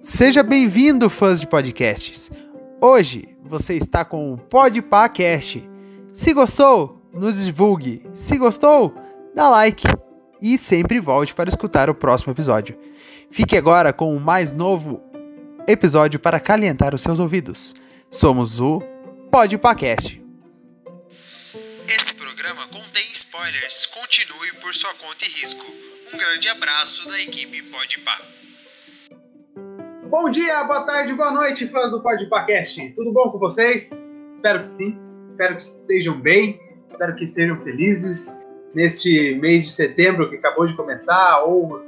Seja 0.00 0.42
bem-vindo, 0.42 1.10
fãs 1.10 1.40
de 1.40 1.46
podcasts. 1.46 2.30
Hoje 2.80 3.36
você 3.44 3.74
está 3.74 4.04
com 4.04 4.32
o 4.32 4.38
Podpacast. 4.38 5.68
Se 6.12 6.32
gostou, 6.32 7.02
nos 7.12 7.44
divulgue. 7.44 8.02
Se 8.14 8.38
gostou, 8.38 8.94
dá 9.34 9.50
like 9.50 9.86
e 10.40 10.56
sempre 10.56 11.00
volte 11.00 11.34
para 11.34 11.48
escutar 11.48 11.90
o 11.90 11.94
próximo 11.94 12.32
episódio. 12.32 12.78
Fique 13.30 13.56
agora 13.56 13.92
com 13.92 14.16
o 14.16 14.20
mais 14.20 14.52
novo 14.52 15.02
episódio 15.68 16.20
para 16.20 16.40
calentar 16.40 16.94
os 16.94 17.02
seus 17.02 17.18
ouvidos. 17.18 17.74
Somos 18.08 18.60
o 18.60 18.80
Podpacast. 19.30 20.25
Spoilers. 23.36 23.86
Continue 23.86 24.52
por 24.62 24.74
sua 24.74 24.94
conta 24.94 25.24
e 25.24 25.28
risco. 25.28 25.64
Um 26.12 26.18
grande 26.18 26.48
abraço 26.48 27.06
da 27.06 27.20
equipe 27.20 27.62
Podpah. 27.64 28.22
Bom 30.08 30.30
dia, 30.30 30.64
boa 30.64 30.86
tarde, 30.86 31.12
boa 31.12 31.30
noite, 31.32 31.66
fãs 31.66 31.90
do 31.90 32.02
Podpacast. 32.02 32.94
Tudo 32.94 33.12
bom 33.12 33.30
com 33.30 33.38
vocês? 33.38 34.08
Espero 34.36 34.60
que 34.60 34.68
sim. 34.68 34.98
Espero 35.28 35.56
que 35.56 35.62
estejam 35.62 36.18
bem. 36.18 36.58
Espero 36.88 37.14
que 37.14 37.24
estejam 37.24 37.60
felizes 37.62 38.40
neste 38.74 39.34
mês 39.34 39.64
de 39.64 39.70
setembro 39.72 40.30
que 40.30 40.36
acabou 40.36 40.66
de 40.66 40.74
começar 40.74 41.42
ou, 41.44 41.82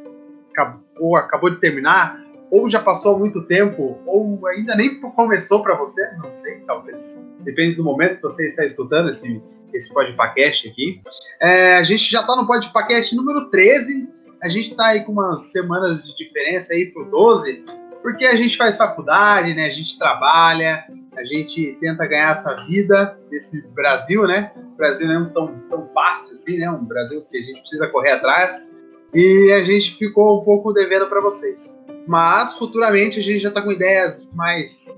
ou 0.99 1.17
acabou 1.17 1.51
de 1.51 1.61
terminar, 1.61 2.21
ou 2.51 2.69
já 2.69 2.81
passou 2.81 3.19
muito 3.19 3.47
tempo, 3.47 3.99
ou 4.07 4.47
ainda 4.49 4.75
nem 4.75 5.01
começou 5.01 5.63
para 5.63 5.77
você, 5.77 6.11
não 6.17 6.35
sei, 6.35 6.61
talvez. 6.67 7.19
Depende 7.41 7.77
do 7.77 7.85
momento 7.85 8.17
que 8.17 8.23
você 8.23 8.47
está 8.47 8.65
escutando 8.65 9.11
esse, 9.11 9.41
esse 9.73 9.93
podcast 9.93 10.69
aqui. 10.69 11.01
É, 11.41 11.77
a 11.77 11.83
gente 11.83 12.11
já 12.11 12.21
está 12.21 12.37
no 12.37 12.47
podcast 12.47 13.15
número 13.15 13.51
13, 13.51 14.09
a 14.43 14.49
gente 14.49 14.71
está 14.71 14.89
aí 14.89 15.05
com 15.05 15.13
umas 15.13 15.53
semanas 15.53 16.05
de 16.05 16.17
diferença 16.17 16.73
aí 16.73 16.87
pro 16.87 17.05
12, 17.05 17.65
porque 18.03 18.27
a 18.27 18.37
gente 18.37 18.57
faz 18.57 18.77
faculdade, 18.77 19.55
né? 19.55 19.67
A 19.67 19.71
gente 19.71 19.99
trabalha, 19.99 20.85
a 21.17 21.25
gente 21.25 21.77
tenta 21.81 22.07
ganhar 22.07 22.31
essa 22.31 22.55
vida 22.67 23.19
desse 23.31 23.61
Brasil, 23.69 24.27
né? 24.27 24.53
O 24.57 24.77
Brasil 24.77 25.09
não 25.09 25.27
é 25.27 25.29
tão, 25.31 25.59
tão 25.69 25.89
fácil 25.91 26.35
assim, 26.35 26.59
né? 26.59 26.71
Um 26.71 26.85
Brasil 26.85 27.25
que 27.31 27.37
a 27.37 27.43
gente 27.43 27.61
precisa 27.61 27.89
correr 27.89 28.13
atrás. 28.13 28.77
E 29.15 29.53
a 29.53 29.65
gente 29.65 29.97
ficou 29.97 30.41
um 30.41 30.45
pouco 30.45 30.73
devendo 30.73 31.07
para 31.07 31.21
vocês. 31.21 31.79
Mas 32.07 32.57
futuramente 32.57 33.19
a 33.19 33.23
gente 33.23 33.41
já 33.41 33.49
está 33.49 33.63
com 33.63 33.73
ideias 33.73 34.31
mais 34.33 34.95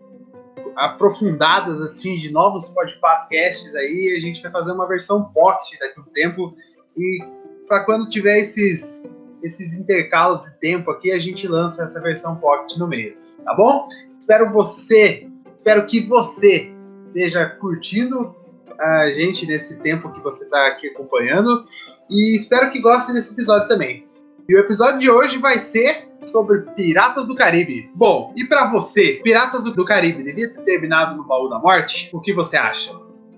aprofundadas 0.81 1.81
assim 1.83 2.17
de 2.17 2.33
novos 2.33 2.71
podcasts 2.71 3.75
aí, 3.75 4.15
a 4.17 4.21
gente 4.21 4.43
vai 4.43 4.51
fazer 4.51 4.73
uma 4.73 4.89
versão 4.89 5.25
pocket 5.25 5.79
daqui 5.79 6.01
a 6.01 6.03
um 6.03 6.07
tempo 6.07 6.57
e 6.97 7.23
para 7.69 7.85
quando 7.85 8.09
tiver 8.09 8.39
esses 8.39 9.05
esses 9.43 9.73
intercalos 9.75 10.43
de 10.45 10.61
tempo 10.61 10.91
aqui, 10.91 11.13
a 11.13 11.19
gente 11.19 11.49
lança 11.49 11.85
essa 11.85 12.01
versão 12.01 12.37
pocket 12.37 12.77
no 12.77 12.87
meio, 12.87 13.17
tá 13.43 13.55
bom? 13.55 13.89
Espero 14.19 14.51
você, 14.53 15.27
espero 15.57 15.87
que 15.87 16.01
você 16.01 16.75
esteja 17.07 17.47
curtindo 17.47 18.37
a 18.79 19.09
gente 19.11 19.47
nesse 19.47 19.81
tempo 19.81 20.13
que 20.13 20.21
você 20.21 20.45
está 20.45 20.67
aqui 20.67 20.89
acompanhando 20.89 21.67
e 22.09 22.37
espero 22.37 22.71
que 22.71 22.81
goste 22.81 23.13
desse 23.13 23.33
episódio 23.33 23.69
também. 23.69 24.07
E 24.49 24.55
o 24.55 24.59
episódio 24.59 24.99
de 24.99 25.11
hoje 25.11 25.39
vai 25.39 25.59
ser 25.59 26.00
sobre 26.27 26.61
Piratas 26.75 27.27
do 27.27 27.35
Caribe. 27.35 27.91
Bom, 27.95 28.33
e 28.37 28.45
para 28.45 28.71
você, 28.71 29.21
Piratas 29.23 29.65
do 29.65 29.85
Caribe 29.85 30.23
devia 30.23 30.53
ter 30.53 30.63
terminado 30.63 31.17
no 31.17 31.25
baú 31.25 31.49
da 31.49 31.59
morte? 31.59 32.11
O 32.13 32.21
que 32.21 32.33
você 32.33 32.57
acha? 32.57 32.93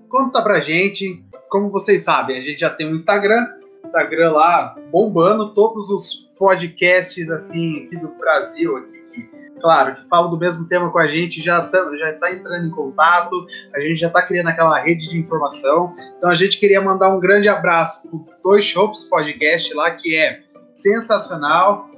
Conta 0.09 0.41
pra 0.41 0.59
gente. 0.59 1.23
Como 1.49 1.69
vocês 1.69 2.03
sabem, 2.03 2.37
a 2.37 2.39
gente 2.39 2.59
já 2.59 2.69
tem 2.69 2.91
um 2.91 2.95
Instagram, 2.95 3.45
Instagram 3.85 4.31
lá 4.31 4.75
bombando 4.91 5.53
todos 5.53 5.89
os 5.89 6.31
podcasts 6.37 7.29
assim 7.29 7.85
aqui 7.85 7.97
do 7.97 8.07
Brasil, 8.17 8.77
aqui, 8.77 9.29
claro, 9.61 9.95
que 9.95 10.07
falam 10.07 10.31
do 10.31 10.37
mesmo 10.37 10.67
tema 10.67 10.91
com 10.91 10.97
a 10.97 11.07
gente, 11.07 11.41
já 11.41 11.67
tá, 11.67 11.79
já 11.97 12.09
está 12.09 12.31
entrando 12.31 12.67
em 12.67 12.71
contato, 12.71 13.45
a 13.73 13.79
gente 13.79 13.95
já 13.95 14.07
está 14.07 14.21
criando 14.21 14.49
aquela 14.49 14.79
rede 14.79 15.09
de 15.09 15.19
informação. 15.19 15.93
Então 16.17 16.29
a 16.29 16.35
gente 16.35 16.59
queria 16.59 16.81
mandar 16.81 17.15
um 17.15 17.19
grande 17.19 17.47
abraço 17.47 18.09
para 18.09 18.37
Dois 18.43 18.65
Shops 18.65 19.03
Podcast 19.03 19.73
lá, 19.75 19.91
que 19.91 20.15
é 20.15 20.41
sensacional. 20.73 21.92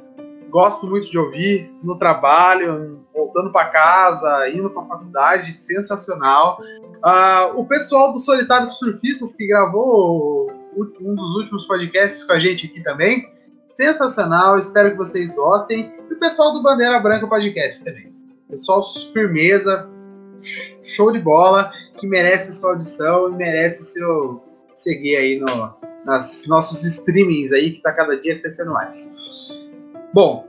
Gosto 0.55 0.87
muito 0.87 1.11
de 1.11 1.19
ouvir 1.19 1.69
no 1.83 1.99
trabalho, 1.99 3.05
voltando 3.13 3.51
para 3.51 3.71
casa, 3.71 4.49
indo 4.51 4.69
para 4.69 4.83
a 4.83 4.85
faculdade, 4.85 5.51
sensacional. 5.51 6.61
Uh, 6.61 7.59
o 7.59 7.65
pessoal 7.65 8.13
do 8.13 8.19
Solitário 8.19 8.71
Surfistas 8.71 9.35
que 9.35 9.45
gravou 9.47 10.49
um 10.77 11.13
dos 11.13 11.35
últimos 11.35 11.65
podcasts 11.65 12.23
com 12.23 12.31
a 12.31 12.39
gente 12.39 12.67
aqui 12.67 12.81
também. 12.81 13.29
Sensacional, 13.73 14.57
espero 14.57 14.91
que 14.91 14.95
vocês 14.95 15.33
gostem. 15.33 15.93
E 16.09 16.13
o 16.13 16.19
pessoal 16.19 16.53
do 16.53 16.63
Bandeira 16.63 17.01
Branca 17.01 17.27
Podcast 17.27 17.83
também. 17.83 18.15
Pessoal, 18.49 18.81
firmeza, 19.11 19.89
show 20.81 21.11
de 21.11 21.19
bola, 21.19 21.69
que 21.99 22.07
merece 22.07 22.53
sua 22.53 22.69
audição 22.69 23.29
e 23.29 23.35
merece 23.35 23.83
seu 23.83 24.41
seguir 24.73 25.17
aí 25.17 25.37
no, 25.37 25.73
nas 26.05 26.45
nossos 26.47 26.81
streamings 26.85 27.51
aí, 27.51 27.71
que 27.71 27.81
tá 27.81 27.91
cada 27.91 28.17
dia 28.17 28.39
crescendo 28.39 28.71
mais. 28.71 29.13
Bom, 30.15 30.47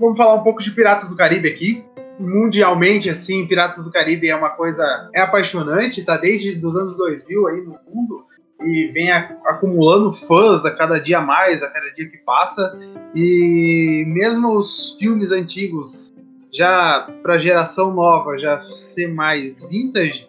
vamos 0.00 0.16
falar 0.16 0.36
um 0.36 0.42
pouco 0.42 0.62
de 0.62 0.70
Piratas 0.70 1.10
do 1.10 1.16
Caribe 1.18 1.50
aqui. 1.50 1.84
Mundialmente, 2.18 3.10
assim, 3.10 3.46
Piratas 3.46 3.84
do 3.84 3.92
Caribe 3.92 4.30
é 4.30 4.34
uma 4.34 4.48
coisa 4.48 5.10
é 5.14 5.20
apaixonante, 5.20 6.02
tá 6.02 6.16
desde 6.16 6.58
os 6.64 6.74
anos 6.74 6.96
2000 6.96 7.46
aí 7.46 7.60
no 7.60 7.78
mundo 7.86 8.24
e 8.64 8.90
vem 8.94 9.12
acumulando 9.12 10.14
fãs 10.14 10.64
a 10.64 10.74
cada 10.74 10.98
dia 10.98 11.20
mais, 11.20 11.62
a 11.62 11.68
cada 11.68 11.90
dia 11.90 12.10
que 12.10 12.16
passa. 12.24 12.74
E 13.14 14.02
mesmo 14.06 14.56
os 14.56 14.96
filmes 14.98 15.30
antigos, 15.30 16.10
já 16.50 17.06
para 17.22 17.36
geração 17.36 17.92
nova, 17.92 18.38
já 18.38 18.62
ser 18.62 19.08
mais 19.08 19.62
vintage, 19.68 20.26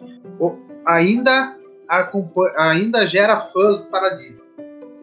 ainda 0.86 1.56
ainda 2.58 3.06
gera 3.06 3.40
fãs 3.50 3.84
para 3.84 4.10
Disney. 4.10 4.42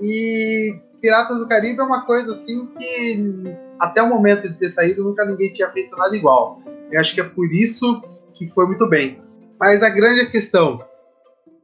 E 0.03 0.79
Piratas 1.05 1.38
do 1.38 1.47
Caribe 1.47 1.79
é 1.79 1.83
uma 1.83 2.03
coisa 2.03 2.31
assim 2.31 2.66
que 2.66 3.53
até 3.79 4.01
o 4.01 4.09
momento 4.09 4.49
de 4.49 4.55
ter 4.55 4.71
saído 4.71 5.03
nunca 5.03 5.23
ninguém 5.23 5.53
tinha 5.53 5.71
feito 5.71 5.95
nada 5.95 6.16
igual. 6.17 6.59
Eu 6.91 6.99
acho 6.99 7.13
que 7.13 7.21
é 7.21 7.23
por 7.23 7.45
isso 7.53 8.01
que 8.33 8.49
foi 8.49 8.66
muito 8.66 8.89
bem. 8.89 9.21
Mas 9.59 9.83
a 9.83 9.89
grande 9.89 10.25
questão, 10.31 10.83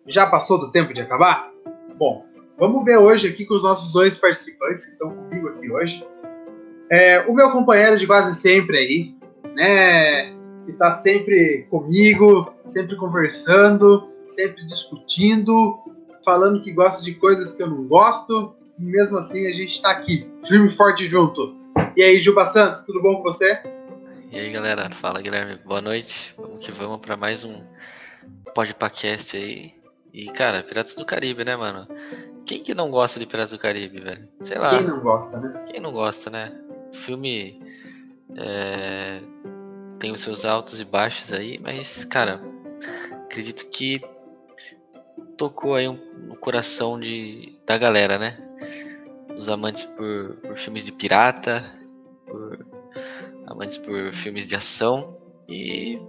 já 0.05 0.27
passou 0.27 0.59
do 0.59 0.71
tempo 0.71 0.93
de 0.93 1.01
acabar? 1.01 1.51
Bom, 1.97 2.23
vamos 2.55 2.85
ver 2.85 2.97
hoje 2.97 3.29
aqui 3.29 3.43
com 3.43 3.55
os 3.55 3.63
nossos 3.63 3.91
dois 3.91 4.15
participantes 4.15 4.85
que 4.85 4.91
estão 4.91 5.09
comigo 5.09 5.47
aqui 5.47 5.71
hoje. 5.71 6.07
É, 6.91 7.21
o 7.21 7.33
meu 7.33 7.49
companheiro 7.49 7.97
de 7.97 8.05
quase 8.05 8.35
sempre 8.35 8.77
aí, 8.77 9.15
né? 9.55 10.25
Que 10.65 10.71
está 10.71 10.93
sempre 10.93 11.65
comigo, 11.67 12.53
sempre 12.67 12.95
conversando, 12.95 14.07
sempre 14.27 14.63
discutindo, 14.67 15.79
falando 16.23 16.61
que 16.61 16.71
gosta 16.71 17.03
de 17.03 17.15
coisas 17.15 17.53
que 17.53 17.63
eu 17.63 17.67
não 17.71 17.87
gosto, 17.87 18.55
mesmo 18.81 19.17
assim 19.17 19.45
a 19.45 19.51
gente 19.51 19.75
está 19.75 19.91
aqui, 19.91 20.27
firme 20.47 20.67
e 20.67 20.71
forte 20.71 21.07
junto. 21.07 21.55
E 21.95 22.01
aí, 22.01 22.19
Juba 22.19 22.45
Santos, 22.47 22.81
tudo 22.81 23.01
bom 23.01 23.17
com 23.17 23.23
você? 23.23 23.61
E 24.31 24.39
aí, 24.39 24.51
galera, 24.51 24.89
fala 24.89 25.21
Guilherme, 25.21 25.59
boa 25.63 25.81
noite. 25.81 26.33
Vamos 26.35 26.65
que 26.65 26.71
vamos 26.71 26.99
para 26.99 27.15
mais 27.15 27.43
um 27.43 27.61
podcast 28.55 29.37
aí. 29.37 29.73
E, 30.11 30.25
cara, 30.31 30.63
Piratas 30.63 30.95
do 30.95 31.05
Caribe, 31.05 31.45
né, 31.45 31.55
mano? 31.55 31.87
Quem 32.45 32.63
que 32.63 32.73
não 32.73 32.89
gosta 32.89 33.19
de 33.19 33.27
Piratas 33.27 33.51
do 33.51 33.59
Caribe, 33.59 33.99
velho? 33.99 34.27
Sei 34.41 34.57
lá. 34.57 34.71
Quem 34.71 34.87
não 34.87 34.99
gosta, 34.99 35.39
né? 35.39 35.63
Quem 35.67 35.79
não 35.79 35.91
gosta, 35.91 36.29
né? 36.31 36.51
O 36.91 36.95
filme 36.95 37.61
é, 38.35 39.21
tem 39.99 40.11
os 40.11 40.21
seus 40.21 40.43
altos 40.43 40.81
e 40.81 40.85
baixos 40.85 41.31
aí, 41.31 41.59
mas, 41.59 42.03
cara, 42.05 42.41
acredito 43.25 43.69
que 43.69 44.01
tocou 45.37 45.75
aí 45.75 45.87
um, 45.87 45.99
no 46.27 46.35
coração 46.35 46.99
de, 46.99 47.59
da 47.65 47.77
galera, 47.77 48.17
né? 48.17 48.50
Os 49.41 49.49
amantes 49.49 49.85
por, 49.85 50.35
por 50.35 50.55
filmes 50.55 50.85
de 50.85 50.91
pirata, 50.91 51.65
por 52.27 52.63
amantes 53.47 53.75
por 53.75 54.13
filmes 54.13 54.47
de 54.47 54.55
ação. 54.55 55.17
E 55.49 55.99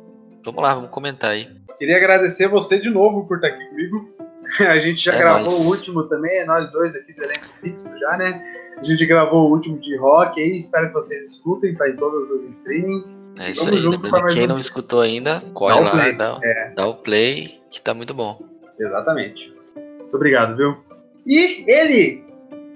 vamos 0.45 0.63
lá, 0.63 0.75
vamos 0.75 0.91
comentar 0.91 1.31
aí. 1.31 1.49
Queria 1.79 1.97
agradecer 1.97 2.47
você 2.47 2.79
de 2.79 2.91
novo 2.91 3.27
por 3.27 3.37
estar 3.37 3.49
aqui 3.49 3.65
comigo. 3.71 4.15
A 4.69 4.79
gente 4.79 5.03
já 5.03 5.15
é 5.15 5.19
gravou 5.19 5.51
nóis. 5.51 5.65
o 5.65 5.69
último 5.71 6.03
também, 6.09 6.41
é 6.41 6.45
nós 6.45 6.71
dois 6.73 6.95
aqui 6.95 7.15
do 7.15 7.25
elenco 7.25 7.47
fixo 7.63 7.99
já, 7.99 8.19
né? 8.19 8.45
A 8.77 8.83
gente 8.83 9.07
gravou 9.07 9.49
o 9.49 9.51
último 9.53 9.79
de 9.79 9.97
rock 9.97 10.39
aí, 10.39 10.59
espero 10.59 10.89
que 10.89 10.93
vocês 10.93 11.33
escutem, 11.33 11.75
tá 11.75 11.89
em 11.89 11.97
todas 11.97 12.31
as 12.33 12.45
streamings. 12.57 13.27
É 13.39 13.53
isso 13.53 13.67
aí, 13.67 13.79
lembrando 13.79 14.27
quem 14.27 14.45
um... 14.45 14.49
não 14.49 14.59
escutou 14.59 15.01
ainda, 15.01 15.41
corre 15.55 15.75
dá 15.75 15.81
lá, 15.81 15.91
play. 15.91 16.17
Dá, 16.17 16.41
é. 16.43 16.71
dá 16.75 16.87
o 16.87 16.95
play, 16.97 17.63
que 17.71 17.81
tá 17.81 17.95
muito 17.95 18.13
bom. 18.13 18.43
Exatamente. 18.79 19.55
Muito 19.77 20.15
obrigado, 20.17 20.57
viu? 20.57 20.77
E 21.25 21.65
ele, 21.71 22.25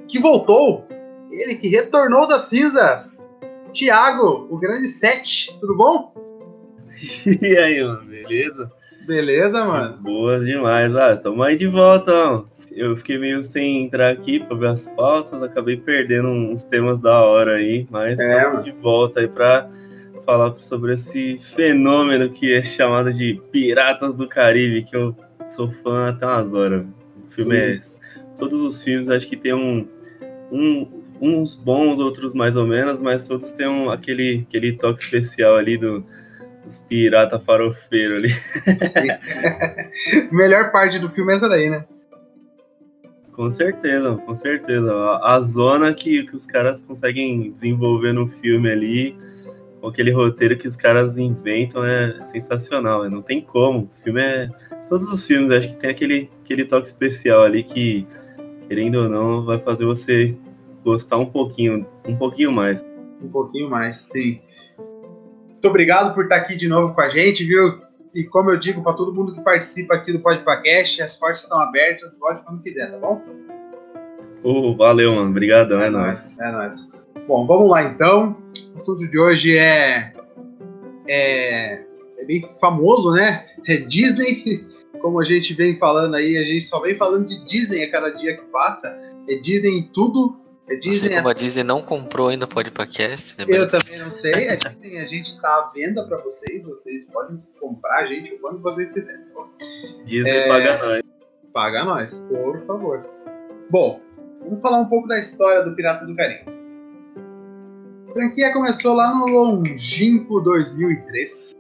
que 0.09 0.19
voltou, 0.19 0.87
ele 1.31 1.55
que 1.57 1.69
retornou 1.69 2.27
das 2.27 2.43
cinzas, 2.43 3.29
Thiago, 3.73 4.47
o 4.51 4.57
grande 4.59 4.89
Sete, 4.89 5.57
tudo 5.61 5.77
bom? 5.77 6.13
E 7.43 7.57
aí, 7.59 7.83
mano, 7.85 8.03
beleza? 8.07 8.73
Beleza, 9.07 9.65
mano? 9.65 9.99
Boas 9.99 10.45
demais. 10.47 10.97
Ah, 10.97 11.17
tamo 11.17 11.43
aí 11.43 11.57
de 11.57 11.67
volta, 11.67 12.13
mano. 12.13 12.49
Eu 12.73 12.97
fiquei 12.97 13.19
meio 13.19 13.45
sem 13.45 13.85
entrar 13.85 14.11
aqui 14.11 14.41
pra 14.41 14.57
ver 14.57 14.69
as 14.69 14.89
pautas, 14.89 15.43
acabei 15.43 15.77
perdendo 15.77 16.29
uns 16.29 16.65
temas 16.65 16.99
da 17.01 17.23
hora 17.25 17.57
aí, 17.57 17.87
mas 17.91 18.19
É, 18.19 18.27
estamos 18.37 18.53
mano. 18.61 18.65
de 18.65 18.73
volta 18.73 19.21
aí 19.21 19.29
pra 19.29 19.69
falar 20.25 20.53
sobre 20.57 20.95
esse 20.95 21.39
fenômeno 21.39 22.31
que 22.31 22.53
é 22.53 22.63
chamado 22.63 23.13
de 23.13 23.41
Piratas 23.53 24.13
do 24.15 24.27
Caribe, 24.27 24.83
que 24.83 24.97
eu 24.97 25.15
sou 25.47 25.71
fã 25.71 26.09
até 26.09 26.27
umas 26.27 26.53
horas. 26.55 26.85
O 27.27 27.31
filme 27.31 27.57
é. 27.57 27.79
Todos 28.37 28.61
os 28.61 28.83
filmes 28.83 29.09
acho 29.09 29.27
que 29.29 29.37
tem 29.37 29.55
um, 29.55 29.87
um- 30.51 31.03
uns 31.21 31.55
bons, 31.55 31.99
outros 31.99 32.35
mais 32.35 32.57
ou 32.57 32.67
menos, 32.67 33.01
mas 33.01 33.27
todos 33.27 33.53
têm 33.53 33.67
um, 33.67 33.91
aquele, 33.91 34.45
aquele 34.49 34.73
toque 34.73 35.03
especial 35.03 35.57
ali 35.57 35.77
do, 35.79 36.05
dos 36.65 36.81
pirata 36.81 37.39
farofeiro 37.39 38.17
ali. 38.17 38.29
Melhor 40.31 40.71
parte 40.73 40.99
do 40.99 41.09
filme 41.09 41.33
é 41.33 41.37
essa 41.37 41.49
daí, 41.49 41.71
né? 41.71 41.85
Com 43.33 43.51
certeza, 43.51 44.15
com 44.17 44.35
certeza. 44.35 44.95
A, 44.95 45.37
a 45.37 45.41
zona 45.41 45.93
que, 45.93 46.25
que 46.25 46.35
os 46.35 46.47
caras 46.47 46.81
conseguem 46.81 47.51
desenvolver 47.53 48.13
no 48.13 48.27
filme 48.27 48.71
ali, 48.71 49.15
com 49.81 49.89
aquele 49.89 50.11
roteiro 50.11 50.57
que 50.57 50.67
os 50.67 50.75
caras 50.75 51.19
inventam, 51.19 51.85
é 51.85 52.25
sensacional. 52.25 53.03
né? 53.05 53.11
Não 53.11 53.21
tem 53.21 53.43
como. 53.43 53.91
O 53.95 54.03
filme 54.03 54.23
é. 54.23 54.49
Todos 54.89 55.05
os 55.07 55.27
filmes, 55.27 55.51
acho 55.51 55.69
que 55.69 55.77
tem 55.77 55.91
aquele, 55.91 56.31
aquele 56.43 56.65
toque 56.65 56.87
especial 56.87 57.43
ali 57.43 57.63
que, 57.63 58.07
querendo 58.69 59.03
ou 59.03 59.09
não, 59.09 59.45
vai 59.45 59.59
fazer 59.59 59.85
você 59.85 60.37
gostar 60.85 61.19
um 61.19 61.27
pouquinho, 61.27 61.87
um 62.07 62.17
pouquinho 62.17 62.53
mais. 62.53 62.85
Um 63.23 63.29
pouquinho 63.29 63.69
mais, 63.69 63.97
sim. 63.97 64.41
Muito 65.49 65.69
obrigado 65.69 66.15
por 66.15 66.25
estar 66.25 66.37
aqui 66.37 66.57
de 66.57 66.69
novo 66.69 66.95
com 66.95 67.01
a 67.01 67.09
gente, 67.09 67.45
viu? 67.45 67.81
E 68.15 68.25
como 68.25 68.51
eu 68.51 68.59
digo 68.59 68.83
para 68.83 68.95
todo 68.95 69.13
mundo 69.13 69.35
que 69.35 69.41
participa 69.41 69.95
aqui 69.95 70.13
do 70.13 70.21
Podpacast, 70.21 71.03
as 71.03 71.17
portas 71.17 71.43
estão 71.43 71.61
abertas, 71.61 72.19
volte 72.19 72.43
quando 72.45 72.63
quiser, 72.63 72.91
tá 72.91 72.99
bom? 72.99 73.21
Ô, 74.43 74.75
valeu, 74.75 75.15
mano. 75.15 75.31
Obrigadão, 75.31 75.81
é 75.81 75.91
nóis. 75.91 76.39
É 76.39 76.51
nóis. 76.51 76.89
Bom, 77.27 77.47
vamos 77.47 77.69
lá 77.69 77.83
então. 77.83 78.37
O 78.73 78.77
assunto 78.77 79.11
de 79.11 79.19
hoje 79.19 79.59
é, 79.59 80.15
é, 81.09 81.83
é 82.19 82.25
bem 82.25 82.49
famoso, 82.61 83.13
né? 83.13 83.47
É 83.67 83.79
Disney. 83.79 84.65
Como 85.07 85.21
a 85.21 85.25
gente 85.25 85.55
vem 85.55 85.77
falando 85.77 86.17
aí, 86.17 86.37
a 86.37 86.43
gente 86.43 86.67
só 86.67 86.81
vem 86.81 86.97
falando 86.97 87.27
de 87.29 87.45
Disney 87.45 87.85
a 87.85 87.91
cada 87.93 88.11
dia 88.11 88.37
que 88.37 88.43
passa. 88.47 88.89
É 89.29 89.37
Disney 89.37 89.79
em 89.79 89.83
tudo. 89.85 90.37
É 90.69 90.75
Disney 90.75 91.15
como 91.15 91.29
a 91.29 91.33
Disney 91.33 91.63
não 91.63 91.81
comprou 91.81 92.27
ainda 92.27 92.45
o 92.45 92.49
podcast, 92.49 93.37
né? 93.39 93.45
Eu 93.47 93.71
também 93.71 94.01
não 94.01 94.11
sei. 94.11 94.49
A 94.49 94.57
Disney, 94.57 94.99
a 94.99 95.07
gente 95.07 95.27
está 95.27 95.49
à 95.49 95.71
venda 95.73 96.05
para 96.09 96.17
vocês. 96.25 96.67
Vocês 96.67 97.07
podem 97.13 97.41
comprar 97.61 98.03
a 98.03 98.07
gente 98.07 98.37
quando 98.39 98.61
vocês 98.61 98.91
quiserem. 98.91 99.21
tá? 99.33 99.47
Disney 100.07 100.29
É. 100.29 100.49
paga 100.49 100.79
nós. 100.85 101.03
Paga 101.53 101.85
nós, 101.85 102.27
por 102.29 102.67
favor. 102.67 103.07
Bom, 103.71 104.01
vamos 104.43 104.61
falar 104.61 104.81
um 104.81 104.89
pouco 104.89 105.07
da 105.07 105.21
história 105.21 105.63
do 105.63 105.73
Piratas 105.77 106.09
do 106.09 106.17
Caribe. 106.17 106.51
A 108.09 108.13
franquia 108.13 108.53
começou 108.53 108.93
lá 108.97 109.15
no 109.15 109.27
longínquo 109.27 110.41
2003. 110.41 111.53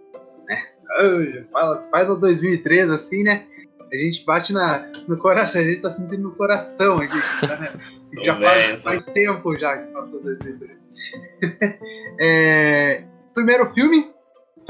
Né? 0.88 1.44
Fala, 1.52 1.80
faz 1.90 2.10
o 2.10 2.16
2003 2.16 2.90
assim, 2.90 3.22
né? 3.22 3.46
A 3.92 3.96
gente 3.96 4.24
bate 4.24 4.52
na, 4.52 4.90
no 5.06 5.16
coração, 5.16 5.60
a 5.60 5.64
gente 5.64 5.80
tá 5.80 5.90
sentindo 5.90 6.24
no 6.24 6.34
coração 6.34 6.98
aqui. 6.98 7.16
Né? 7.16 7.72
Tô 8.14 8.24
já 8.24 8.40
faz, 8.40 8.78
faz 8.78 9.06
tempo 9.06 9.58
já 9.58 9.76
que 9.78 9.92
passou 9.92 10.22
2003. 10.22 10.76
É, 12.18 13.04
primeiro 13.34 13.66
filme, 13.66 14.10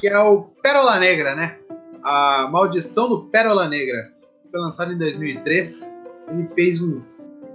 que 0.00 0.08
é 0.08 0.18
o 0.18 0.42
Pérola 0.62 0.98
Negra, 0.98 1.36
né? 1.36 1.56
A 2.02 2.48
Maldição 2.50 3.08
do 3.08 3.26
Pérola 3.26 3.68
Negra. 3.68 4.12
Foi 4.50 4.60
lançado 4.60 4.92
em 4.92 4.98
2003. 4.98 5.96
Ele 6.28 6.48
fez 6.54 6.82
um 6.82 7.00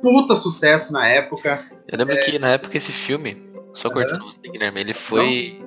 puta 0.01 0.35
sucesso 0.37 0.93
na 0.93 1.05
época. 1.07 1.65
Eu 1.89 1.97
lembro 1.97 2.17
que 2.21 2.39
na 2.39 2.51
época 2.51 2.77
esse 2.77 2.93
filme, 2.93 3.50
só 3.73 3.89
cortando 3.89 4.23
você, 4.25 4.39
Guilherme, 4.49 4.81
ele 4.81 4.93
foi. 4.93 5.61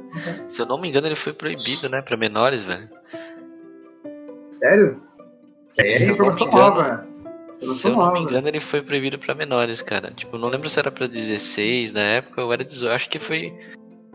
Se 0.49 0.61
eu 0.62 0.67
não 0.67 0.81
me 0.81 0.89
engano, 0.89 1.06
ele 1.09 1.17
foi 1.17 1.33
proibido, 1.33 1.89
né? 1.89 2.01
Pra 2.03 2.17
menores, 2.17 2.65
velho. 2.65 2.89
Sério? 4.51 5.03
Eu 5.79 5.85
É 5.85 6.12
informação 6.12 6.51
nova. 6.51 7.09
Se 7.59 7.87
eu 7.87 7.93
não 7.97 8.12
me 8.12 8.21
engano, 8.21 8.49
ele 8.49 8.61
foi 8.61 8.83
proibido 8.83 9.19
pra 9.19 9.35
menores, 9.35 9.81
cara. 9.81 10.11
Tipo, 10.12 10.37
não 10.39 10.49
lembro 10.49 10.69
se 10.69 10.79
era 10.79 10.91
pra 10.91 11.06
16 11.06 11.93
na 11.93 12.01
época 12.01 12.45
ou 12.45 12.53
era 12.53 12.65
18. 12.65 12.93
Acho 12.95 13.09
que 13.09 13.19
foi 13.19 13.53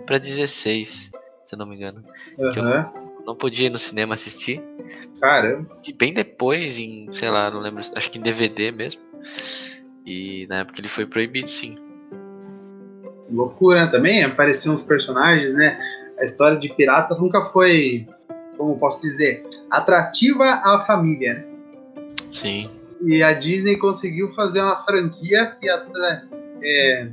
pra 0.05 0.17
16, 0.17 1.11
se 1.45 1.55
eu 1.55 1.59
não 1.59 1.65
me 1.65 1.75
engano. 1.75 2.03
que 2.51 2.59
eu- 2.59 2.63
Aham. 2.63 2.91
Eu 3.19 3.25
não 3.25 3.35
podia 3.35 3.67
ir 3.67 3.69
no 3.69 3.77
cinema 3.79 4.13
assistir. 4.15 4.61
Caramba. 5.19 5.77
E 5.85 5.93
bem 5.93 6.13
depois, 6.13 6.77
em, 6.77 7.11
sei 7.11 7.29
lá, 7.29 7.49
não 7.51 7.59
lembro, 7.59 7.83
acho 7.95 8.09
que 8.11 8.17
em 8.17 8.21
DVD 8.21 8.71
mesmo. 8.71 9.01
E 10.05 10.47
na 10.47 10.59
época 10.59 10.79
ele 10.79 10.87
foi 10.87 11.05
proibido, 11.05 11.49
sim. 11.49 11.75
Loucura 13.31 13.85
né? 13.85 13.91
também. 13.91 14.23
Apareciam 14.23 14.75
os 14.75 14.81
personagens, 14.81 15.53
né? 15.55 15.79
A 16.19 16.23
história 16.23 16.57
de 16.57 16.69
pirata 16.73 17.15
nunca 17.15 17.45
foi, 17.45 18.07
como 18.57 18.77
posso 18.77 19.01
dizer, 19.01 19.45
atrativa 19.69 20.45
à 20.45 20.83
família, 20.85 21.35
né? 21.35 21.45
Sim. 22.29 22.69
E 23.01 23.23
a 23.23 23.33
Disney 23.33 23.77
conseguiu 23.77 24.33
fazer 24.33 24.61
uma 24.61 24.83
franquia 24.83 25.55
que 25.59 25.69
até, 25.69 26.23
é, 26.61 27.09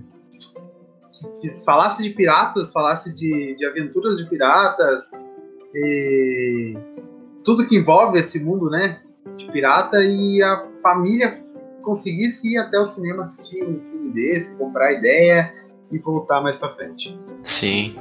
que 1.40 1.48
falasse 1.64 2.02
de 2.02 2.10
piratas, 2.10 2.72
falasse 2.72 3.14
de, 3.14 3.54
de 3.56 3.64
aventuras 3.64 4.16
de 4.16 4.28
piratas, 4.28 5.12
e 5.74 6.76
tudo 7.44 7.66
que 7.66 7.76
envolve 7.76 8.18
esse 8.18 8.42
mundo, 8.42 8.68
né? 8.68 9.00
De 9.36 9.46
pirata 9.52 10.02
e 10.02 10.42
a 10.42 10.66
família 10.82 11.32
conseguisse 11.82 12.54
ir 12.54 12.58
até 12.58 12.78
o 12.78 12.84
cinema 12.84 13.22
assistir 13.22 13.62
um 13.62 13.78
filme 13.80 14.12
desse, 14.12 14.56
comprar 14.56 14.92
ideia 14.92 15.54
e 15.91 15.99
voltar 15.99 16.41
mais 16.41 16.56
pra 16.56 16.71
frente. 16.75 17.17
Sim. 17.43 17.97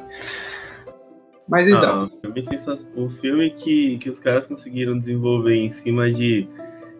Mas 1.47 1.67
então, 1.67 2.03
Ah, 2.03 2.05
o 2.05 2.21
filme 2.21 2.41
sensa- 2.43 2.87
o 2.95 3.07
filme 3.07 3.49
que, 3.51 3.97
que 3.99 4.09
os 4.09 4.19
caras 4.19 4.47
conseguiram 4.47 4.97
desenvolver 4.97 5.55
em 5.55 5.69
cima 5.69 6.11
de 6.11 6.47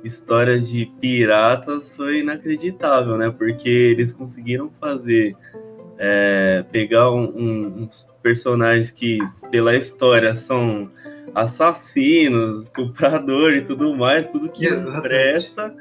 histórias 0.04 0.70
de 0.70 0.86
piratas 1.02 1.96
foi 1.96 2.20
inacreditável, 2.20 3.18
né? 3.18 3.34
Porque 3.36 3.68
eles 3.68 4.14
conseguiram 4.14 4.70
fazer 4.80 5.36
é, 5.98 6.62
pegar 6.74 7.10
um- 7.10 7.24
um- 7.24 7.84
uns 7.84 8.06
personagens 8.22 8.92
que 8.92 9.18
pela 9.50 9.74
história 9.78 10.36
são 10.36 10.92
assassinos, 11.34 12.66
estupradores 12.68 13.62
e 13.62 13.66
tudo 13.66 13.96
mais, 13.96 14.28
tudo 14.30 14.50
que 14.50 14.66
Exatamente. 14.66 15.02
presta. 15.02 15.74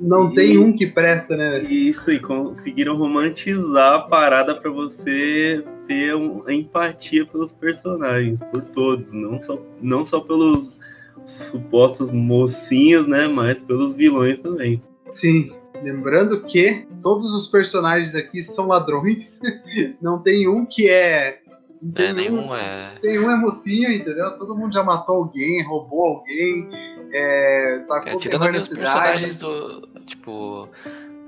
Não 0.00 0.30
e- 0.30 0.34
tem 0.34 0.58
um 0.58 0.74
que 0.74 0.86
presta, 0.86 1.36
né? 1.36 1.62
Isso, 1.64 2.10
e 2.10 2.18
conseguiram 2.20 2.96
romantizar 2.96 3.94
a 3.94 4.00
parada 4.00 4.54
pra 4.54 4.70
você 4.70 5.62
ter 5.86 6.14
uma 6.14 6.52
empatia 6.52 7.24
pelos 7.26 7.52
personagens, 7.52 8.42
por 8.44 8.62
todos, 8.62 9.12
não 9.12 9.40
só, 9.40 9.58
não 9.80 10.04
só 10.04 10.20
pelos 10.20 10.78
supostos 11.24 12.12
mocinhos, 12.12 13.06
né, 13.06 13.28
mas 13.28 13.62
pelos 13.62 13.94
vilões 13.94 14.38
também. 14.38 14.80
Sim, 15.10 15.52
lembrando 15.82 16.42
que 16.44 16.86
todos 17.02 17.34
os 17.34 17.46
personagens 17.46 18.14
aqui 18.14 18.42
são 18.42 18.66
ladrões. 18.68 19.40
Não 20.00 20.18
tem 20.22 20.48
um 20.48 20.64
que 20.66 20.88
é. 20.88 21.40
não 21.82 21.92
É, 21.94 22.12
Tem 22.12 22.12
um, 22.12 22.14
nenhum 22.16 22.54
é. 22.54 22.94
Nenhum 23.02 23.30
é 23.30 23.36
mocinho, 23.36 23.90
entendeu? 23.92 24.36
Todo 24.38 24.56
mundo 24.56 24.72
já 24.72 24.82
matou 24.82 25.16
alguém, 25.16 25.62
roubou 25.64 26.02
alguém, 26.18 26.68
é, 27.12 27.76
é 27.76 27.78
tacou 27.80 28.16
tirando 28.16 28.56
os 28.56 28.68
personagens 28.68 29.36
do. 29.36 29.88
Tipo. 30.06 30.68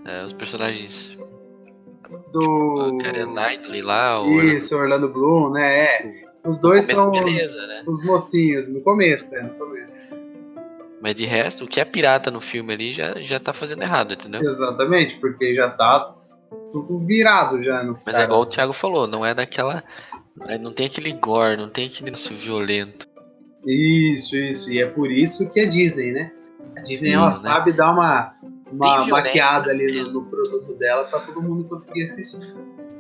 é, 0.04 0.24
os 0.24 0.32
personagens. 0.32 1.16
Do. 2.32 2.94
O 2.94 2.98
Karen 2.98 3.26
Knightley 3.26 3.82
lá, 3.82 4.22
o. 4.22 4.40
Isso, 4.40 4.76
Orlando 4.76 5.08
Bloom, 5.08 5.50
né? 5.50 5.84
É. 5.84 6.30
Os 6.44 6.58
dois 6.58 6.86
são 6.86 7.10
beleza, 7.10 7.66
né? 7.66 7.84
os 7.86 8.02
mocinhos, 8.02 8.66
no 8.68 8.80
começo, 8.80 9.36
é, 9.36 9.42
no 9.42 9.50
começo. 9.50 10.08
Mas 11.02 11.14
de 11.14 11.26
resto, 11.26 11.64
o 11.64 11.68
que 11.68 11.80
é 11.80 11.84
pirata 11.84 12.30
no 12.30 12.40
filme 12.40 12.72
ali 12.72 12.92
já, 12.92 13.14
já 13.20 13.38
tá 13.38 13.52
fazendo 13.52 13.82
errado, 13.82 14.14
entendeu? 14.14 14.42
Exatamente, 14.42 15.18
porque 15.18 15.54
já 15.54 15.70
tá 15.70 16.14
tudo 16.72 16.98
virado 17.06 17.62
já 17.62 17.82
nos 17.82 18.04
Mas 18.04 18.08
é 18.08 18.12
caras. 18.12 18.26
igual 18.26 18.40
o 18.42 18.46
Thiago 18.46 18.72
falou, 18.72 19.06
não 19.06 19.24
é 19.24 19.34
daquela. 19.34 19.82
é, 20.46 20.58
Não 20.58 20.72
tem 20.72 20.86
aquele 20.86 21.12
gore, 21.12 21.56
não 21.56 21.68
tem 21.68 21.86
aquele 21.86 22.06
negócio 22.06 22.34
violento. 22.36 23.08
Isso, 23.66 24.36
isso. 24.36 24.72
E 24.72 24.80
é 24.80 24.86
por 24.86 25.10
isso 25.10 25.48
que 25.50 25.60
é 25.60 25.66
Disney, 25.66 26.12
né? 26.12 26.32
A 26.76 26.80
Disney 26.80 27.10
Sim, 27.10 27.14
ela 27.14 27.26
né? 27.26 27.32
sabe 27.32 27.72
dar 27.72 27.92
uma, 27.92 28.34
uma 28.72 29.02
Bem 29.02 29.10
maquiada 29.10 29.70
ali 29.70 29.86
no, 29.86 29.92
mesmo. 29.92 30.20
no 30.20 30.26
produto 30.26 30.78
dela 30.78 31.04
pra 31.04 31.20
todo 31.20 31.42
mundo 31.42 31.64
conseguir 31.64 32.04
assistir. 32.04 32.40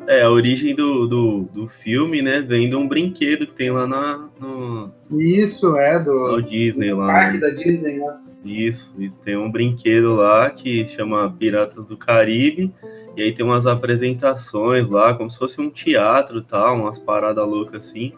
É, 0.06 0.22
a 0.22 0.30
origem 0.30 0.74
do, 0.74 1.06
do, 1.06 1.42
do 1.52 1.68
filme, 1.68 2.22
né, 2.22 2.40
vem 2.40 2.68
de 2.68 2.74
um 2.74 2.88
brinquedo 2.88 3.46
que 3.46 3.54
tem 3.54 3.70
lá 3.70 3.86
na, 3.86 4.28
no, 4.40 4.92
Isso, 5.20 5.76
é, 5.76 6.02
do, 6.02 6.32
no 6.32 6.42
Disney 6.42 6.92
lá. 6.92 7.06
parque 7.06 7.38
né? 7.38 7.40
da 7.40 7.50
Disney, 7.50 7.98
né? 7.98 8.18
Isso, 8.44 8.94
isso 8.98 9.20
tem 9.20 9.36
um 9.36 9.50
brinquedo 9.50 10.14
lá 10.14 10.48
que 10.50 10.86
chama 10.86 11.30
Piratas 11.38 11.84
do 11.84 11.96
Caribe. 11.96 12.74
E 13.16 13.22
aí 13.22 13.32
tem 13.32 13.44
umas 13.44 13.66
apresentações 13.66 14.88
lá, 14.88 15.12
como 15.14 15.28
se 15.28 15.38
fosse 15.38 15.60
um 15.60 15.68
teatro 15.68 16.38
e 16.38 16.42
tal, 16.42 16.76
umas 16.76 16.98
paradas 16.98 17.46
loucas 17.46 17.86
assim. 17.86 18.12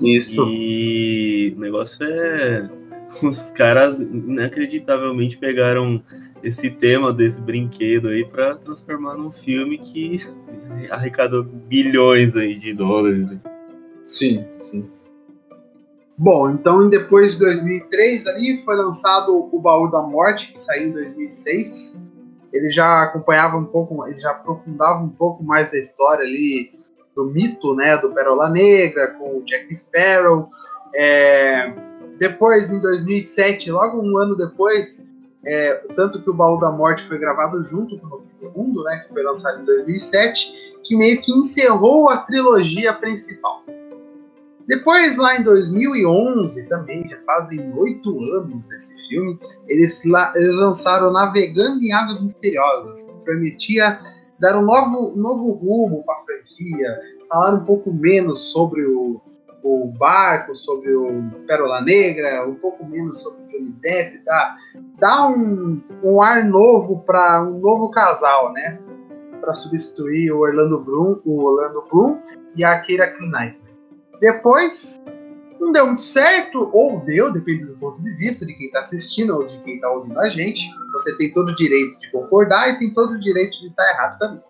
Isso. 0.00 0.46
E 0.48 1.54
o 1.56 1.60
negócio 1.60 2.04
é, 2.04 2.70
os 3.22 3.50
caras 3.50 4.00
inacreditavelmente 4.00 5.38
pegaram 5.38 6.02
esse 6.42 6.70
tema 6.70 7.12
desse 7.12 7.40
brinquedo 7.40 8.08
aí 8.08 8.24
para 8.24 8.54
transformar 8.56 9.16
num 9.16 9.32
filme 9.32 9.78
que 9.78 10.22
arrecadou 10.90 11.42
bilhões 11.42 12.36
aí 12.36 12.58
de 12.58 12.72
dólares. 12.74 13.36
Sim, 14.06 14.44
sim. 14.60 14.88
Bom, 16.16 16.50
então 16.50 16.88
depois 16.88 17.34
de 17.34 17.40
2003 17.40 18.26
ali 18.26 18.62
foi 18.64 18.74
lançado 18.76 19.48
o 19.52 19.60
Baú 19.60 19.88
da 19.88 20.02
Morte, 20.02 20.52
que 20.52 20.60
saiu 20.60 20.88
em 20.88 20.92
2006. 20.92 22.02
Ele 22.52 22.70
já 22.70 23.04
acompanhava 23.04 23.56
um 23.56 23.64
pouco, 23.64 24.04
ele 24.06 24.18
já 24.18 24.30
aprofundava 24.30 25.00
um 25.04 25.10
pouco 25.10 25.44
mais 25.44 25.70
da 25.70 25.78
história 25.78 26.24
ali 26.24 26.77
do 27.18 27.24
mito, 27.24 27.74
né, 27.74 27.96
do 27.96 28.10
Pérola 28.10 28.48
Negra 28.48 29.08
com 29.08 29.38
o 29.38 29.44
Jack 29.44 29.74
Sparrow. 29.74 30.48
É, 30.94 31.72
depois, 32.16 32.70
em 32.70 32.80
2007, 32.80 33.72
logo 33.72 34.00
um 34.00 34.16
ano 34.16 34.36
depois, 34.36 35.10
é, 35.44 35.74
tanto 35.96 36.22
que 36.22 36.30
o 36.30 36.34
Baú 36.34 36.60
da 36.60 36.70
Morte 36.70 37.02
foi 37.02 37.18
gravado 37.18 37.64
junto 37.64 37.98
com 37.98 38.06
o 38.06 38.28
do 38.40 38.50
Mundo, 38.56 38.84
né, 38.84 38.98
que 39.04 39.12
foi 39.12 39.24
lançado 39.24 39.60
em 39.60 39.64
2007, 39.64 40.78
que 40.84 40.94
meio 40.94 41.20
que 41.20 41.32
encerrou 41.32 42.08
a 42.08 42.18
trilogia 42.18 42.92
principal. 42.92 43.64
Depois, 44.68 45.16
lá 45.16 45.36
em 45.36 45.42
2011, 45.42 46.68
também, 46.68 47.08
já 47.08 47.18
fazem 47.26 47.72
oito 47.74 48.10
anos 48.34 48.66
desse 48.66 48.94
filme, 49.08 49.40
eles, 49.66 50.04
eles, 50.04 50.56
lançaram 50.56 51.10
Navegando 51.10 51.82
em 51.82 51.92
Águas 51.92 52.20
Misteriosas, 52.20 53.04
que 53.04 53.24
permitia 53.24 53.98
dar 54.38 54.58
um 54.58 54.62
novo, 54.62 55.16
novo 55.16 55.52
rumo 55.52 56.02
para 56.04 56.14
a 56.14 56.24
franquia, 56.24 57.00
falar 57.28 57.54
um 57.54 57.64
pouco 57.64 57.92
menos 57.92 58.50
sobre 58.52 58.84
o, 58.84 59.20
o 59.62 59.92
barco, 59.98 60.56
sobre 60.56 60.94
o 60.94 61.22
Pérola 61.46 61.80
Negra, 61.82 62.46
um 62.46 62.54
pouco 62.54 62.84
menos 62.84 63.22
sobre 63.22 63.42
o 63.42 63.46
Johnny 63.48 63.74
Depp, 63.80 64.24
dá, 64.24 64.56
dá 64.98 65.28
um, 65.28 65.82
um 66.02 66.22
ar 66.22 66.44
novo 66.44 67.00
para 67.00 67.42
um 67.42 67.58
novo 67.58 67.90
casal, 67.90 68.52
né? 68.52 68.80
Para 69.40 69.54
substituir 69.54 70.32
o 70.32 70.40
Orlando 70.40 70.80
Bloom, 70.80 71.20
o 71.24 71.44
Orlando 71.44 71.84
Bloom 71.90 72.20
e 72.56 72.64
a 72.64 72.80
Keira 72.80 73.14
Knightley. 73.18 73.68
Depois, 74.20 74.96
não 75.60 75.72
deu 75.72 75.86
muito 75.86 76.00
certo, 76.00 76.70
ou 76.72 77.00
deu, 77.00 77.32
depende 77.32 77.64
do 77.64 77.76
ponto 77.76 78.02
de 78.02 78.10
vista 78.12 78.46
de 78.46 78.54
quem 78.54 78.66
está 78.66 78.80
assistindo 78.80 79.34
ou 79.34 79.46
de 79.46 79.58
quem 79.62 79.76
está 79.76 79.90
ouvindo 79.90 80.18
a 80.20 80.28
gente. 80.28 80.62
Você 80.92 81.16
tem 81.16 81.32
todo 81.32 81.50
o 81.50 81.56
direito 81.56 81.98
de 82.00 82.10
concordar 82.10 82.70
e 82.70 82.78
tem 82.78 82.92
todo 82.92 83.12
o 83.12 83.20
direito 83.20 83.58
de 83.60 83.68
estar 83.68 83.84
tá 83.84 83.90
errado 83.90 84.18
também. 84.18 84.42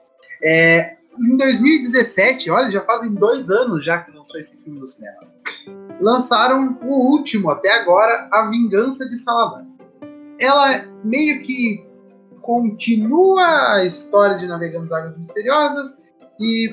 É, 0.43 0.97
em 1.19 1.37
2017, 1.37 2.51
olha, 2.51 2.71
já 2.71 2.83
fazem 2.85 3.15
dois 3.15 3.51
anos 3.51 3.85
já 3.85 3.99
que 3.99 4.13
lançou 4.13 4.39
esse 4.39 4.63
filme 4.63 4.79
nos 4.79 4.95
cinemas. 4.95 5.37
Lançaram 6.01 6.79
o 6.83 7.11
último 7.11 7.51
até 7.51 7.73
agora, 7.73 8.29
A 8.33 8.49
Vingança 8.49 9.09
de 9.09 9.19
Salazar. 9.19 9.67
Ela 10.41 10.85
meio 11.03 11.43
que 11.43 11.85
continua 12.41 13.75
a 13.75 13.85
história 13.85 14.37
de 14.37 14.47
Navegamos 14.47 14.93
Águas 14.93 15.19
Misteriosas 15.19 16.01
e 16.39 16.73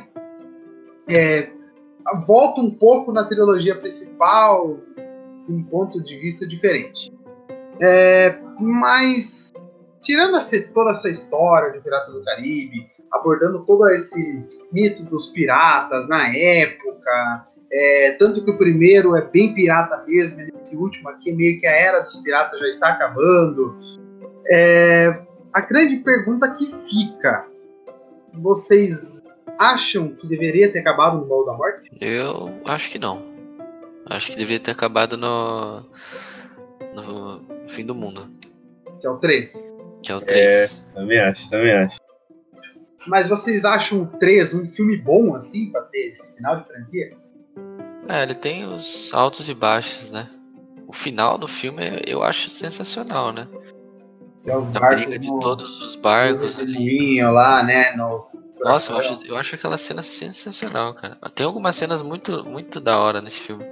é, 1.07 1.49
volta 2.25 2.61
um 2.61 2.69
pouco 2.69 3.11
na 3.11 3.25
trilogia 3.25 3.75
principal, 3.75 4.77
um 5.49 5.63
ponto 5.63 6.01
de 6.03 6.17
vista 6.17 6.47
diferente. 6.47 7.11
É, 7.81 8.37
mas, 8.59 9.51
tirando 10.01 10.37
essa, 10.37 10.61
toda 10.73 10.91
essa 10.91 11.09
história 11.09 11.71
de 11.71 11.81
Piratas 11.81 12.13
do 12.13 12.23
Caribe, 12.23 12.87
abordando 13.11 13.65
todo 13.65 13.87
esse 13.89 14.43
mito 14.71 15.03
dos 15.05 15.29
piratas 15.29 16.07
na 16.07 16.27
época, 16.35 17.47
é, 17.71 18.11
tanto 18.11 18.43
que 18.43 18.51
o 18.51 18.57
primeiro 18.57 19.15
é 19.15 19.21
bem 19.21 19.53
pirata 19.53 20.03
mesmo, 20.07 20.41
esse 20.61 20.77
último 20.77 21.09
aqui 21.09 21.33
meio 21.33 21.59
que 21.59 21.67
a 21.67 21.71
era 21.71 21.99
dos 22.01 22.15
piratas 22.17 22.59
já 22.59 22.67
está 22.67 22.89
acabando. 22.89 23.77
É, 24.47 25.21
a 25.53 25.61
grande 25.61 25.97
pergunta 25.97 26.51
que 26.53 26.67
fica: 26.87 27.45
vocês 28.33 29.21
acham 29.59 30.09
que 30.09 30.27
deveria 30.27 30.71
ter 30.71 30.79
acabado 30.79 31.17
no 31.17 31.25
Baú 31.25 31.45
da 31.45 31.53
Morte? 31.53 31.89
Eu 31.99 32.61
acho 32.67 32.89
que 32.89 32.99
não. 32.99 33.23
Acho 34.05 34.31
que 34.31 34.37
deveria 34.37 34.59
ter 34.59 34.71
acabado 34.71 35.17
no. 35.17 35.83
no 36.93 37.41
fim 37.67 37.85
do 37.85 37.95
mundo. 37.95 38.29
Que 38.99 39.07
é 39.07 39.09
o 39.09 39.17
3. 39.17 39.71
Que 40.03 40.11
é 40.11 40.15
o 40.15 40.21
3. 40.21 40.41
É, 40.41 40.93
também 40.93 41.19
acho, 41.19 41.49
também 41.49 41.73
acho. 41.73 41.97
Mas 43.07 43.29
vocês 43.29 43.65
acham 43.65 44.03
o 44.03 44.07
3 44.07 44.53
um 44.53 44.67
filme 44.67 44.97
bom, 44.97 45.35
assim, 45.35 45.71
pra 45.71 45.81
ter 45.81 46.17
final 46.35 46.57
de 46.57 46.67
franquia? 46.67 47.17
É, 48.07 48.23
ele 48.23 48.35
tem 48.35 48.65
os 48.65 49.11
altos 49.13 49.49
e 49.49 49.53
baixos, 49.53 50.11
né? 50.11 50.29
O 50.87 50.93
final 50.93 51.37
do 51.37 51.47
filme 51.47 52.03
eu 52.05 52.21
acho 52.21 52.49
sensacional, 52.49 53.33
né? 53.33 53.47
É 54.45 54.55
o 54.55 54.61
a 54.75 54.89
briga 54.89 55.17
de 55.17 55.27
todos 55.39 55.81
os 55.81 55.95
barcos 55.95 56.57
ali. 56.59 57.21
lá, 57.23 57.63
né? 57.63 57.95
No 57.95 58.27
nossa, 58.59 58.91
eu 58.91 58.97
acho, 58.97 59.19
eu 59.25 59.37
acho 59.37 59.55
aquela 59.55 59.77
cena 59.77 60.03
sensacional, 60.03 60.93
cara. 60.93 61.17
Tem 61.33 61.45
algumas 61.45 61.75
cenas 61.75 62.01
muito, 62.01 62.45
muito 62.45 62.79
da 62.79 62.99
hora 62.99 63.21
nesse 63.21 63.41
filme. 63.41 63.65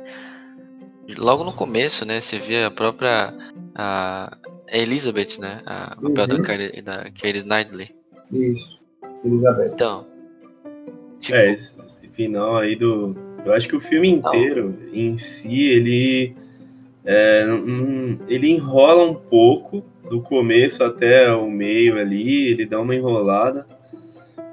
Logo 1.18 1.44
no 1.44 1.54
começo, 1.54 2.06
né, 2.06 2.22
você 2.22 2.40
vê 2.40 2.64
a 2.64 2.72
própria 2.72 3.34
a 3.76 4.38
Elizabeth, 4.68 5.40
né, 5.40 5.62
a 5.66 5.98
o 6.00 6.14
papel 6.14 6.38
uhum. 6.38 6.84
da, 6.84 6.98
da 6.98 7.04
Katie 7.12 7.44
Knightley. 7.44 7.96
Isso, 8.32 8.80
Elizabeth. 9.24 9.72
Então, 9.74 10.08
tipo... 11.20 11.38
É, 11.38 11.52
esse, 11.52 11.80
esse, 11.86 12.08
final 12.10 12.58
aí 12.58 12.76
do... 12.76 13.16
Eu 13.46 13.54
acho 13.54 13.68
que 13.68 13.76
o 13.76 13.82
filme 13.82 14.10
inteiro, 14.10 14.78
Não. 14.80 14.96
em 14.96 15.18
si, 15.18 15.64
ele... 15.64 16.36
É, 17.06 17.46
um, 17.50 18.18
ele 18.30 18.50
enrola 18.50 19.04
um 19.04 19.14
pouco 19.14 19.84
do 20.10 20.22
começo 20.22 20.86
até 20.86 21.34
o 21.34 21.50
meio 21.50 22.00
ali, 22.00 22.48
ele 22.48 22.66
dá 22.66 22.80
uma 22.80 22.96
enrolada 22.96 23.68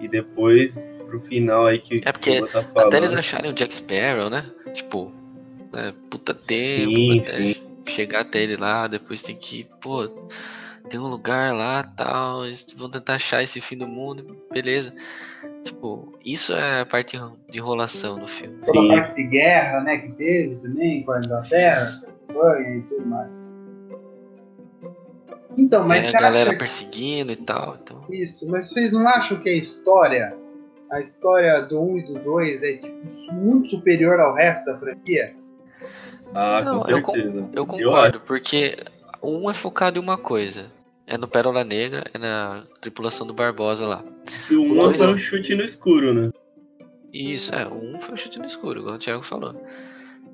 e 0.00 0.08
depois 0.08 0.78
pro 1.06 1.20
final 1.20 1.66
aí 1.66 1.78
que 1.78 2.00
É 2.04 2.12
porque 2.12 2.40
tá 2.46 2.60
até 2.60 2.96
eles 2.96 3.14
acharem 3.14 3.50
o 3.50 3.54
Jack 3.54 3.74
Sparrow, 3.74 4.30
né? 4.30 4.48
Tipo, 4.72 5.12
né? 5.72 5.92
puta 6.08 6.32
tempo, 6.32 6.90
sim, 6.90 7.22
sim. 7.22 7.54
chegar 7.86 8.20
até 8.20 8.42
ele 8.42 8.56
lá, 8.56 8.86
depois 8.86 9.22
tem 9.22 9.36
que, 9.36 9.66
pô, 9.80 10.08
tem 10.88 10.98
um 10.98 11.08
lugar 11.08 11.54
lá 11.54 11.82
tal, 11.82 12.46
eles 12.46 12.66
vão 12.76 12.88
tentar 12.88 13.14
achar 13.14 13.42
esse 13.42 13.60
fim 13.60 13.76
do 13.76 13.86
mundo, 13.86 14.36
beleza. 14.52 14.94
Tipo, 15.64 16.18
isso 16.24 16.52
é 16.52 16.80
a 16.80 16.86
parte 16.86 17.18
de 17.48 17.58
enrolação 17.58 18.18
do 18.18 18.26
filme. 18.26 18.58
Toda 18.64 18.80
a 18.80 18.88
parte 18.88 19.14
de 19.14 19.28
guerra, 19.28 19.80
né, 19.80 19.98
que 19.98 20.12
teve 20.12 20.56
também 20.56 21.02
com 21.02 21.12
a 21.12 21.18
Inglaterra, 21.18 22.02
foi 22.32 22.62
e 22.62 22.82
tudo 22.82 23.06
mais. 23.06 23.39
Então, 25.56 25.86
mas 25.86 26.12
é, 26.12 26.16
a 26.16 26.20
galera 26.20 26.56
perseguindo 26.56 27.32
e 27.32 27.36
tal. 27.36 27.76
Então... 27.82 28.04
Isso, 28.10 28.48
mas 28.48 28.68
vocês 28.68 28.92
não 28.92 29.06
acham 29.08 29.38
que 29.38 29.48
a 29.48 29.54
história, 29.54 30.36
a 30.90 31.00
história 31.00 31.60
do 31.62 31.80
1 31.80 31.98
e 31.98 32.02
do 32.02 32.14
2 32.20 32.62
é 32.62 32.72
tipo, 32.74 33.34
muito 33.34 33.68
superior 33.68 34.20
ao 34.20 34.34
resto 34.34 34.66
da 34.66 34.78
franquia? 34.78 35.34
Ah, 36.34 36.62
não, 36.62 36.78
com 36.78 36.82
certeza. 36.82 37.38
Eu, 37.38 37.48
eu 37.52 37.66
concordo, 37.66 38.18
eu... 38.18 38.20
porque 38.20 38.76
um 39.22 39.50
é 39.50 39.54
focado 39.54 39.98
em 39.98 40.02
uma 40.02 40.16
coisa. 40.16 40.70
É 41.06 41.18
no 41.18 41.26
Pérola 41.26 41.64
Negra, 41.64 42.04
é 42.14 42.18
na 42.18 42.62
tripulação 42.80 43.26
do 43.26 43.34
Barbosa 43.34 43.84
lá. 43.84 44.04
E 44.48 44.54
o 44.54 44.62
1 44.62 44.88
um 44.88 44.94
foi 44.94 45.06
é 45.06 45.10
um 45.10 45.18
chute 45.18 45.54
no 45.56 45.64
escuro, 45.64 46.14
né? 46.14 46.30
Isso, 47.12 47.52
é, 47.52 47.66
o 47.66 47.74
1 47.74 47.96
um 47.96 48.00
foi 48.00 48.14
um 48.14 48.16
chute 48.16 48.38
no 48.38 48.46
escuro, 48.46 48.78
igual 48.78 48.94
o 48.94 48.98
Thiago 48.98 49.24
falou. 49.24 49.60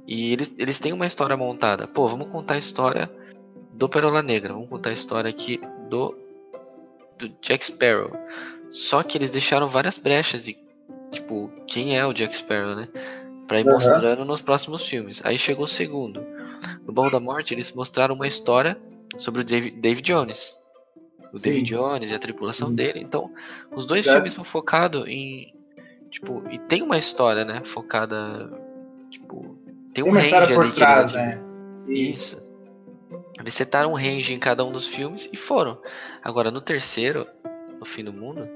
E 0.06 0.34
eles, 0.34 0.52
eles 0.58 0.78
têm 0.78 0.92
uma 0.92 1.06
história 1.06 1.36
montada. 1.36 1.86
Pô, 1.86 2.06
vamos 2.06 2.28
contar 2.28 2.54
a 2.54 2.58
história 2.58 3.10
do 3.76 3.88
Pérola 3.88 4.22
Negra. 4.22 4.52
Vamos 4.52 4.68
contar 4.68 4.90
a 4.90 4.94
história 4.94 5.28
aqui 5.28 5.60
do, 5.88 6.16
do 7.18 7.28
Jack 7.42 7.64
Sparrow. 7.64 8.10
Só 8.70 9.02
que 9.02 9.16
eles 9.16 9.30
deixaram 9.30 9.68
várias 9.68 9.98
brechas 9.98 10.44
de, 10.44 10.56
tipo, 11.12 11.50
quem 11.66 11.96
é 11.96 12.04
o 12.04 12.12
Jack 12.12 12.34
Sparrow, 12.34 12.74
né? 12.74 12.88
Pra 13.46 13.60
ir 13.60 13.66
uhum. 13.66 13.74
mostrando 13.74 14.24
nos 14.24 14.42
próximos 14.42 14.86
filmes. 14.86 15.20
Aí 15.24 15.38
chegou 15.38 15.64
o 15.64 15.68
segundo. 15.68 16.24
No 16.84 16.92
Baú 16.92 17.10
da 17.10 17.20
Morte, 17.20 17.54
eles 17.54 17.72
mostraram 17.72 18.14
uma 18.14 18.26
história 18.26 18.76
sobre 19.18 19.42
o 19.42 19.44
David, 19.44 19.78
Dave 19.78 20.00
Jones. 20.02 20.56
O 21.32 21.38
Sim. 21.38 21.50
David 21.50 21.70
Jones 21.70 22.10
e 22.10 22.14
a 22.14 22.18
tripulação 22.18 22.68
uhum. 22.68 22.74
dele. 22.74 23.00
Então, 23.00 23.30
os 23.74 23.86
dois 23.86 24.06
é. 24.06 24.12
filmes 24.12 24.32
são 24.32 24.42
focados 24.42 25.06
em. 25.06 25.54
Tipo, 26.10 26.42
e 26.50 26.58
tem 26.58 26.82
uma 26.82 26.96
história, 26.96 27.44
né? 27.44 27.60
Focada. 27.64 28.50
Tipo, 29.10 29.56
tem 29.92 30.02
um 30.02 30.12
range 30.12 30.34
ali 30.34 30.72
que 30.72 30.82
eles. 30.82 31.12
Né? 31.12 31.40
Isso. 31.88 32.45
Eles 33.38 33.54
setaram 33.54 33.92
um 33.92 33.96
range 33.96 34.32
em 34.32 34.38
cada 34.38 34.64
um 34.64 34.72
dos 34.72 34.86
filmes 34.86 35.28
e 35.32 35.36
foram. 35.36 35.78
Agora, 36.22 36.50
no 36.50 36.60
terceiro, 36.60 37.26
no 37.78 37.84
fim 37.84 38.02
do 38.02 38.12
mundo, 38.12 38.48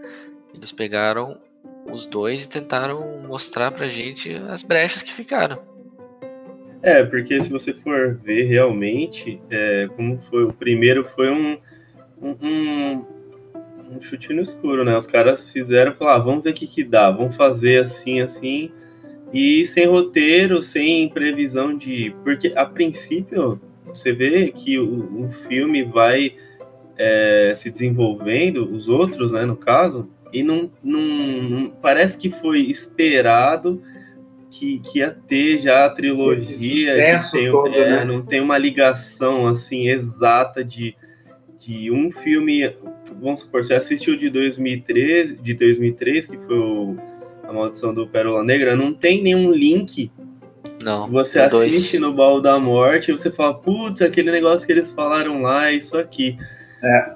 eles 0.54 0.72
pegaram 0.72 1.38
os 1.90 2.06
dois 2.06 2.44
e 2.44 2.48
tentaram 2.48 3.22
mostrar 3.26 3.70
pra 3.72 3.88
gente 3.88 4.34
as 4.48 4.62
brechas 4.62 5.02
que 5.02 5.12
ficaram. 5.12 5.58
É, 6.82 7.04
porque 7.04 7.40
se 7.42 7.52
você 7.52 7.74
for 7.74 8.14
ver 8.14 8.44
realmente, 8.44 9.40
é, 9.50 9.88
como 9.96 10.18
foi 10.18 10.44
o 10.44 10.52
primeiro, 10.52 11.04
foi 11.04 11.30
um, 11.30 11.58
um, 12.22 13.04
um, 13.92 14.00
chute 14.00 14.32
no 14.32 14.40
escuro, 14.40 14.82
né? 14.82 14.96
Os 14.96 15.06
caras 15.06 15.50
fizeram, 15.50 15.94
falaram, 15.94 16.20
ah, 16.20 16.24
vamos 16.24 16.44
ver 16.44 16.50
o 16.50 16.54
que, 16.54 16.66
que 16.66 16.82
dá, 16.82 17.10
vamos 17.10 17.36
fazer 17.36 17.82
assim, 17.82 18.22
assim, 18.22 18.72
e 19.30 19.66
sem 19.66 19.86
roteiro, 19.86 20.62
sem 20.62 21.08
previsão 21.10 21.76
de. 21.76 22.14
Porque 22.24 22.52
a 22.56 22.64
princípio 22.64 23.60
você 23.98 24.12
vê 24.12 24.50
que 24.50 24.78
o, 24.78 25.26
o 25.26 25.30
filme 25.30 25.82
vai 25.82 26.34
é, 26.96 27.52
se 27.54 27.70
desenvolvendo, 27.70 28.70
os 28.70 28.88
outros, 28.88 29.32
né, 29.32 29.44
no 29.44 29.56
caso, 29.56 30.08
e 30.32 30.42
não, 30.42 30.70
não, 30.82 31.00
não, 31.00 31.70
parece 31.70 32.18
que 32.18 32.30
foi 32.30 32.60
esperado 32.60 33.82
que, 34.50 34.80
que 34.80 34.98
ia 34.98 35.10
ter 35.10 35.60
já 35.60 35.86
a 35.86 35.90
trilogia, 35.90 37.18
tem, 37.32 37.50
todo, 37.50 37.74
é, 37.74 37.90
né? 37.90 38.04
não 38.04 38.22
tem 38.22 38.40
uma 38.40 38.58
ligação 38.58 39.46
assim 39.46 39.88
exata 39.88 40.64
de, 40.64 40.94
de 41.58 41.90
um 41.90 42.10
filme, 42.10 42.76
vamos 43.20 43.40
supor, 43.40 43.64
você 43.64 43.74
assistiu 43.74 44.16
de 44.16 44.28
2013, 44.28 45.36
de 45.36 45.54
2003, 45.54 46.26
que 46.26 46.36
foi 46.38 46.58
o, 46.58 46.96
a 47.44 47.52
Maldição 47.52 47.94
do 47.94 48.06
Pérola 48.06 48.44
Negra, 48.44 48.76
não 48.76 48.92
tem 48.92 49.22
nenhum 49.22 49.52
link 49.52 50.10
não, 50.82 51.08
você 51.08 51.40
assiste 51.40 51.98
dois. 51.98 52.10
no 52.10 52.16
Baú 52.16 52.40
da 52.40 52.58
Morte 52.58 53.10
e 53.10 53.16
você 53.16 53.30
fala, 53.30 53.54
putz, 53.54 54.00
aquele 54.00 54.30
negócio 54.30 54.66
que 54.66 54.72
eles 54.72 54.90
falaram 54.90 55.42
lá, 55.42 55.72
isso 55.72 55.96
aqui. 55.98 56.38
É. 56.82 57.14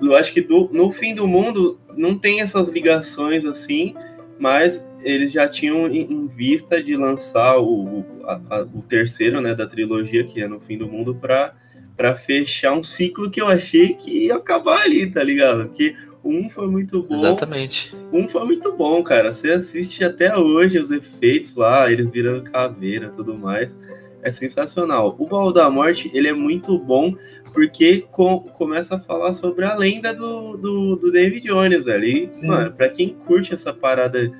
Eu 0.00 0.16
acho 0.16 0.32
que 0.32 0.40
do, 0.40 0.68
no 0.72 0.92
fim 0.92 1.14
do 1.14 1.26
mundo 1.26 1.78
não 1.96 2.18
tem 2.18 2.40
essas 2.40 2.68
ligações 2.68 3.44
assim, 3.44 3.94
mas 4.38 4.88
eles 5.02 5.32
já 5.32 5.48
tinham 5.48 5.86
em 5.88 6.26
vista 6.26 6.82
de 6.82 6.96
lançar 6.96 7.58
o, 7.58 8.04
a, 8.24 8.40
a, 8.50 8.62
o 8.62 8.82
terceiro 8.82 9.40
né, 9.40 9.54
da 9.54 9.66
trilogia, 9.66 10.24
que 10.24 10.42
é 10.42 10.48
no 10.48 10.60
fim 10.60 10.76
do 10.76 10.86
mundo, 10.86 11.14
para 11.14 12.14
fechar 12.14 12.72
um 12.72 12.82
ciclo 12.82 13.30
que 13.30 13.40
eu 13.40 13.48
achei 13.48 13.94
que 13.94 14.26
ia 14.26 14.36
acabar 14.36 14.82
ali, 14.82 15.10
tá 15.10 15.22
ligado? 15.22 15.68
Que 15.70 15.96
um 16.24 16.48
foi 16.48 16.68
muito 16.68 17.02
bom. 17.02 17.14
Exatamente. 17.14 17.94
Um 18.12 18.26
foi 18.28 18.44
muito 18.44 18.72
bom, 18.76 19.02
cara. 19.02 19.32
Você 19.32 19.50
assiste 19.50 20.04
até 20.04 20.36
hoje 20.36 20.78
os 20.78 20.90
efeitos 20.90 21.54
lá, 21.54 21.90
eles 21.90 22.10
virando 22.10 22.50
caveira 22.50 23.10
tudo 23.10 23.38
mais. 23.38 23.78
É 24.22 24.30
sensacional. 24.30 25.16
O 25.18 25.26
Baú 25.26 25.52
da 25.52 25.68
Morte, 25.68 26.10
ele 26.14 26.28
é 26.28 26.32
muito 26.32 26.78
bom 26.78 27.14
porque 27.52 28.06
com, 28.10 28.40
começa 28.40 28.94
a 28.94 29.00
falar 29.00 29.34
sobre 29.34 29.64
a 29.64 29.74
lenda 29.74 30.14
do, 30.14 30.56
do, 30.56 30.96
do 30.96 31.10
David 31.10 31.46
Jones 31.46 31.88
ali. 31.88 32.30
Mano, 32.44 32.72
pra 32.72 32.88
quem 32.88 33.08
curte 33.10 33.52
essa 33.52 33.72
parada 33.72 34.30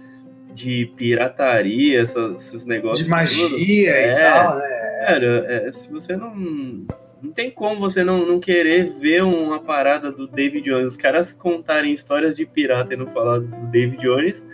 de 0.55 0.87
pirataria, 0.97 2.01
essa, 2.01 2.35
esses 2.37 2.65
negócios. 2.65 3.05
De 3.05 3.11
magia 3.11 3.49
tudo, 3.49 3.59
e 3.59 3.87
é, 3.87 4.31
tal, 4.31 4.59
né? 4.59 5.05
Cara, 5.07 5.27
é, 5.49 5.73
se 5.73 5.91
você 5.91 6.17
não 6.17 6.87
não 7.23 7.31
tem 7.31 7.51
como 7.51 7.79
você 7.79 8.03
não, 8.03 8.27
não 8.27 8.41
querer 8.41 8.89
ver 8.89 9.23
uma 9.23 9.61
parada 9.61 10.11
do 10.11 10.27
David 10.27 10.69
Jones. 10.69 10.87
Os 10.87 10.97
caras 10.97 11.33
contarem 11.33 11.95
histórias 11.95 12.37
de 12.37 12.45
pirata 12.45 12.93
e 12.93 12.97
não 12.97 13.07
falar 13.07 13.39
do 13.39 13.67
David 13.69 14.03
Jones, 14.03 14.47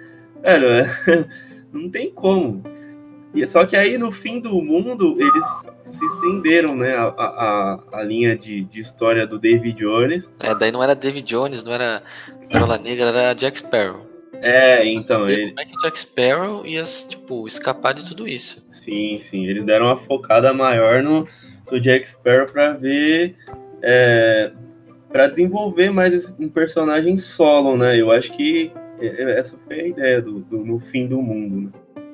velho, 0.42 0.68
é, 0.68 0.86
não 1.72 1.88
tem 1.88 2.10
como. 2.10 2.62
E, 3.34 3.46
só 3.48 3.64
que 3.64 3.76
aí 3.76 3.96
no 3.96 4.12
fim 4.12 4.40
do 4.40 4.60
mundo 4.60 5.16
eles 5.18 5.48
se 5.84 6.04
estenderam, 6.04 6.76
né, 6.76 6.94
a, 6.94 7.08
a, 7.08 7.80
a 7.92 8.02
linha 8.02 8.36
de, 8.36 8.64
de 8.64 8.80
história 8.80 9.26
do 9.26 9.38
David 9.38 9.78
Jones. 9.78 10.34
É, 10.38 10.54
daí 10.54 10.70
não 10.70 10.82
era 10.82 10.94
David 10.94 11.26
Jones, 11.26 11.64
não 11.64 11.72
era 11.72 12.02
Pérola 12.50 12.76
Negra, 12.78 13.06
era 13.06 13.34
Jack 13.34 13.58
Sparrow. 13.58 14.06
É, 14.40 14.86
então 14.86 15.28
ele. 15.28 15.48
Como 15.48 15.60
é 15.60 15.64
que 15.64 15.76
Jack 15.78 15.98
Sparrow 15.98 16.66
ia, 16.66 16.84
tipo, 16.84 17.46
escapar 17.46 17.92
de 17.94 18.04
tudo 18.04 18.28
isso? 18.28 18.66
Sim, 18.72 19.18
sim. 19.20 19.46
Eles 19.46 19.64
deram 19.64 19.86
uma 19.86 19.96
focada 19.96 20.52
maior 20.54 21.02
no, 21.02 21.26
do 21.70 21.80
Jack 21.80 22.08
Sparrow 22.08 22.46
para 22.46 22.72
ver. 22.74 23.36
É, 23.82 24.52
para 25.10 25.26
desenvolver 25.26 25.90
mais 25.90 26.34
um 26.38 26.48
personagem 26.48 27.16
solo, 27.16 27.76
né? 27.76 28.00
Eu 28.00 28.10
acho 28.10 28.32
que 28.32 28.70
essa 29.00 29.56
foi 29.56 29.80
a 29.80 29.86
ideia 29.86 30.22
do, 30.22 30.40
do 30.40 30.64
no 30.64 30.78
fim 30.78 31.06
do 31.06 31.22
mundo. 31.22 31.72
Né? 31.72 32.04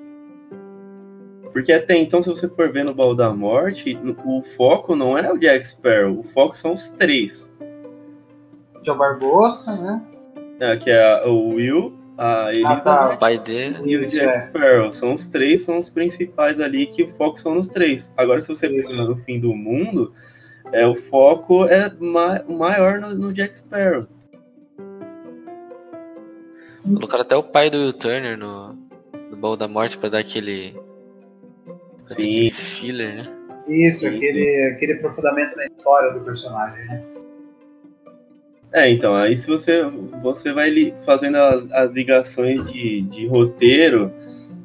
Porque 1.53 1.73
até 1.73 1.97
então, 1.97 2.23
se 2.23 2.29
você 2.29 2.49
for 2.49 2.73
ver 2.73 2.85
no 2.85 2.95
Baú 2.95 3.15
da 3.15 3.33
Morte, 3.33 3.99
o 4.25 4.43
foco 4.43 4.97
não 4.97 5.17
é 5.17 5.33
o 5.33 5.39
Jack 5.39 5.67
Sparrow, 5.67 6.19
o 6.19 6.23
foco 6.23 6.57
são 6.57 6.73
os 6.73 6.91
três. 6.91 7.55
Que 8.83 8.91
é 8.91 8.93
o 8.93 8.99
Barbosa, 8.99 9.73
né? 9.83 10.03
É, 10.61 10.77
que 10.77 10.91
é 10.91 11.27
o 11.27 11.55
Will, 11.55 11.97
a 12.17 12.53
Elizabeth 12.53 12.79
ah, 12.79 12.81
tá. 12.81 13.15
o 13.15 13.19
pai 13.19 13.39
dele 13.39 13.79
e 13.85 13.97
o 13.97 14.07
Jack 14.07 14.37
é. 14.37 14.41
Sparrow. 14.41 14.93
São 14.93 15.15
os 15.15 15.27
três, 15.27 15.63
são 15.63 15.79
os 15.79 15.91
principais 15.91 16.61
ali 16.61 16.87
que 16.87 17.03
o 17.03 17.09
foco 17.09 17.41
são 17.41 17.55
nos 17.55 17.69
três. 17.69 18.13
Agora, 18.17 18.41
se 18.41 18.49
você 18.49 18.69
pegar 18.69 19.05
no 19.05 19.17
fim 19.17 19.41
do 19.41 19.55
mundo, 19.55 20.15
é, 20.73 20.87
o 20.87 20.95
foco 20.95 21.67
é 21.67 21.91
ma 21.99 22.43
maior 22.49 23.01
no, 23.01 23.15
no, 23.15 23.33
Jack 23.33 23.59
Sparrow. 23.59 24.07
Colocaram 26.85 27.23
até 27.23 27.37
o 27.37 27.43
pai 27.43 27.71
do 27.71 27.79
Will 27.79 27.93
Turner 27.93 28.37
no, 28.37 28.77
no 29.31 29.37
Baú 29.37 29.57
da 29.57 29.67
Morte 29.67 29.99
para 29.99 30.11
dar 30.11 30.19
aquele, 30.19 30.73
sim. 32.07 32.13
aquele 32.13 32.55
filler, 32.55 33.15
né? 33.17 33.33
Isso, 33.67 34.01
sim, 34.01 34.17
aquele, 34.17 34.45
sim. 34.45 34.75
aquele 34.75 34.93
aprofundamento 34.95 35.57
na 35.57 35.67
história 35.67 36.13
do 36.13 36.21
personagem, 36.21 36.85
né? 36.87 37.14
É, 38.75 38.91
então, 38.91 39.15
aí 39.15 39.37
se 39.37 39.47
você, 39.47 39.85
você 40.21 40.53
vai 40.53 40.93
fazendo 41.07 41.37
as, 41.37 41.71
as 41.71 41.93
ligações 41.93 42.69
de, 42.73 43.03
de 43.03 43.25
roteiro, 43.25 44.13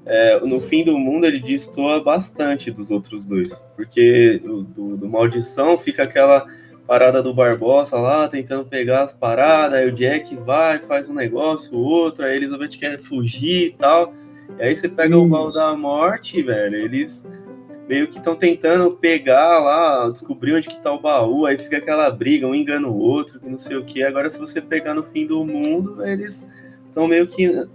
é, 0.04 0.40
no 0.40 0.60
fim 0.60 0.84
do 0.84 0.98
mundo 0.98 1.28
ele 1.28 1.40
destoa 1.40 2.04
bastante 2.04 2.72
dos 2.72 2.90
outros 2.90 3.24
dois, 3.24 3.64
porque 3.76 4.42
do, 4.44 4.64
do, 4.64 4.98
do, 4.98 5.08
Maldição 5.08 5.78
fica 5.78 6.02
aquela 6.02 6.48
parada 6.88 7.22
do 7.22 7.36
Barbosa 7.36 7.98
lá, 7.98 8.28
tentando 8.28 8.66
pegar 8.66 9.04
as 9.04 9.14
paradas, 9.14 9.78
aí 9.78 9.88
o 9.88 9.92
Jack 9.92 10.36
vai, 10.38 10.80
faz 10.80 11.08
um 11.08 11.14
negócio, 11.14 11.78
o 11.78 11.84
outro, 11.84 12.26
aí 12.26 12.32
a 12.32 12.36
Elizabeth 12.36 12.80
quer 12.80 12.98
fugir 12.98 13.68
e 13.68 13.72
tal, 13.74 14.12
e 14.58 14.64
aí 14.64 14.76
você 14.76 14.90
pega 14.90 15.16
Isso. 15.16 15.24
o 15.24 15.30
mal 15.30 15.54
da 15.54 15.78
morte, 15.78 16.42
velho, 16.42 16.78
eles 16.78 17.28
meio 17.90 18.08
que 18.08 18.18
estão 18.18 18.36
tentando 18.36 18.92
pegar 18.92 19.60
lá, 19.60 20.12
descobrir 20.12 20.54
onde 20.54 20.68
que 20.68 20.80
tá 20.80 20.94
o 20.94 21.02
baú, 21.02 21.48
aí 21.48 21.58
fica 21.58 21.78
aquela 21.78 22.12
briga, 22.12 22.46
um 22.46 22.54
engana 22.54 22.88
o 22.88 22.96
outro, 22.96 23.40
que 23.40 23.50
não 23.50 23.58
sei 23.58 23.78
o 23.78 23.84
que. 23.84 24.04
Agora, 24.04 24.30
se 24.30 24.38
você 24.38 24.62
pegar 24.62 24.94
no 24.94 25.02
fim 25.02 25.26
do 25.26 25.44
mundo, 25.44 26.06
eles 26.06 26.48
estão 26.88 27.08
meio 27.08 27.26
que 27.26 27.68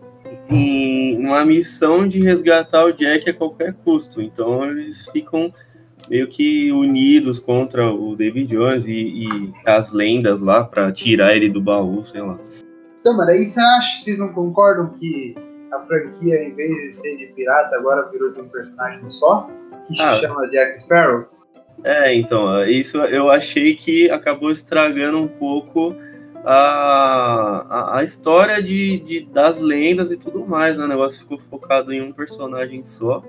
em 0.49 1.19
uma 1.19 1.45
missão 1.45 2.07
de 2.07 2.23
resgatar 2.23 2.85
o 2.85 2.93
Jack 2.93 3.29
a 3.29 3.35
qualquer 3.35 3.75
custo. 3.85 4.23
Então, 4.23 4.65
eles 4.71 5.09
ficam 5.09 5.53
meio 6.09 6.29
que 6.29 6.71
unidos 6.71 7.41
contra 7.41 7.93
o 7.93 8.15
David 8.15 8.47
Jones 8.47 8.87
e, 8.87 9.27
e 9.27 9.53
as 9.67 9.91
lendas 9.91 10.43
lá 10.43 10.63
para 10.63 10.93
tirar 10.93 11.35
ele 11.35 11.49
do 11.49 11.61
baú, 11.61 12.05
sei 12.05 12.21
lá. 12.21 12.39
Então, 13.01 13.17
mano, 13.17 13.31
aí 13.33 13.45
você 13.45 13.59
acha, 13.59 14.05
vocês 14.05 14.17
não 14.17 14.33
concordam 14.33 14.91
que 14.91 15.35
a 15.73 15.81
franquia, 15.81 16.45
em 16.45 16.55
vez 16.55 16.71
de 16.71 16.93
ser 16.93 17.17
de 17.17 17.27
pirata, 17.35 17.75
agora 17.75 18.09
virou 18.11 18.33
de 18.33 18.41
um 18.41 18.49
personagem 18.49 19.09
só? 19.09 19.51
Que 19.93 20.03
ah, 20.03 20.15
se 20.15 20.21
chama 20.21 20.49
Jack 20.51 20.81
Sparrow. 20.81 21.27
É, 21.83 22.15
então, 22.15 22.65
isso 22.67 22.99
eu 22.99 23.31
achei 23.31 23.75
que 23.75 24.11
acabou 24.11 24.51
estragando 24.51 25.19
um 25.19 25.29
pouco 25.29 25.95
a, 26.45 27.67
a, 27.69 27.99
a 27.99 28.05
história 28.05 28.63
de, 28.63 28.99
de, 29.01 29.21
das 29.27 29.61
lendas 29.61 30.11
e 30.11 30.17
tudo 30.17 30.47
mais, 30.47 30.79
né? 30.79 30.85
O 30.85 30.89
negócio 30.89 31.21
ficou 31.21 31.39
focado 31.39 31.93
em 31.93 32.03
um 32.03 32.13
personagem 32.13 32.85
só. 32.85 33.23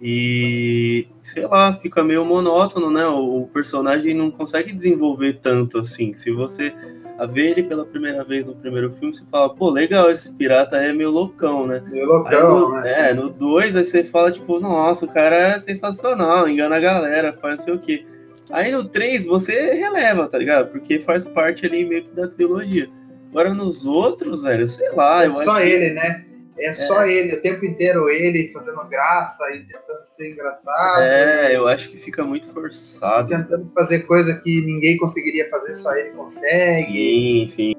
E, 0.00 1.08
sei 1.22 1.46
lá, 1.46 1.74
fica 1.74 2.04
meio 2.04 2.24
monótono, 2.24 2.90
né? 2.90 3.06
O, 3.06 3.42
o 3.42 3.46
personagem 3.48 4.14
não 4.14 4.30
consegue 4.30 4.72
desenvolver 4.72 5.34
tanto 5.34 5.78
assim. 5.78 6.14
Se 6.14 6.30
você 6.30 6.72
a 7.18 7.26
ver 7.26 7.50
ele 7.50 7.64
pela 7.64 7.84
primeira 7.84 8.22
vez 8.22 8.46
no 8.46 8.54
primeiro 8.54 8.92
filme, 8.92 9.12
você 9.12 9.24
fala, 9.30 9.52
pô, 9.52 9.70
legal, 9.70 10.08
esse 10.08 10.32
pirata 10.34 10.76
é 10.76 10.92
meio 10.92 11.10
loucão, 11.10 11.66
né? 11.66 11.82
Meio 11.88 12.06
loucão, 12.06 12.70
no, 12.70 12.80
né? 12.80 13.10
É, 13.10 13.14
no 13.14 13.28
2 13.28 13.76
aí 13.76 13.84
você 13.84 14.04
fala, 14.04 14.30
tipo, 14.30 14.60
nossa, 14.60 15.04
o 15.04 15.08
cara 15.08 15.34
é 15.36 15.58
sensacional, 15.58 16.48
engana 16.48 16.76
a 16.76 16.80
galera, 16.80 17.32
faz 17.32 17.56
não 17.56 17.64
sei 17.64 17.74
o 17.74 17.78
quê. 17.78 18.06
Aí 18.50 18.70
no 18.70 18.84
3 18.84 19.24
você 19.24 19.74
releva, 19.74 20.28
tá 20.28 20.38
ligado? 20.38 20.70
Porque 20.70 21.00
faz 21.00 21.26
parte 21.26 21.66
ali 21.66 21.84
meio 21.84 22.04
que 22.04 22.12
da 22.12 22.28
trilogia. 22.28 22.88
Agora 23.30 23.52
nos 23.52 23.84
outros, 23.84 24.42
velho, 24.42 24.68
sei 24.68 24.90
lá. 24.92 25.24
É 25.24 25.30
só 25.30 25.60
ele, 25.60 25.92
né? 25.94 26.24
É 26.60 26.72
só 26.72 27.02
é. 27.02 27.12
ele, 27.12 27.34
o 27.34 27.40
tempo 27.40 27.64
inteiro 27.64 28.08
ele 28.08 28.50
fazendo 28.52 28.84
graça 28.88 29.44
e 29.52 29.60
tentando 29.64 30.04
ser 30.04 30.32
engraçado. 30.32 31.02
É, 31.02 31.56
eu 31.56 31.68
acho 31.68 31.90
que 31.90 31.96
fica 31.96 32.24
muito 32.24 32.46
forçado. 32.52 33.28
Tentando 33.28 33.70
fazer 33.74 34.00
coisa 34.00 34.34
que 34.34 34.60
ninguém 34.62 34.96
conseguiria 34.98 35.48
fazer, 35.48 35.74
só 35.74 35.94
ele 35.94 36.10
consegue. 36.10 36.92
Sim, 36.92 37.48
sim. 37.48 37.74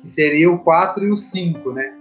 Que 0.00 0.08
seria 0.08 0.50
o 0.50 0.58
4 0.58 1.04
e 1.04 1.10
o 1.10 1.16
5, 1.16 1.72
né? 1.72 1.94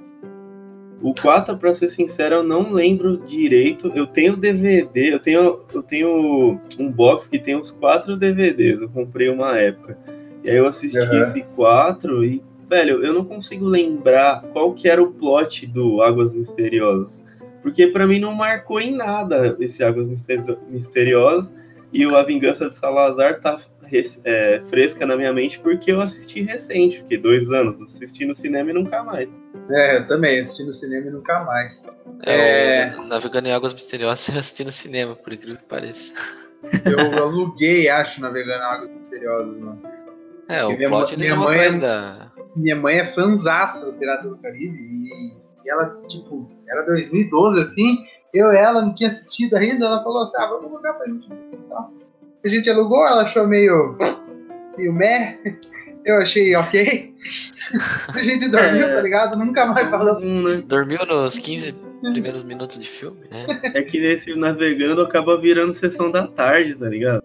O 1.01 1.13
4, 1.13 1.57
pra 1.57 1.73
ser 1.73 1.89
sincero, 1.89 2.35
eu 2.35 2.43
não 2.43 2.73
lembro 2.73 3.17
direito. 3.17 3.91
Eu 3.95 4.07
tenho 4.07 4.35
DVD, 4.35 5.13
eu 5.13 5.19
tenho, 5.19 5.61
eu 5.73 5.83
tenho 5.83 6.59
um 6.77 6.91
box 6.91 7.29
que 7.29 7.39
tem 7.39 7.55
os 7.55 7.71
quatro 7.71 8.17
DVDs. 8.17 8.81
Eu 8.81 8.89
comprei 8.89 9.29
uma 9.29 9.57
época. 9.57 9.97
E 10.43 10.49
aí 10.49 10.57
eu 10.57 10.67
assisti 10.67 10.97
uhum. 10.97 11.23
esse 11.23 11.41
4 11.55 12.25
e 12.25 12.43
velho, 12.69 13.03
eu 13.03 13.13
não 13.13 13.25
consigo 13.25 13.65
lembrar 13.65 14.41
qual 14.53 14.73
que 14.73 14.87
era 14.87 15.01
o 15.01 15.11
plot 15.11 15.65
do 15.67 16.01
Águas 16.01 16.35
Misteriosas. 16.35 17.25
Porque 17.61 17.87
para 17.87 18.07
mim 18.07 18.19
não 18.19 18.33
marcou 18.33 18.79
em 18.79 18.95
nada 18.95 19.57
esse 19.59 19.83
Águas 19.83 20.07
Misteriosas. 20.69 21.55
E 21.91 22.05
o 22.05 22.15
A 22.15 22.23
Vingança 22.23 22.69
de 22.69 22.75
Salazar 22.75 23.41
tá 23.41 23.57
é, 24.23 24.61
fresca 24.69 25.07
na 25.07 25.17
minha 25.17 25.33
mente 25.33 25.59
porque 25.59 25.91
eu 25.91 25.99
assisti 25.99 26.43
recente, 26.43 26.99
porque 26.99 27.17
dois 27.17 27.49
anos, 27.49 27.81
assisti 27.81 28.25
no 28.25 28.35
cinema 28.35 28.69
e 28.69 28.73
nunca 28.73 29.03
mais. 29.03 29.33
É, 29.71 29.97
eu 29.97 30.07
também 30.07 30.39
assisti 30.39 30.63
no 30.63 30.71
cinema 30.71 31.07
e 31.07 31.09
nunca 31.09 31.43
mais. 31.43 31.83
É, 32.21 32.81
é... 32.81 32.95
Navegando 33.07 33.47
em 33.47 33.51
Águas 33.51 33.73
Misteriosas 33.73 34.29
eu 34.29 34.39
assisti 34.39 34.63
no 34.63 34.71
cinema, 34.71 35.15
por 35.15 35.33
incrível 35.33 35.57
que 35.57 35.65
pareça. 35.65 36.13
Eu 36.85 37.23
aluguei, 37.23 37.89
acho, 37.89 38.21
navegando 38.21 38.63
Águas 38.63 38.91
Misteriosas, 38.91 39.57
mano. 39.57 39.81
É, 40.47 40.65
o 40.65 40.75
Minha 40.75 40.89
plot 40.89 41.17
minha 41.17 41.35
mãe 41.35 41.59
é- 41.59 41.77
da. 41.77 42.31
Minha 42.55 42.75
mãe 42.75 42.97
é 42.99 43.05
fanzaça 43.05 43.85
do 43.91 43.97
Piratas 43.97 44.29
do 44.29 44.37
Caribe 44.37 44.77
e, 44.77 45.33
e 45.65 45.69
ela, 45.69 45.99
tipo, 46.07 46.49
era 46.67 46.83
2012 46.85 47.61
assim, 47.61 47.97
eu 48.33 48.51
e 48.51 48.57
ela 48.57 48.81
não 48.81 48.93
tinha 48.93 49.09
assistido 49.09 49.55
ainda, 49.55 49.85
ela 49.85 50.03
falou 50.03 50.23
assim, 50.23 50.37
ah, 50.37 50.47
vamos 50.47 50.71
alugar 50.71 50.97
pra 50.97 51.07
gente. 51.07 51.27
Então, 51.53 51.91
a 52.43 52.47
gente 52.47 52.69
alugou, 52.69 53.05
ela 53.05 53.21
achou 53.21 53.47
meio, 53.47 53.97
meio 54.77 54.93
meh, 54.93 55.37
eu 56.05 56.17
achei 56.17 56.55
ok. 56.55 57.13
a 58.15 58.23
gente 58.23 58.49
dormiu, 58.49 58.87
É, 58.87 58.95
tá 58.95 59.01
ligado? 59.01 59.37
Nunca 59.37 59.65
mais 59.65 59.89
falou. 59.89 60.21
um, 60.21 60.43
né? 60.43 60.63
Dormiu 60.65 61.05
nos 61.05 61.37
15 61.37 61.73
primeiros 62.13 62.43
minutos 62.43 62.79
de 62.79 62.87
filme, 62.87 63.27
né? 63.29 63.45
É 63.73 63.81
que 63.81 63.99
nesse 63.99 64.33
navegando 64.35 65.01
acaba 65.01 65.39
virando 65.39 65.73
sessão 65.73 66.09
da 66.09 66.25
tarde, 66.27 66.75
tá 66.75 66.87
ligado? 66.87 67.21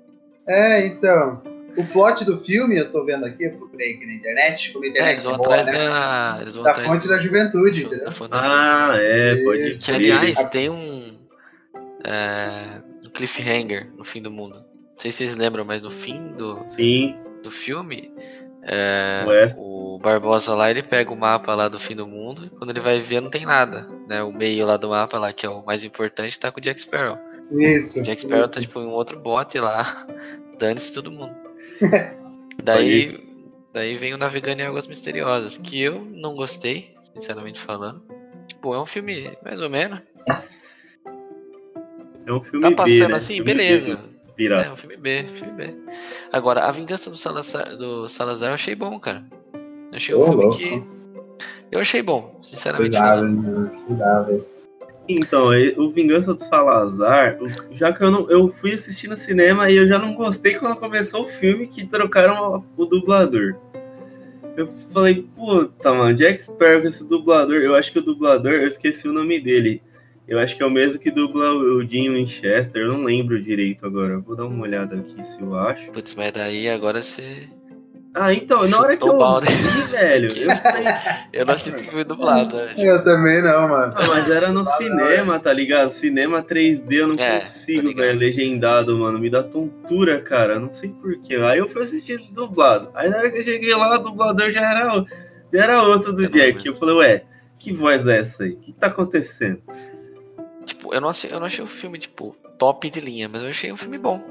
É, 0.49 0.87
então. 0.87 1.41
O 1.77 1.85
plot 1.87 2.25
do 2.25 2.39
filme, 2.39 2.79
eu 2.79 2.91
tô 2.91 3.05
vendo 3.05 3.25
aqui, 3.27 3.45
eu 3.45 3.53
procurei 3.57 3.95
aqui 3.95 4.07
na 4.07 4.15
internet, 4.15 4.73
como 4.73 4.85
a 4.85 4.89
É, 4.89 4.91
internet 4.91 5.13
eles 5.15 5.25
vão 5.25 5.35
é 5.35 5.37
boa, 5.39 5.49
atrás 5.49 5.67
né? 5.67 5.73
da. 5.73 6.39
Eles 6.41 6.55
vão 6.55 6.65
Da 6.65 6.71
atrás 6.71 6.89
fonte 6.89 7.03
do- 7.03 7.09
da 7.09 7.19
juventude, 7.19 7.81
da 7.83 7.87
entendeu? 7.89 8.13
fonte 8.13 8.31
da 8.31 8.41
Ah, 8.93 8.97
é, 9.01 9.37
pode 9.45 9.63
Isso. 9.71 9.81
Que 9.81 9.87
ser. 9.87 9.93
aliás 9.95 10.45
tem 10.47 10.71
um, 10.71 11.19
é, 12.05 12.81
um 13.05 13.11
cliffhanger 13.11 13.91
no 13.97 14.05
fim 14.05 14.23
do 14.23 14.31
mundo. 14.31 14.57
Não 14.57 14.99
sei 14.99 15.11
se 15.11 15.19
vocês 15.19 15.35
lembram, 15.37 15.65
mas 15.65 15.83
no 15.83 15.91
fim 15.91 16.29
do, 16.37 16.63
Sim, 16.69 17.17
do 17.43 17.51
filme, 17.51 18.13
é, 18.63 19.25
o 19.59 19.99
Barbosa 19.99 20.55
lá 20.55 20.71
ele 20.71 20.83
pega 20.83 21.11
o 21.13 21.17
mapa 21.17 21.55
lá 21.55 21.69
do 21.69 21.79
fim 21.81 21.97
do 21.97 22.07
mundo 22.07 22.47
e 22.47 22.51
quando 22.51 22.71
ele 22.71 22.81
vai 22.81 23.01
ver 23.01 23.21
não 23.21 23.31
tem 23.31 23.45
nada. 23.45 23.89
Né? 24.09 24.23
O 24.23 24.33
meio 24.33 24.65
lá 24.67 24.77
do 24.77 24.89
mapa 24.91 25.19
lá, 25.19 25.33
que 25.33 25.45
é 25.45 25.49
o 25.49 25.65
mais 25.65 25.83
importante, 25.85 26.39
tá 26.39 26.53
com 26.53 26.61
o 26.61 26.63
Jack 26.63 26.81
Sparrow. 26.81 27.19
Isso. 27.59 28.01
O 28.01 28.03
Jack 28.05 28.21
Sparrow 28.23 28.45
isso. 28.45 28.55
tá 28.55 28.61
tipo 28.61 28.81
em 28.81 28.87
um 28.87 28.91
outro 28.93 29.19
bote 29.19 29.59
lá, 29.59 30.07
dane-se 30.59 30.95
todo 30.95 31.11
mundo. 31.11 31.35
Daí, 32.63 33.21
daí 33.73 33.97
vem 33.97 34.15
o 34.15 34.19
Navegando 34.19 34.63
em 34.63 34.67
Águas 34.67 34.87
Misteriosas, 34.87 35.57
que 35.57 35.81
eu 35.83 36.05
não 36.05 36.35
gostei, 36.35 36.95
sinceramente 37.15 37.61
falando. 37.61 38.03
Tipo, 38.47 38.75
é 38.75 38.81
um 38.81 38.87
filme 38.87 39.33
mais 39.45 39.61
ou 39.61 39.71
menos. 39.71 40.01
é 42.27 42.33
um 42.33 42.43
filme 42.43 42.63
Tá 42.63 42.71
B, 42.71 42.77
passando 42.77 43.11
né? 43.11 43.17
assim, 43.17 43.35
Filme 43.37 43.53
B 43.53 43.59
beleza. 43.59 43.97
do 43.97 44.33
Pirata. 44.35 44.69
É 44.69 44.73
um 44.73 44.77
filme 44.77 44.97
B, 44.97 45.25
filme 45.29 45.53
B. 45.53 45.75
Agora, 46.33 46.65
A 46.65 46.71
Vingança 46.73 47.11
do 47.11 47.17
Salazar, 47.17 47.77
do 47.77 48.09
Salazar 48.09 48.51
eu 48.51 48.55
achei 48.55 48.75
bom, 48.75 48.99
cara. 48.99 49.25
Eu 49.93 49.97
achei 49.97 50.15
um 50.15 50.19
Ô, 50.21 50.25
filme 50.27 50.43
louco. 50.45 50.59
que. 50.59 50.83
Eu 51.71 51.81
achei 51.81 52.03
bom, 52.03 52.39
sinceramente 52.43 52.91
Cuidado, 52.91 53.27
né? 53.27 53.71
Cuidado. 53.87 54.47
Então, 55.09 55.51
o 55.77 55.91
Vingança 55.91 56.33
do 56.33 56.41
Salazar, 56.41 57.39
já 57.71 57.93
que 57.93 58.03
eu 58.03 58.11
não. 58.11 58.31
Eu 58.31 58.49
fui 58.49 58.73
assistir 58.73 59.09
no 59.09 59.17
cinema 59.17 59.71
e 59.71 59.77
eu 59.77 59.87
já 59.87 59.99
não 59.99 60.15
gostei 60.15 60.55
quando 60.55 60.79
começou 60.79 61.25
o 61.25 61.29
filme 61.29 61.67
que 61.67 61.87
trocaram 61.87 62.65
o, 62.77 62.87
dublador. 62.87 63.57
Eu 64.57 64.67
falei, 64.67 65.27
puta, 65.35 65.93
mano, 65.93 66.15
Jack 66.15 66.43
Sparrow 66.43 66.87
esse 66.87 67.07
dublador. 67.07 67.57
Eu 67.57 67.75
acho 67.75 67.93
que 67.93 67.99
o 67.99 68.03
dublador, 68.03 68.53
eu 68.53 68.69
esqueci 68.69 69.07
o 69.07 69.13
nome 69.13 69.41
dele. 69.41 69.83
Eu 70.27 70.39
acho 70.39 70.57
que 70.57 70.63
é 70.63 70.67
o 70.67 70.71
mesmo 70.71 70.99
que 70.99 71.11
dubla 71.11 71.53
o 71.53 71.85
Dean 71.85 72.13
Winchester, 72.13 72.81
eu 72.81 72.93
não 72.95 73.05
lembro 73.05 73.43
direito 73.43 73.85
agora. 73.85 74.19
Vou 74.21 74.35
dar 74.35 74.47
uma 74.47 74.63
olhada 74.63 74.97
aqui 74.97 75.23
se 75.23 75.39
eu 75.43 75.55
acho. 75.55 75.93
Putz, 75.93 76.15
mas 76.15 76.33
daí 76.33 76.67
agora 76.67 77.03
você. 77.03 77.47
Ah, 78.17 78.33
então, 78.33 78.69
na 78.69 78.81
hora 78.81 78.97
que 78.97 79.09
eu 79.09 79.19
vi, 79.41 79.83
velho, 79.91 80.31
eu 80.39 80.55
falei, 80.63 80.85
Eu 81.33 81.45
não 81.45 81.55
assisti 81.55 81.83
filme 81.83 82.05
dublado? 82.05 82.57
Eu 82.79 83.03
também 83.03 83.43
não, 83.43 83.69
mano. 83.69 83.93
Ah, 83.97 84.07
mas 84.07 84.31
era 84.31 84.53
no 84.53 84.65
cinema, 84.65 85.41
tá 85.41 85.53
ligado? 85.53 85.91
Cinema 85.91 86.41
3D, 86.41 86.93
eu 86.93 87.09
não 87.09 87.15
É, 87.19 87.41
consigo, 87.41 87.93
velho, 87.93 88.17
legendado, 88.17 88.97
mano. 88.97 89.19
Me 89.19 89.29
dá 89.29 89.43
tontura, 89.43 90.21
cara. 90.21 90.61
Não 90.61 90.73
sei 90.73 90.91
porquê. 90.91 91.35
Aí 91.37 91.59
eu 91.59 91.69
fui 91.69 91.83
assistir 91.83 92.19
dublado. 92.31 92.89
Aí 92.95 93.11
na 93.11 93.17
hora 93.17 93.31
que 93.33 93.39
eu 93.39 93.43
cheguei 93.43 93.75
lá, 93.75 93.97
o 93.99 94.05
dublador 94.05 94.49
já 94.49 94.61
era, 94.61 95.05
já 95.53 95.65
era 95.65 95.83
outro 95.83 96.13
do 96.13 96.25
É 96.25 96.29
Jack. 96.29 96.65
Eu 96.67 96.77
falei, 96.77 96.95
ué, 96.95 97.25
que 97.59 97.73
voz 97.73 98.07
é 98.07 98.21
essa 98.21 98.45
aí? 98.45 98.53
O 98.53 98.57
que 98.59 98.73
tá 98.73 98.87
acontecendo? 98.87 99.61
Tipo, 100.65 100.95
eu 100.95 101.01
não, 101.01 101.09
achei, 101.09 101.33
eu 101.33 101.41
não 101.41 101.47
achei 101.47 101.65
o 101.65 101.67
filme, 101.67 101.99
tipo, 101.99 102.37
top 102.59 102.89
de 102.89 103.01
linha, 103.01 103.29
mas 103.29 103.43
eu 103.43 103.49
achei 103.49 103.73
um 103.73 103.77
filme 103.77 103.99
bom. 103.99 104.23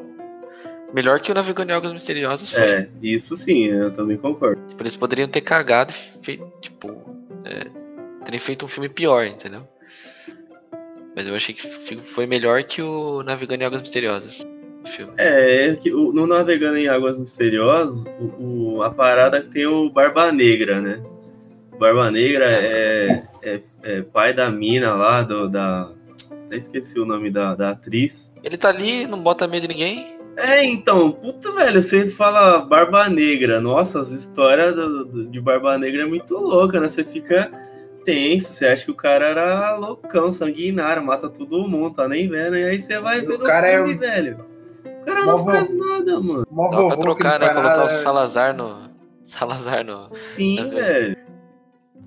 Melhor 0.93 1.19
que 1.19 1.31
o 1.31 1.35
Navegando 1.35 1.71
em 1.71 1.75
Águas 1.75 1.91
Misteriosas 1.93 2.51
foi. 2.51 2.61
É, 2.63 2.87
isso 3.01 3.35
sim, 3.35 3.65
eu 3.65 3.91
também 3.91 4.15
concordo. 4.17 4.61
Tipo, 4.67 4.83
eles 4.83 4.95
poderiam 4.95 5.27
ter 5.27 5.41
cagado 5.41 5.91
e 5.91 6.23
feito, 6.23 6.45
tipo, 6.61 7.01
é, 7.43 7.65
terem 8.23 8.39
feito 8.39 8.63
um 8.65 8.67
filme 8.67 8.87
pior, 8.89 9.25
entendeu? 9.25 9.67
Mas 11.15 11.27
eu 11.27 11.35
achei 11.35 11.53
que 11.53 11.67
foi 12.01 12.25
melhor 12.25 12.63
que 12.63 12.81
o 12.81 13.23
Navegando 13.23 13.63
em 13.63 13.65
Águas 13.65 13.81
Misteriosas. 13.81 14.45
O 14.83 14.87
filme. 14.87 15.13
É, 15.17 15.67
é 15.69 15.75
que 15.75 15.93
o- 15.93 16.11
no 16.11 16.27
Navegando 16.27 16.77
em 16.77 16.87
Águas 16.87 17.17
Misteriosas, 17.17 18.03
o, 18.19 18.75
o- 18.77 18.83
a 18.83 18.91
parada 18.91 19.41
que 19.41 19.47
tem 19.49 19.65
o 19.65 19.89
Barba 19.89 20.31
Negra, 20.31 20.81
né? 20.81 21.01
O 21.71 21.77
Barba 21.77 22.11
Negra 22.11 22.45
é, 22.51 23.23
é, 23.43 23.59
é 23.81 24.01
pai 24.01 24.33
da 24.33 24.49
mina 24.49 24.93
lá, 24.93 25.21
do, 25.23 25.47
da. 25.49 25.89
Até 26.45 26.57
esqueci 26.57 26.99
o 26.99 27.05
nome 27.05 27.31
da, 27.31 27.55
da 27.55 27.69
atriz. 27.71 28.33
Ele 28.43 28.57
tá 28.57 28.69
ali, 28.69 29.07
não 29.07 29.21
bota 29.23 29.47
medo 29.47 29.65
em 29.65 29.69
ninguém. 29.69 30.12
É, 30.35 30.65
então, 30.65 31.11
puta, 31.11 31.51
velho, 31.51 31.81
você 31.83 32.07
fala 32.07 32.61
Barba 32.61 33.07
Negra. 33.07 33.61
Nossa, 33.61 34.01
as 34.01 34.11
histórias 34.11 34.75
do- 34.75 35.05
do- 35.05 35.25
de 35.27 35.39
Barba 35.39 35.77
Negra 35.77 36.01
é 36.03 36.05
muito 36.05 36.33
louca, 36.35 36.79
né? 36.79 36.87
Você 36.89 37.05
fica 37.05 37.51
tenso, 38.03 38.51
você 38.51 38.65
acha 38.65 38.85
que 38.85 38.91
o 38.91 38.95
cara 38.95 39.27
era 39.29 39.75
loucão, 39.77 40.33
sanguinário, 40.33 41.03
mata 41.05 41.29
todo 41.29 41.67
mundo, 41.67 41.93
tá 41.95 42.07
nem 42.07 42.27
vendo. 42.27 42.57
E 42.57 42.65
aí 42.65 42.79
você 42.79 42.99
vai 42.99 43.19
O 43.21 43.27
ver 43.27 43.37
no 43.37 43.45
cara 43.45 43.67
é 43.67 43.75
filme, 43.77 43.93
um- 43.93 43.97
velho. 43.99 44.45
O 44.85 45.05
cara 45.05 45.25
Mó 45.25 45.31
não 45.33 45.45
faz 45.45 45.77
nada, 45.77 46.19
mano. 46.19 46.47
Mó 46.49 46.69
Dá 46.71 46.87
pra 46.87 46.97
trocar, 46.97 47.39
né? 47.39 47.49
Colocar 47.49 47.85
o. 47.85 47.89
Salazar 47.89 48.55
no. 48.55 48.89
Salazar 49.23 49.85
no. 49.85 50.07
Sim, 50.11 50.69
velho. 50.73 51.17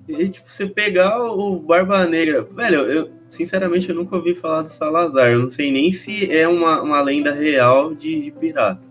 E, 0.09 0.29
tipo, 0.29 0.51
você 0.51 0.67
pegar 0.67 1.19
o 1.21 1.59
Barba 1.59 2.05
Negra. 2.05 2.43
Velho, 2.51 2.81
eu, 2.81 3.09
sinceramente, 3.29 3.89
eu 3.89 3.95
nunca 3.95 4.15
ouvi 4.15 4.35
falar 4.35 4.63
do 4.63 4.69
Salazar. 4.69 5.31
Eu 5.31 5.39
não 5.39 5.49
sei 5.49 5.71
nem 5.71 5.91
se 5.91 6.31
é 6.31 6.47
uma, 6.47 6.81
uma 6.81 7.01
lenda 7.01 7.31
real 7.31 7.93
de, 7.93 8.21
de 8.21 8.31
pirata. 8.31 8.81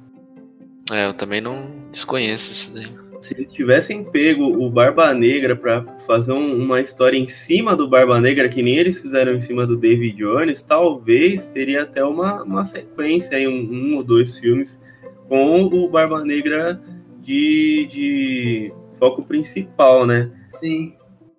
É, 0.90 1.07
eu 1.07 1.14
também 1.14 1.40
não 1.40 1.68
desconheço 1.90 2.53
isso 2.53 2.75
daí. 2.75 2.88
Se 3.20 3.35
eles 3.35 3.51
tivessem 3.51 4.05
pego 4.05 4.44
o 4.44 4.70
Barba 4.70 5.12
Negra 5.14 5.57
pra 5.57 5.83
fazer 6.07 6.33
um- 6.33 6.62
uma 6.62 6.81
história 6.81 7.16
em 7.18 7.27
cima 7.27 7.75
do 7.75 7.88
Barba 7.88 8.20
Negra, 8.20 8.49
que 8.49 8.62
nem 8.62 8.77
eles 8.77 9.01
fizeram 9.01 9.33
em 9.35 9.40
cima 9.40 9.66
do 9.66 9.77
David 9.77 10.16
Jones, 10.16 10.62
talvez 10.62 11.49
teria 11.49 11.83
até 11.83 12.05
uma, 12.05 12.42
uma 12.42 12.64
sequência 12.64 13.37
aí, 13.37 13.49
um, 13.49 13.53
um 13.72 13.96
ou 13.96 14.05
dois 14.05 14.38
filmes 14.38 14.81
com 15.29 15.64
o 15.64 15.88
Barba 15.88 16.25
Negra 16.25 16.81
de, 17.20 17.88
de 17.90 18.72
foco 18.99 19.25
principal, 19.25 20.07
né? 20.07 20.31
Sim. 20.55 20.94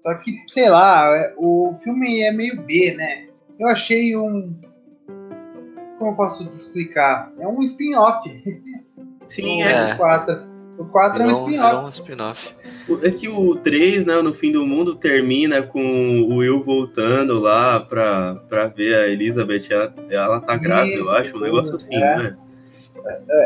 Só 0.07 0.13
que, 0.13 0.41
sei 0.47 0.69
lá, 0.69 1.05
é- 1.13 1.33
o 1.37 1.75
filme 1.83 2.21
é 2.21 2.31
meio 2.31 2.61
B, 2.61 2.93
né? 2.95 3.25
Eu 3.59 3.67
achei 3.67 4.15
um. 4.15 4.55
Como 5.99 6.11
eu 6.11 6.15
posso 6.15 6.47
te 6.47 6.51
explicar? 6.51 7.29
É 7.37 7.45
um 7.45 7.61
spin-off. 7.61 8.29
Sim, 9.27 9.63
é, 9.63 9.91
É. 9.91 9.95
4. 9.95 10.47
O 10.77 10.85
4 10.85 11.21
é 11.21 11.25
um 11.25 11.31
spin-off. 11.31 11.75
um 11.75 11.89
spin-off. 11.89 12.55
É 13.03 13.11
que 13.11 13.27
o 13.27 13.55
3, 13.57 14.05
né, 14.05 14.21
no 14.21 14.33
fim 14.33 14.49
do 14.49 14.65
mundo, 14.65 14.95
termina 14.95 15.61
com 15.61 16.21
o 16.21 16.37
Will 16.37 16.61
voltando 16.63 17.37
lá 17.39 17.77
pra, 17.81 18.35
pra 18.47 18.67
ver 18.67 18.95
a 18.95 19.07
Elizabeth. 19.09 19.67
Ela, 19.71 19.93
ela 20.09 20.39
tá 20.39 20.55
grávida, 20.55 20.95
eu 20.95 21.01
Isso, 21.01 21.11
acho, 21.11 21.35
um 21.37 21.41
negócio 21.41 21.75
assim, 21.75 21.95
é. 21.97 21.99
né? 22.17 22.37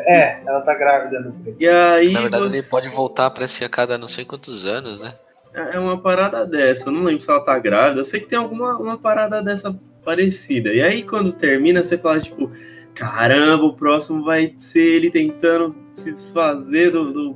É, 0.08 0.42
ela 0.46 0.62
tá 0.62 0.76
grávida 0.76 1.22
no 1.22 1.32
3. 1.42 1.56
E 1.60 1.68
aí. 1.68 2.12
Na 2.12 2.22
verdade, 2.22 2.44
você- 2.44 2.58
ele 2.60 2.68
pode 2.70 2.90
voltar, 2.90 3.32
parece 3.32 3.58
que 3.58 3.66
a 3.66 3.70
cada 3.70 3.98
não 3.98 4.08
sei 4.08 4.26
quantos 4.26 4.68
anos, 4.68 5.00
né? 5.02 5.16
É 5.54 5.78
uma 5.78 6.02
parada 6.02 6.46
dessa. 6.46 6.88
Eu 6.88 6.94
não 6.94 7.04
lembro 7.04 7.22
se 7.22 7.30
ela 7.30 7.44
tá 7.44 7.58
grávida. 7.60 8.02
Eu 8.02 8.06
sei 8.06 8.20
que 8.20 8.28
tem 8.28 8.40
alguma 8.40 8.78
uma 8.78 8.98
parada 8.98 9.42
dessa 9.42 9.78
parecida. 10.04 10.74
E 10.74 10.82
aí, 10.82 11.04
quando 11.04 11.32
termina, 11.32 11.84
você 11.84 11.98
fala, 11.98 12.20
tipo, 12.20 12.50
caramba, 12.94 13.66
o 13.66 13.74
próximo 13.74 14.24
vai 14.24 14.54
ser 14.58 14.96
ele 14.96 15.12
tentando 15.12 15.76
se 15.94 16.12
desfazer 16.12 16.92
do, 16.92 17.12
do, 17.12 17.36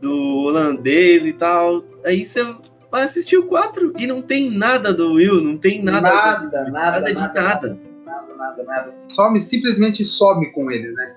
do 0.00 0.14
holandês 0.44 1.24
e 1.24 1.32
tal. 1.32 1.84
Aí 2.04 2.24
você 2.24 2.44
vai 2.90 3.04
assistir 3.04 3.36
o 3.36 3.46
4 3.46 3.94
e 3.98 4.06
não 4.06 4.20
tem 4.20 4.50
nada 4.50 4.92
do 4.92 5.14
Will, 5.14 5.40
não 5.40 5.56
tem 5.56 5.82
nada. 5.82 6.00
Nada, 6.00 6.40
nada, 6.40 6.70
nada 6.70 6.70
nada, 6.70 7.06
de 7.06 7.14
nada, 7.14 7.42
nada. 7.42 7.80
nada, 8.04 8.36
nada, 8.36 8.64
nada. 8.64 8.94
Some, 9.08 9.40
simplesmente 9.40 10.04
some 10.04 10.50
com 10.52 10.70
eles, 10.70 10.92
né? 10.94 11.14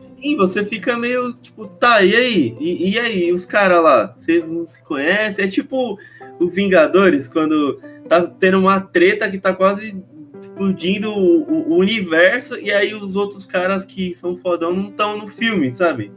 Sim, 0.00 0.36
você 0.36 0.64
fica 0.64 0.96
meio 0.96 1.32
tipo, 1.34 1.66
tá, 1.66 2.02
e 2.02 2.14
aí? 2.16 2.56
E, 2.58 2.90
e 2.92 2.98
aí, 2.98 3.32
os 3.32 3.44
caras 3.44 3.82
lá? 3.82 4.14
Vocês 4.16 4.50
não 4.50 4.66
se 4.66 4.82
conhecem? 4.82 5.44
É 5.44 5.48
tipo 5.48 5.98
o 6.38 6.48
Vingadores, 6.48 7.28
quando 7.28 7.78
tá 8.08 8.26
tendo 8.26 8.58
uma 8.58 8.80
treta 8.80 9.30
que 9.30 9.38
tá 9.38 9.52
quase 9.54 10.02
explodindo 10.40 11.10
o, 11.10 11.42
o- 11.42 11.68
o 11.72 11.76
universo, 11.76 12.58
e 12.58 12.72
aí 12.72 12.94
os 12.94 13.14
outros 13.14 13.44
caras 13.44 13.84
que 13.84 14.14
são 14.14 14.34
fodão 14.34 14.72
não 14.74 14.88
estão 14.88 15.18
no 15.18 15.28
filme, 15.28 15.70
sabe? 15.70 16.10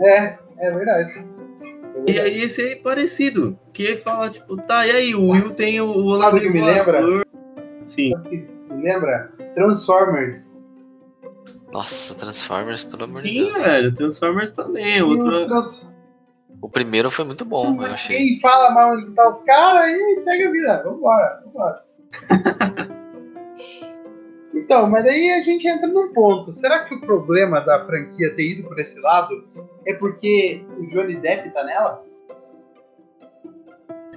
É, 0.00 0.38
é 0.60 0.70
verdade. 0.72 1.24
E 2.06 2.18
aí 2.20 2.40
esse 2.42 2.62
é 2.72 2.76
parecido, 2.76 3.58
que 3.72 3.96
fala, 3.96 4.30
tipo, 4.30 4.56
tá, 4.56 4.86
e 4.86 4.90
aí, 4.92 5.14
o 5.14 5.28
Will 5.30 5.50
tem 5.50 5.80
o, 5.80 5.88
o 5.90 6.10
Sabe 6.20 6.40
que 6.40 6.50
me 6.50 6.60
lembra? 6.62 7.02
Sim, 7.88 8.12
Me 8.70 8.82
lembra? 8.82 9.32
Transformers. 9.54 10.61
Nossa, 11.72 12.14
Transformers, 12.14 12.84
pelo 12.84 13.04
amor 13.04 13.14
de 13.22 13.30
Sim, 13.30 13.44
Deus. 13.44 13.58
velho, 13.62 13.94
Transformers 13.94 14.52
também. 14.52 15.00
Outro... 15.02 15.46
trans- 15.46 15.90
O 16.60 16.68
primeiro 16.68 17.10
foi 17.10 17.24
muito 17.24 17.44
bom, 17.44 17.82
eu 17.82 17.92
achei. 17.92 18.16
Quem 18.16 18.40
fala 18.40 18.70
mal 18.72 18.92
onde 18.94 19.10
tá 19.12 19.26
os 19.28 19.42
caras 19.42 19.90
e 19.90 20.16
segue 20.18 20.44
a 20.44 20.50
vida. 20.52 20.82
Vambora, 20.84 21.42
vambora. 21.46 21.82
então, 24.54 24.88
mas 24.90 25.04
daí 25.04 25.30
a 25.32 25.42
gente 25.42 25.66
entra 25.66 25.86
num 25.86 26.12
ponto. 26.12 26.52
Será 26.52 26.84
que 26.84 26.94
o 26.94 27.00
problema 27.00 27.60
da 27.60 27.84
franquia 27.86 28.34
ter 28.34 28.50
ido 28.52 28.68
por 28.68 28.78
esse 28.78 29.00
lado 29.00 29.42
é 29.86 29.94
porque 29.94 30.64
o 30.78 30.86
Johnny 30.88 31.16
Depp 31.16 31.50
tá 31.54 31.64
nela? 31.64 32.04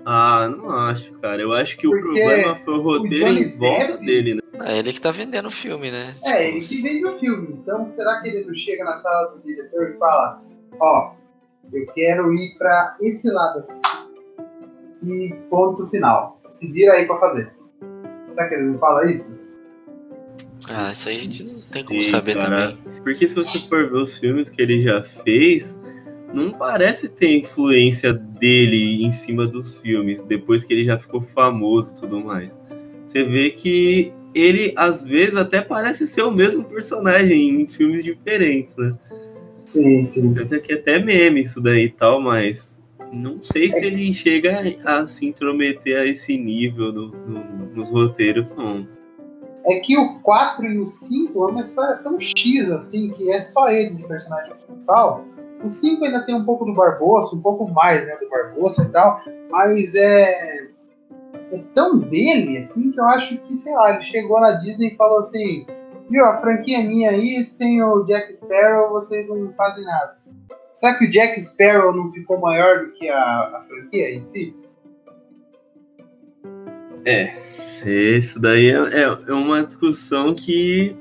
Ah, 0.06 0.48
não 0.50 0.70
acho, 0.70 1.14
cara. 1.14 1.42
Eu 1.42 1.52
acho 1.54 1.78
que 1.78 1.88
o 1.88 1.92
Porque 1.92 2.04
problema 2.22 2.58
foi 2.58 2.74
o 2.76 2.82
roteiro 2.82 3.16
Johnny 3.34 3.42
em 3.46 3.58
volta 3.58 3.88
Depp- 3.94 4.06
dele, 4.06 4.34
né? 4.36 4.42
É 4.64 4.78
ele 4.78 4.94
que 4.94 5.02
tá 5.02 5.12
vendendo 5.12 5.48
o 5.48 5.52
filme, 5.52 5.92
né? 5.92 6.16
É, 6.24 6.46
Tipo, 6.46 6.58
ele 6.58 6.62
que 6.66 6.82
vende 6.82 7.06
o 7.06 7.20
filme. 7.20 7.48
Então, 7.62 7.88
será 7.88 8.22
que 8.22 8.30
ele 8.30 8.46
não 8.46 8.54
chega 8.54 8.84
na 8.84 8.96
sala 8.98 9.32
do 9.32 9.42
diretor 9.44 9.90
e 9.90 9.98
fala: 9.98 10.42
Ó, 10.80 11.14
eu 11.74 11.86
quero 11.88 12.34
ir 12.34 12.58
pra 12.58 12.96
esse 13.02 13.30
lado 13.30 13.60
aqui. 13.60 13.74
E 15.04 15.34
ponto 15.50 15.90
final. 15.90 16.40
Se 16.54 16.68
vira 16.72 16.94
aí 16.94 17.06
pra 17.06 17.20
fazer. 17.20 17.52
Será 18.30 18.48
que 18.50 18.56
ele 18.56 18.64
não 18.64 18.80
fala 18.80 19.12
isso? 19.12 19.38
Ah, 20.70 20.92
isso 20.92 21.10
aí 21.10 21.18
a 21.18 21.20
gente 21.20 21.44
não 21.44 21.72
tem 21.74 21.84
como 21.84 22.02
Sei, 22.02 22.12
saber 22.12 22.36
cara. 22.36 22.72
também. 22.72 23.02
Porque 23.04 23.28
se 23.28 23.36
você 23.36 23.60
for 23.68 23.90
ver 23.90 23.98
os 23.98 24.18
filmes 24.18 24.50
que 24.50 24.62
ele 24.62 24.82
já 24.82 25.04
fez, 25.04 25.80
não 26.34 26.52
parece 26.54 27.08
ter 27.10 27.38
influência 27.38 28.14
dele 28.14 29.06
em 29.06 29.12
cima 29.12 29.46
dos 29.46 29.80
filmes, 29.80 30.24
depois 30.24 30.64
que 30.64 30.74
ele 30.74 30.84
já 30.84 30.98
ficou 30.98 31.22
famoso 31.22 31.92
e 31.92 31.96
tudo 31.96 32.20
mais. 32.20 32.60
Você 33.06 33.24
vê 33.24 33.52
que 33.52 34.12
ele, 34.36 34.74
às 34.76 35.02
vezes, 35.04 35.38
até 35.38 35.62
parece 35.62 36.06
ser 36.06 36.24
o 36.24 36.32
mesmo 36.32 36.66
personagem 36.66 37.62
em 37.62 37.68
filmes 37.68 38.04
diferentes, 38.04 38.76
né? 38.76 38.94
Sim, 39.64 40.06
sim. 40.08 40.34
Tanto 40.34 40.54
é 40.56 40.60
que 40.60 40.74
até 40.74 41.00
meme 41.00 41.42
isso 41.42 41.62
daí 41.62 41.86
e 41.86 41.90
tal, 41.90 42.22
mas 42.22 42.84
não 43.14 43.42
sei 43.42 43.72
se 43.72 43.86
ele 43.86 44.12
chega 44.14 44.60
a 44.84 45.08
se 45.08 45.26
intrometer 45.26 45.98
a 45.98 46.06
esse 46.06 46.38
nível 46.38 46.92
no- 46.92 47.08
no- 47.08 47.66
nos 47.74 47.90
roteiros, 47.90 48.54
não. 48.54 48.86
É 49.66 49.80
que 49.80 49.98
o 49.98 50.20
4 50.20 50.66
e 50.66 50.78
o 50.78 50.86
5 50.86 51.48
é 51.48 51.52
uma 51.52 51.64
história 51.64 51.96
tão 51.98 52.20
X 52.20 52.70
assim, 52.70 53.10
que 53.12 53.32
é 53.32 53.42
só 53.42 53.70
ele 53.70 53.96
de 53.96 54.04
personagem 54.04 54.54
principal. 54.68 55.26
O 55.64 55.70
5 55.70 56.06
ainda 56.06 56.24
tem 56.26 56.36
um 56.36 56.46
pouco 56.46 56.66
do 56.66 56.74
Barbosa, 56.74 57.36
um 57.36 57.42
pouco 57.42 57.68
mais 57.72 58.06
né, 58.06 58.16
do 58.22 58.30
Barbosa 58.30 58.84
e 58.84 58.92
tal, 58.92 59.24
mas 59.50 59.96
é, 59.96 60.68
é 61.56 61.64
tão 61.74 61.98
dele 61.98 62.58
assim 62.60 62.92
que 62.92 63.00
eu 63.00 63.06
acho 63.06 63.38
que, 63.38 63.56
sei 63.58 63.74
lá, 63.74 63.94
ele 63.94 64.04
chegou 64.04 64.40
na 64.40 64.52
Disney 64.54 64.90
e 64.94 64.96
falou 64.96 65.20
assim: 65.20 65.66
Viu, 66.10 66.26
a 66.26 66.38
franquia 66.40 66.80
é 66.80 66.84
minha 66.84 67.12
aí, 67.12 67.44
sem 67.46 67.82
o 67.84 68.04
Jack 68.04 68.36
Sparrow 68.36 68.90
vocês 68.92 69.28
não 69.28 69.52
fazem 69.54 69.84
nada. 69.84 70.18
Será 70.76 70.96
que 70.98 71.06
o 71.06 71.10
Jack 71.10 71.40
Sparrow 71.42 71.96
não 71.96 72.12
ficou 72.12 72.40
maior 72.40 72.86
do 72.86 72.92
que 72.92 73.08
a, 73.10 73.18
a 73.18 73.66
franquia 73.68 74.12
em 74.14 74.24
si? 74.26 74.56
Isso 77.86 78.40
daí 78.40 78.70
é, 78.70 78.74
é- 79.04 79.18
é 79.28 79.34
uma 79.34 79.64
discussão 79.64 80.34
que, 80.34 80.96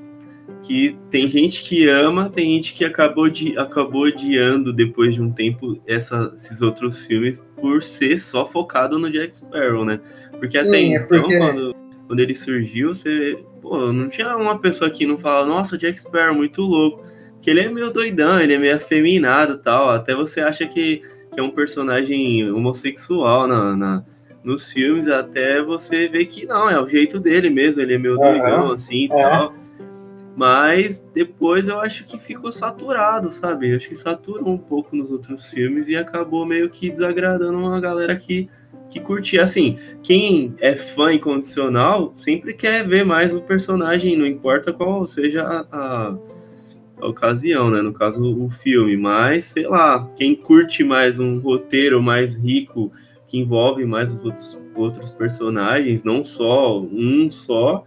que 0.61 0.95
tem 1.09 1.27
gente 1.27 1.63
que 1.63 1.87
ama, 1.89 2.29
tem 2.29 2.51
gente 2.51 2.73
que 2.73 2.85
acabou, 2.85 3.27
de, 3.29 3.57
acabou 3.57 4.03
odiando 4.03 4.71
depois 4.71 5.15
de 5.15 5.21
um 5.21 5.31
tempo 5.31 5.81
essa- 5.87 6.31
esses 6.35 6.61
outros 6.61 7.05
filmes 7.05 7.39
por 7.59 7.81
ser 7.81 8.17
só 8.19 8.45
focado 8.45 8.99
no 8.99 9.11
Jack 9.11 9.35
Sparrow, 9.35 9.83
né? 9.83 9.99
Porque 10.39 10.57
Sim, 10.57 10.67
até 10.67 10.77
é 10.77 10.95
então, 10.95 11.07
porque- 11.21 11.37
quando, 11.37 11.75
quando 12.07 12.19
ele 12.19 12.35
surgiu, 12.35 12.89
você. 12.93 13.37
Pô, 13.61 13.91
não 13.91 14.09
tinha 14.09 14.35
uma 14.37 14.59
pessoa 14.59 14.89
que 14.91 15.05
não 15.07 15.17
fala, 15.17 15.45
nossa, 15.45 15.77
Jack 15.77 15.99
Sparrow, 15.99 16.35
muito 16.35 16.61
louco. 16.61 17.03
Que 17.41 17.49
ele 17.49 17.61
é 17.61 17.69
meio 17.69 17.91
doidão, 17.91 18.39
ele 18.39 18.53
é 18.53 18.57
meio 18.59 18.75
afeminado 18.75 19.53
e 19.53 19.57
tal. 19.57 19.89
Até 19.89 20.13
você 20.15 20.41
acha 20.41 20.65
que, 20.67 21.01
que 21.33 21.39
é 21.39 21.43
um 21.43 21.51
personagem 21.51 22.49
homossexual 22.51 23.47
na, 23.47 23.75
na- 23.75 24.03
nos 24.43 24.71
filmes, 24.71 25.07
até 25.07 25.61
você 25.63 26.07
ver 26.07 26.25
que 26.25 26.45
não, 26.45 26.69
é 26.69 26.79
o 26.79 26.85
jeito 26.87 27.19
dele 27.19 27.49
mesmo, 27.49 27.81
ele 27.81 27.95
é 27.95 27.97
meio 27.97 28.13
Aham, 28.15 28.31
doidão 28.39 28.71
assim 28.71 29.05
e 29.05 29.11
é. 29.11 29.21
tal. 29.23 29.55
Mas 30.35 30.99
depois 31.13 31.67
eu 31.67 31.79
acho 31.79 32.03
que 32.05 32.19
ficou 32.19 32.51
saturado, 32.51 33.31
sabe? 33.31 33.71
Eu 33.71 33.77
acho 33.77 33.87
que 33.87 33.95
saturou 33.95 34.49
um 34.49 34.57
pouco 34.57 34.95
nos 34.95 35.11
outros 35.11 35.49
filmes 35.49 35.87
e 35.87 35.95
acabou 35.95 36.45
meio 36.45 36.69
que 36.69 36.89
desagradando 36.89 37.57
uma 37.57 37.79
galera 37.79 38.15
que, 38.15 38.49
que 38.89 38.99
curtia. 38.99 39.43
Assim, 39.43 39.77
quem 40.03 40.53
é 40.59 40.75
fã 40.75 41.13
incondicional 41.13 42.13
sempre 42.15 42.53
quer 42.53 42.87
ver 42.87 43.03
mais 43.05 43.35
o 43.35 43.41
personagem, 43.41 44.15
não 44.17 44.25
importa 44.25 44.71
qual 44.73 45.05
seja 45.07 45.41
a, 45.43 45.65
a- 45.71 46.17
a 47.01 47.07
ocasião, 47.07 47.69
né? 47.69 47.81
No 47.81 47.91
caso, 47.93 48.23
o 48.23 48.49
filme. 48.49 48.95
Mas, 48.95 49.45
sei 49.45 49.67
lá, 49.67 50.09
quem 50.15 50.33
curte 50.35 50.83
mais 50.83 51.19
um 51.19 51.39
roteiro 51.39 52.01
mais 52.01 52.35
rico, 52.35 52.91
que 53.27 53.37
envolve 53.37 53.83
mais 53.85 54.13
os 54.13 54.23
outros, 54.23 54.63
outros 54.75 55.11
personagens, 55.11 56.03
não 56.03 56.23
só 56.23 56.79
um 56.81 57.29
só. 57.29 57.83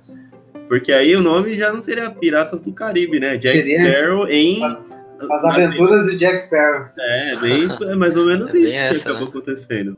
Porque 0.68 0.92
aí 0.92 1.16
o 1.16 1.22
nome 1.22 1.56
já 1.56 1.72
não 1.72 1.80
seria 1.80 2.10
Piratas 2.10 2.60
do 2.60 2.72
Caribe, 2.72 3.18
né? 3.18 3.38
Jack 3.38 3.62
Seria. 3.64 3.90
Sparrow 3.94 4.28
em. 4.28 4.62
As, 4.62 5.02
as 5.30 5.44
aventuras 5.44 6.06
de 6.10 6.18
Jack 6.18 6.40
Sparrow. 6.42 6.86
É, 6.98 7.36
bem, 7.40 7.68
é 7.90 7.94
mais 7.96 8.14
ou 8.16 8.26
menos 8.26 8.52
É 8.54 8.58
isso 8.58 8.68
que 8.70 8.76
essa, 8.76 9.08
acabou 9.08 9.22
né? 9.24 9.28
acontecendo. 9.30 9.96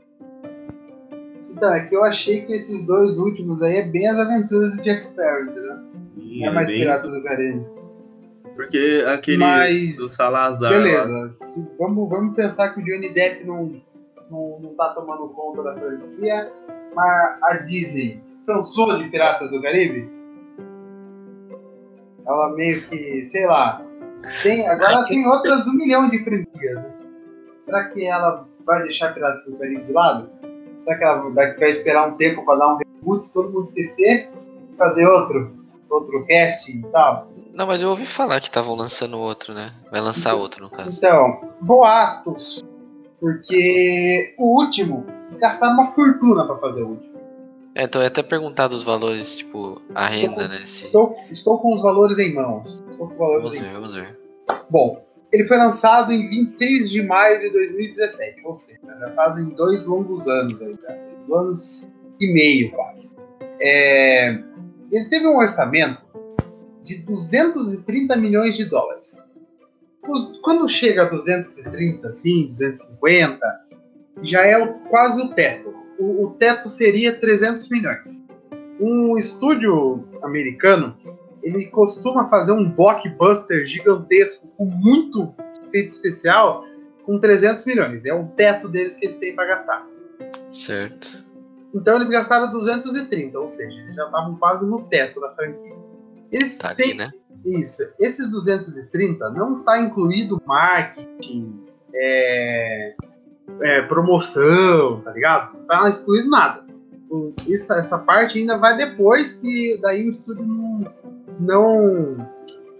Então, 1.61 1.75
é 1.75 1.85
que 1.85 1.95
eu 1.95 2.03
achei 2.03 2.41
que 2.43 2.53
esses 2.53 2.83
dois 2.87 3.19
últimos 3.19 3.61
aí 3.61 3.75
é 3.75 3.85
bem 3.87 4.07
as 4.07 4.17
aventuras 4.17 4.75
do 4.75 4.81
Jack 4.81 5.05
Sparrow, 5.05 5.43
entendeu? 5.43 5.75
E 6.17 6.39
Não 6.39 6.47
é 6.47 6.53
mais 6.55 6.67
bem 6.67 6.79
Piratas 6.79 7.03
isso, 7.03 7.11
do 7.13 7.21
Caribe. 7.23 7.65
Porque 8.55 9.03
aquele 9.07 9.37
Mas- 9.37 9.97
do 9.97 10.09
Salazar. 10.09 10.71
Beleza, 10.71 11.29
se- 11.29 11.67
vamos, 11.77 12.09
vamos 12.09 12.35
pensar 12.35 12.73
que 12.73 12.81
o 12.81 12.83
Johnny 12.83 13.13
Depp 13.13 13.45
não, 13.45 13.79
não, 14.31 14.59
não 14.59 14.73
tá 14.73 14.89
tomando 14.95 15.29
conta 15.29 15.61
da 15.61 15.75
franquia, 15.75 16.51
mas 16.95 17.37
a 17.43 17.53
Disney 17.57 18.19
cansou 18.47 18.97
de 18.97 19.07
Piratas 19.11 19.51
do 19.51 19.61
Caribe? 19.61 20.09
Ela 22.25 22.55
meio 22.55 22.81
que, 22.87 23.23
sei 23.27 23.45
lá, 23.45 23.83
tem, 24.41 24.67
agora 24.67 25.05
tem 25.05 25.27
outras 25.27 25.67
um 25.67 25.73
milhão 25.73 26.09
de 26.09 26.23
franquias. 26.23 26.75
né? 26.75 26.91
Será 27.65 27.83
que 27.89 28.03
ela 28.03 28.47
vai 28.65 28.81
deixar 28.81 29.13
Piratas 29.13 29.45
do 29.45 29.57
Caribe 29.57 29.83
de 29.83 29.91
lado? 29.93 30.27
Será 30.83 30.97
que 30.97 31.03
ela 31.03 31.29
vai, 31.29 31.71
esperar 31.71 32.07
um 32.07 32.17
tempo 32.17 32.43
para 32.43 32.57
dar 32.57 32.73
um 32.73 32.77
reboot, 32.77 33.31
todo 33.33 33.51
mundo 33.51 33.63
esquecer 33.63 34.29
e 34.71 34.75
fazer 34.75 35.05
outro? 35.05 35.51
Outro 35.89 36.25
casting 36.25 36.79
e 36.79 36.91
tal? 36.91 37.27
Não, 37.53 37.67
mas 37.67 37.81
eu 37.81 37.89
ouvi 37.89 38.05
falar 38.05 38.39
que 38.39 38.47
estavam 38.47 38.75
lançando 38.75 39.19
outro, 39.19 39.53
né? 39.53 39.73
Vai 39.91 39.99
lançar 39.99 40.35
outro, 40.35 40.63
no 40.63 40.69
caso. 40.69 40.97
Então, 40.97 41.41
boatos. 41.59 42.61
Porque 43.19 44.33
o 44.39 44.57
último, 44.57 45.05
eles 45.23 45.37
gastaram 45.37 45.73
uma 45.73 45.91
fortuna 45.91 46.45
pra 46.45 46.57
fazer 46.57 46.83
o 46.83 46.89
último. 46.89 47.11
É, 47.75 47.83
então 47.83 48.01
eu 48.01 48.07
até 48.07 48.23
perguntar 48.23 48.67
dos 48.67 48.83
valores, 48.83 49.37
tipo, 49.37 49.81
a 49.93 50.07
renda, 50.07 50.47
né? 50.47 50.61
Se... 50.65 50.85
Estou, 50.85 51.15
estou 51.29 51.59
com 51.59 51.73
os 51.73 51.81
valores 51.81 52.17
em 52.17 52.33
mãos. 52.33 52.81
Estou 52.89 53.07
com 53.07 53.15
valores 53.15 53.43
Vamos 53.43 53.57
em 53.57 53.61
ver, 53.61 53.73
vamos 53.73 53.93
ver. 53.93 54.19
Bom, 54.69 55.01
ele 55.31 55.47
foi 55.47 55.57
lançado 55.57 56.11
em 56.11 56.27
26 56.29 56.89
de 56.89 57.01
maio 57.03 57.39
de 57.39 57.49
2017, 57.51 58.41
ou 58.45 58.55
seja, 58.55 58.79
já 58.99 59.11
fazem 59.13 59.49
dois 59.55 59.85
longos 59.85 60.27
anos 60.27 60.61
aí, 60.61 60.77
já, 60.81 60.93
dois 61.27 61.41
anos 61.47 61.89
e 62.19 62.33
meio 62.33 62.71
quase. 62.71 63.15
É, 63.59 64.29
ele 64.91 65.09
teve 65.09 65.27
um 65.27 65.37
orçamento 65.37 66.03
de 66.83 66.97
230 67.03 68.15
milhões 68.17 68.55
de 68.55 68.65
dólares. 68.65 69.17
Quando 70.41 70.67
chega 70.67 71.03
a 71.03 71.09
230, 71.09 72.07
assim, 72.07 72.47
250, 72.47 73.39
já 74.23 74.45
é 74.45 74.57
o- 74.57 74.73
quase 74.89 75.21
o 75.21 75.29
teto. 75.29 75.73
O, 75.99 76.25
o 76.25 76.29
teto 76.31 76.67
seria 76.67 77.13
300 77.19 77.69
milhões. 77.69 78.19
Um 78.79 79.15
estúdio 79.17 80.03
americano 80.23 80.97
ele 81.43 81.65
costuma 81.67 82.27
fazer 82.27 82.51
um 82.51 82.69
blockbuster 82.69 83.65
gigantesco 83.65 84.47
com 84.57 84.65
muito 84.65 85.33
efeito 85.67 85.89
especial 85.89 86.65
com 87.05 87.19
300 87.19 87.65
milhões. 87.65 88.05
É 88.05 88.13
o 88.13 88.27
teto 88.29 88.67
deles 88.67 88.95
que 88.95 89.05
ele 89.05 89.15
tem 89.15 89.35
para 89.35 89.45
gastar. 89.45 89.87
Certo. 90.53 91.25
Então 91.73 91.95
eles 91.95 92.09
gastaram 92.09 92.51
230, 92.51 93.39
ou 93.39 93.47
seja, 93.47 93.79
eles 93.79 93.95
já 93.95 94.05
estavam 94.05 94.35
quase 94.35 94.69
no 94.69 94.83
teto 94.83 95.19
da 95.19 95.33
franquia. 95.33 95.75
Eles 96.31 96.57
Tá 96.57 96.69
ali, 96.69 96.77
têm 96.77 96.95
né? 96.95 97.09
isso. 97.45 97.81
Esses 97.99 98.29
230 98.29 99.29
não 99.31 99.59
está 99.59 99.79
incluído 99.79 100.41
marketing, 100.45 101.65
é, 101.93 102.95
é, 103.61 103.81
promoção, 103.83 105.01
tá 105.01 105.11
ligado? 105.11 105.57
Não 105.57 105.65
tá 105.65 105.89
excluído 105.89 106.29
nada. 106.29 106.63
Isso, 107.47 107.73
essa 107.73 107.99
parte 107.99 108.37
ainda 108.39 108.57
vai 108.57 108.77
depois 108.77 109.33
que 109.33 109.77
daí 109.81 110.07
o 110.07 110.11
estúdio 110.11 110.45
não, 110.45 110.93
não, 111.41 112.17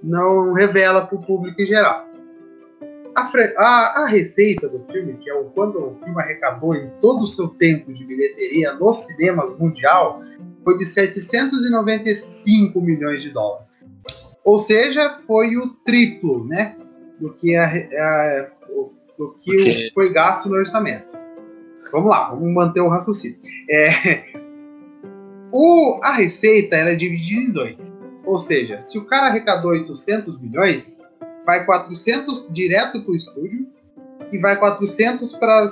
não 0.03 0.53
revela 0.53 1.05
para 1.05 1.17
o 1.17 1.21
público 1.25 1.61
em 1.61 1.65
geral. 1.65 2.05
A, 3.15 3.29
a- 3.57 4.03
a 4.03 4.07
receita 4.07 4.69
do 4.69 4.79
filme, 4.91 5.13
que 5.17 5.29
é 5.29 5.33
o 5.33 5.45
quanto 5.45 5.77
o 5.77 5.97
filme 6.03 6.21
arrecadou 6.21 6.73
em 6.75 6.89
todo 7.01 7.23
o 7.23 7.27
seu 7.27 7.49
tempo 7.49 7.93
de 7.93 8.05
bilheteria 8.05 8.73
nos 8.75 9.05
cinemas 9.05 9.57
mundial, 9.59 10.21
foi 10.63 10.77
de 10.77 10.85
795 10.85 12.79
milhões 12.79 13.21
de 13.21 13.31
dólares. 13.31 13.83
Ou 14.45 14.57
seja, 14.57 15.15
foi 15.27 15.57
o 15.57 15.69
triplo, 15.85 16.45
né? 16.47 16.77
Do 17.19 17.33
que, 17.33 17.55
a, 17.55 17.65
a- 17.67 18.47
do 19.17 19.35
que 19.41 19.55
o- 19.55 19.61
Ok. 19.61 19.91
foi 19.93 20.13
gasto 20.13 20.47
no 20.49 20.55
orçamento. 20.55 21.19
Vamos 21.91 22.09
lá, 22.09 22.29
vamos 22.29 22.53
manter 22.53 22.79
o 22.79 22.87
raciocínio. 22.87 23.37
É, 23.69 23.89
o, 25.51 25.99
a 26.01 26.13
receita 26.13 26.75
era 26.77 26.95
dividida 26.95 27.41
em 27.41 27.51
dois. 27.51 27.90
Ou 28.25 28.37
seja, 28.37 28.79
se 28.79 28.97
o 28.97 29.05
cara 29.05 29.27
arrecadou 29.27 29.71
800 29.71 30.41
milhões, 30.41 31.01
vai 31.45 31.65
400 31.65 32.47
direto 32.51 33.01
para 33.01 33.11
o 33.11 33.15
estúdio 33.15 33.67
e 34.31 34.37
vai 34.37 34.57
400 34.57 35.33
para 35.33 35.65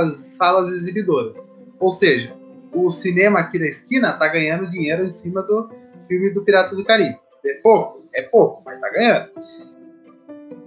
as 0.00 0.18
salas 0.18 0.72
exibidoras. 0.72 1.50
Ou 1.78 1.90
seja, 1.90 2.34
o 2.72 2.90
cinema 2.90 3.40
aqui 3.40 3.58
da 3.58 3.66
esquina 3.66 4.12
tá 4.12 4.28
ganhando 4.28 4.70
dinheiro 4.70 5.04
em 5.04 5.10
cima 5.10 5.42
do 5.42 5.70
filme 6.06 6.30
do 6.30 6.42
Piratas 6.42 6.76
do 6.76 6.84
Caribe. 6.84 7.18
É 7.44 7.54
pouco? 7.54 8.04
É 8.14 8.22
pouco, 8.22 8.62
mas 8.64 8.80
tá 8.80 8.90
ganhando. 8.90 9.30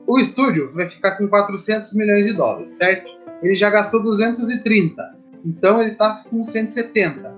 O 0.08 0.20
estúdio 0.20 0.70
vai 0.72 0.88
ficar 0.88 1.18
com 1.18 1.28
400 1.28 1.94
milhões 1.96 2.26
de 2.26 2.34
dólares, 2.34 2.72
certo? 2.72 3.10
Ele 3.42 3.56
já 3.56 3.70
gastou 3.70 4.02
230, 4.02 5.18
então 5.46 5.82
ele 5.82 5.96
tá 5.96 6.24
com 6.30 6.42
170. 6.42 7.34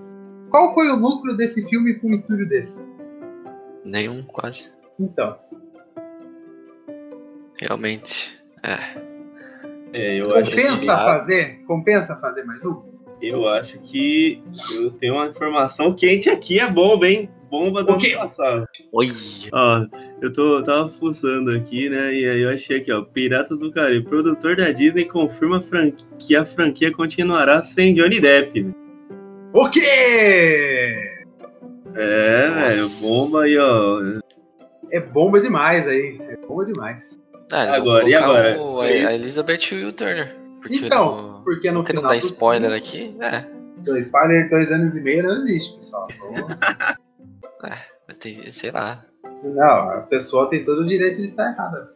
Qual 0.49 0.73
foi 0.73 0.89
o 0.89 0.95
lucro 0.95 1.36
desse 1.36 1.67
filme 1.67 1.95
com 1.95 2.10
um 2.10 2.13
estúdio 2.13 2.47
desse? 2.47 2.86
Nenhum, 3.86 4.24
quase. 4.24 4.67
Então, 5.00 5.38
Realmente. 7.58 8.38
É. 8.63 8.78
É, 9.93 10.19
eu 10.19 10.36
acho, 10.36 10.50
compensa 10.52 10.78
que- 10.80 10.86
fazer? 10.86 11.60
Compensa 11.65 12.19
fazer 12.19 12.43
mais 12.43 12.65
um? 12.65 12.84
eu 13.21 13.48
acho 13.48 13.80
que 13.80 14.43
eu 14.74 14.91
tenho 14.91 15.13
uma 15.15 15.28
informação 15.28 15.93
quente 15.95 16.30
aqui, 16.30 16.60
é 16.60 16.69
bomba, 16.69 17.08
hein? 17.08 17.30
Bomba 17.50 17.82
do 17.84 17.93
ano 17.93 18.02
passado. 18.17 18.67
Oi! 18.91 19.08
Ó, 19.54 19.86
eu 20.21 20.34
tô, 20.34 20.58
eu 20.58 20.63
tava 20.63 20.89
fuçando 20.89 21.50
aqui, 21.52 21.89
né? 21.89 22.13
E 22.13 22.28
aí 22.28 22.41
eu 22.41 22.50
achei 22.50 22.78
aqui, 22.78 22.91
ó. 22.91 23.04
Piratas 23.04 23.58
do 23.60 23.71
Caribe. 23.71 24.06
Produtor 24.06 24.58
da 24.58 24.71
Disney 24.71 25.06
confirma 25.06 25.63
que 26.19 26.36
a 26.36 26.45
franquia 26.45 26.91
continuará 26.91 27.63
sem 27.63 27.93
Johnny 27.93 28.19
Depp. 28.19 28.67
O 29.54 29.69
quê? 29.69 31.14
É, 31.95 32.49
velho. 32.51 32.89
Bomba 33.01 33.43
aí, 33.43 33.58
ó. 33.58 33.99
É 34.91 34.99
bomba 34.99 35.39
demais 35.41 35.88
aí. 35.88 36.19
É 36.29 36.36
bomba 36.38 36.65
demais. 36.65 37.19
Ah, 37.51 37.75
Agora, 37.75 38.08
e 38.10 38.15
agora? 38.15 38.60
o- 38.60 38.81
a, 38.81 38.88
É 38.88 38.97
isso? 38.97 39.08
a 39.08 39.13
Elizabeth 39.15 39.60
Will 39.71 39.93
Turner. 39.93 40.36
Porque 40.62 40.75
Então, 40.77 41.31
no, 41.39 41.43
Porque 41.43 41.71
no 41.71 41.84
porque 41.84 41.93
não 41.93 42.01
final 42.01 42.03
dá 42.03 42.10
do 42.19 42.25
spoiler 42.25 42.71
aqui. 42.73 43.15
É. 43.21 43.45
dois 43.84 44.05
spoiler, 44.08 44.49
dois 44.49 44.71
anos 44.71 44.95
e 44.97 45.03
meio 45.03 45.23
não 45.23 45.38
existe, 45.38 45.75
pessoal. 45.75 46.08
Então, 47.58 47.69
Vai 48.08 48.15
ter, 48.19 48.53
sei 48.53 48.71
lá. 48.71 49.03
não, 49.43 49.89
a 49.89 50.01
pessoa 50.01 50.49
tem 50.49 50.63
todo 50.63 50.81
o 50.81 50.86
direito 50.86 51.17
de 51.17 51.25
estar 51.25 51.51
errada. 51.51 51.91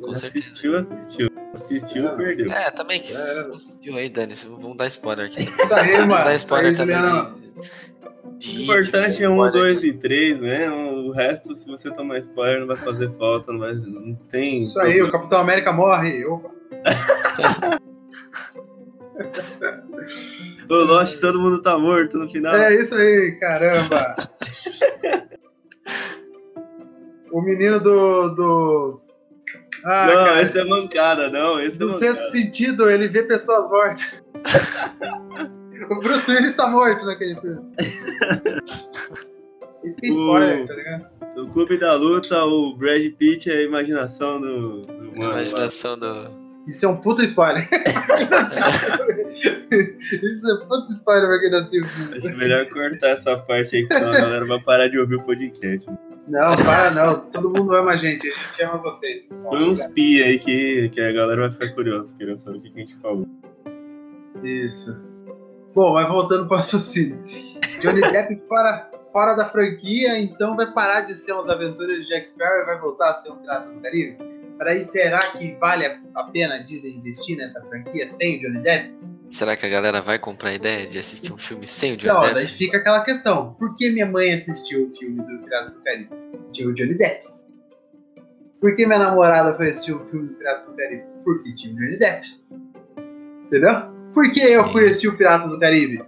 Com. 0.00 0.12
Assistiu, 0.12 0.76
assistiu. 0.76 1.28
Assistiu, 1.52 2.08
É. 2.08 2.16
perdeu. 2.16 2.50
É, 2.52 2.70
também 2.70 3.00
que 3.00 3.12
É. 3.12 3.34
não 3.44 3.54
assistiu 3.56 3.96
aí, 3.96 4.08
Dani. 4.08 4.34
Vamos 4.34 4.76
dar 4.76 4.86
spoiler 4.88 5.26
aqui. 5.26 5.40
Isso 5.40 5.74
aí, 5.74 5.92
Vamos 5.92 6.08
mano. 6.08 6.24
dar 6.24 6.34
Isso 6.36 6.44
spoiler 6.44 6.70
aí, 6.70 6.76
também 6.76 6.96
de. 6.96 7.56
O 8.26 8.38
de- 8.38 8.62
importante 8.62 9.22
é 9.22 9.28
um, 9.28 9.50
dois 9.50 9.82
e 9.82 9.92
três, 9.92 10.40
né? 10.40 10.70
O 10.70 11.10
resto, 11.10 11.54
se 11.56 11.66
você 11.68 11.90
tomar 11.90 12.18
spoiler, 12.18 12.60
não 12.60 12.66
vai 12.66 12.76
fazer 12.76 13.10
falta, 13.12 13.52
não, 13.52 13.60
vai, 13.60 13.74
não 13.74 14.14
tem. 14.30 14.62
Isso 14.62 14.78
aí, 14.80 15.00
o 15.02 15.10
Capitão 15.10 15.40
América 15.40 15.72
morre. 15.72 16.24
Opa. 16.24 16.50
O 20.68 20.74
Lost, 20.74 21.20
todo 21.20 21.40
mundo 21.40 21.62
tá 21.62 21.78
morto 21.78 22.18
no 22.18 22.28
final. 22.28 22.54
É 22.54 22.74
isso 22.74 22.94
aí, 22.94 23.38
caramba. 23.40 24.30
o 27.30 27.40
menino 27.40 27.80
do. 27.80 28.28
do... 28.34 29.00
Ah, 29.84 30.06
não, 30.06 30.24
cara, 30.24 30.42
esse 30.42 30.58
é 30.58 30.64
mancada, 30.64 31.30
não. 31.30 31.60
Esse 31.60 31.78
do 31.78 31.84
é 31.84 31.88
mancada. 31.92 32.12
sexto 32.14 32.30
sentido, 32.32 32.90
ele 32.90 33.08
vê 33.08 33.22
pessoas 33.22 33.70
mortas. 33.70 34.22
o 35.90 36.00
Bruce 36.00 36.30
Willis 36.32 36.54
tá 36.56 36.66
morto 36.68 37.04
naquele 37.04 37.34
filme. 37.40 37.72
Isso 39.84 40.00
que 40.00 40.06
é 40.06 40.10
spoiler, 40.10 40.62
O- 40.64 40.66
tá 40.66 40.74
ligado? 40.74 41.06
No 41.36 41.48
Clube 41.48 41.76
da 41.78 41.94
Luta, 41.94 42.44
o 42.44 42.74
Brad 42.76 43.04
Pitt 43.18 43.50
é 43.50 43.58
a 43.58 43.62
imaginação 43.62 44.40
do, 44.40 44.80
do 44.82 45.04
mano. 45.16 45.32
Imaginação 45.32 45.98
do. 45.98 46.30
Isso 46.66 46.84
é 46.86 46.88
um 46.88 46.96
puta 46.96 47.22
spoiler. 47.22 47.68
Isso 49.70 50.50
é 50.50 50.66
puta 50.66 50.92
spoiler 50.92 51.28
pra 51.28 51.38
quem 51.40 51.50
não 51.50 51.58
assistiu 51.58 51.82
o 51.84 51.88
filme. 51.88 52.16
Acho 52.16 52.36
melhor 52.36 52.66
cortar 52.70 53.08
essa 53.10 53.36
parte 53.36 53.76
aí, 53.76 53.86
que 53.86 53.94
senão 53.94 54.10
a 54.10 54.18
galera 54.18 54.44
vai 54.46 54.58
parar 54.60 54.88
de 54.88 54.98
ouvir 54.98 55.16
o 55.16 55.22
podcast. 55.22 55.88
Não, 56.26 56.56
para 56.56 56.90
não. 56.90 57.20
Todo 57.30 57.50
mundo 57.50 57.72
ama 57.74 57.92
a 57.92 57.96
gente. 57.96 58.28
A 58.28 58.32
gente 58.32 58.62
ama 58.64 58.78
vocês. 58.78 59.22
Foi 59.48 59.62
uns 59.62 59.84
pi 59.88 60.22
aí 60.22 60.38
que, 60.38 60.88
que 60.88 61.00
a 61.00 61.12
galera 61.12 61.42
vai 61.42 61.50
ficar 61.50 61.68
curiosa, 61.74 62.12
querendo 62.16 62.38
saber 62.38 62.58
o 62.58 62.60
que 62.60 62.68
a 62.68 62.72
gente 62.72 62.96
falou. 62.96 63.28
Isso. 64.42 64.96
Bom, 65.76 65.92
mas 65.92 66.08
voltando 66.08 66.48
para 66.48 66.54
o 66.54 66.56
raciocínio. 66.56 67.22
Johnny 67.82 68.00
Depp 68.00 68.42
fora, 68.48 68.90
fora 69.12 69.34
da 69.34 69.44
franquia, 69.50 70.18
então 70.18 70.56
vai 70.56 70.72
parar 70.72 71.02
de 71.02 71.14
ser 71.14 71.34
umas 71.34 71.50
aventuras 71.50 71.98
de 71.98 72.06
Jack 72.06 72.26
Sparrow 72.26 72.62
e 72.62 72.64
vai 72.64 72.80
voltar 72.80 73.10
a 73.10 73.14
ser 73.14 73.30
um 73.30 73.36
Pirata 73.36 73.70
do 73.70 73.80
Caribe? 73.82 74.16
Para 74.56 74.70
aí, 74.70 74.82
será 74.82 75.20
que 75.32 75.54
vale 75.60 75.84
a 75.84 76.24
pena 76.32 76.64
Disney 76.64 76.96
investir 76.96 77.36
nessa 77.36 77.62
franquia 77.66 78.08
sem 78.08 78.38
o 78.38 78.40
Johnny 78.40 78.62
Depp? 78.62 78.94
Será 79.30 79.54
que 79.54 79.66
a 79.66 79.68
galera 79.68 80.00
vai 80.00 80.18
comprar 80.18 80.48
a 80.48 80.54
ideia 80.54 80.86
de 80.86 80.98
assistir 80.98 81.30
um 81.30 81.36
filme 81.36 81.66
sem 81.66 81.92
o 81.92 81.96
Johnny 81.98 82.14
Não, 82.14 82.20
Depp? 82.22 82.34
daí 82.36 82.46
fica 82.46 82.78
aquela 82.78 83.04
questão. 83.04 83.52
Por 83.58 83.76
que 83.76 83.90
minha 83.90 84.06
mãe 84.06 84.32
assistiu 84.32 84.88
o 84.88 84.96
filme 84.96 85.20
do 85.20 85.44
Piratas 85.44 85.74
do 85.74 85.82
Caribe? 85.84 86.08
Tinha 86.54 86.68
o 86.68 86.74
Johnny 86.74 86.94
Depp. 86.94 87.28
Por 88.62 88.74
que 88.74 88.86
minha 88.86 88.98
namorada 88.98 89.54
foi 89.58 89.68
assistir 89.68 89.92
o 89.92 90.06
filme 90.06 90.28
do 90.28 90.34
Piratas 90.36 90.64
do 90.64 90.74
Caribe? 90.74 91.04
Porque 91.22 91.54
tinha 91.54 91.74
o 91.74 91.76
Johnny 91.76 91.98
Depp. 91.98 92.26
Entendeu? 93.44 93.95
Por 94.16 94.32
que 94.32 94.40
eu 94.40 94.66
fui 94.70 94.86
assistir 94.86 95.08
o 95.08 95.16
Piratas 95.18 95.50
do 95.50 95.60
Caribe? 95.60 96.02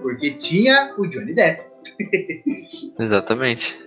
Porque 0.00 0.30
tinha 0.30 0.94
o 0.96 1.04
Johnny 1.04 1.34
Depp. 1.34 1.64
Exatamente. 2.96 3.84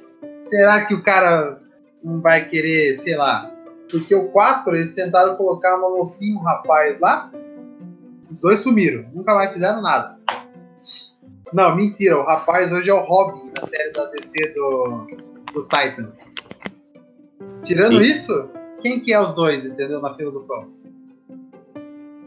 Será 0.49 0.85
que 0.85 0.93
o 0.93 1.01
cara 1.01 1.61
não 2.03 2.19
vai 2.19 2.43
querer, 2.43 2.97
sei 2.97 3.15
lá? 3.15 3.49
Porque 3.89 4.13
o 4.13 4.27
4 4.31 4.75
eles 4.75 4.93
tentaram 4.93 5.37
colocar 5.37 5.77
uma 5.77 5.89
mocinha 5.91 6.37
um 6.37 6.43
rapaz 6.43 6.99
lá. 6.99 7.31
Os 8.29 8.37
dois 8.39 8.59
sumiram, 8.59 9.05
nunca 9.13 9.33
mais 9.33 9.53
fizeram 9.53 9.81
nada. 9.81 10.19
Não, 11.53 11.73
mentira, 11.73 12.19
o 12.19 12.25
rapaz 12.25 12.69
hoje 12.69 12.89
é 12.89 12.93
o 12.93 12.99
Robin 12.99 13.49
na 13.57 13.65
série 13.65 13.93
da 13.93 14.07
DC 14.07 14.55
do, 14.55 15.07
do 15.53 15.61
Titans. 15.69 16.33
Tirando 17.63 17.99
Sim. 17.99 18.03
isso, 18.03 18.49
quem 18.81 18.99
que 18.99 19.13
é 19.13 19.21
os 19.21 19.33
dois, 19.33 19.65
entendeu? 19.65 20.01
Na 20.01 20.13
fila 20.15 20.33
do 20.33 20.41
pão? 20.41 20.69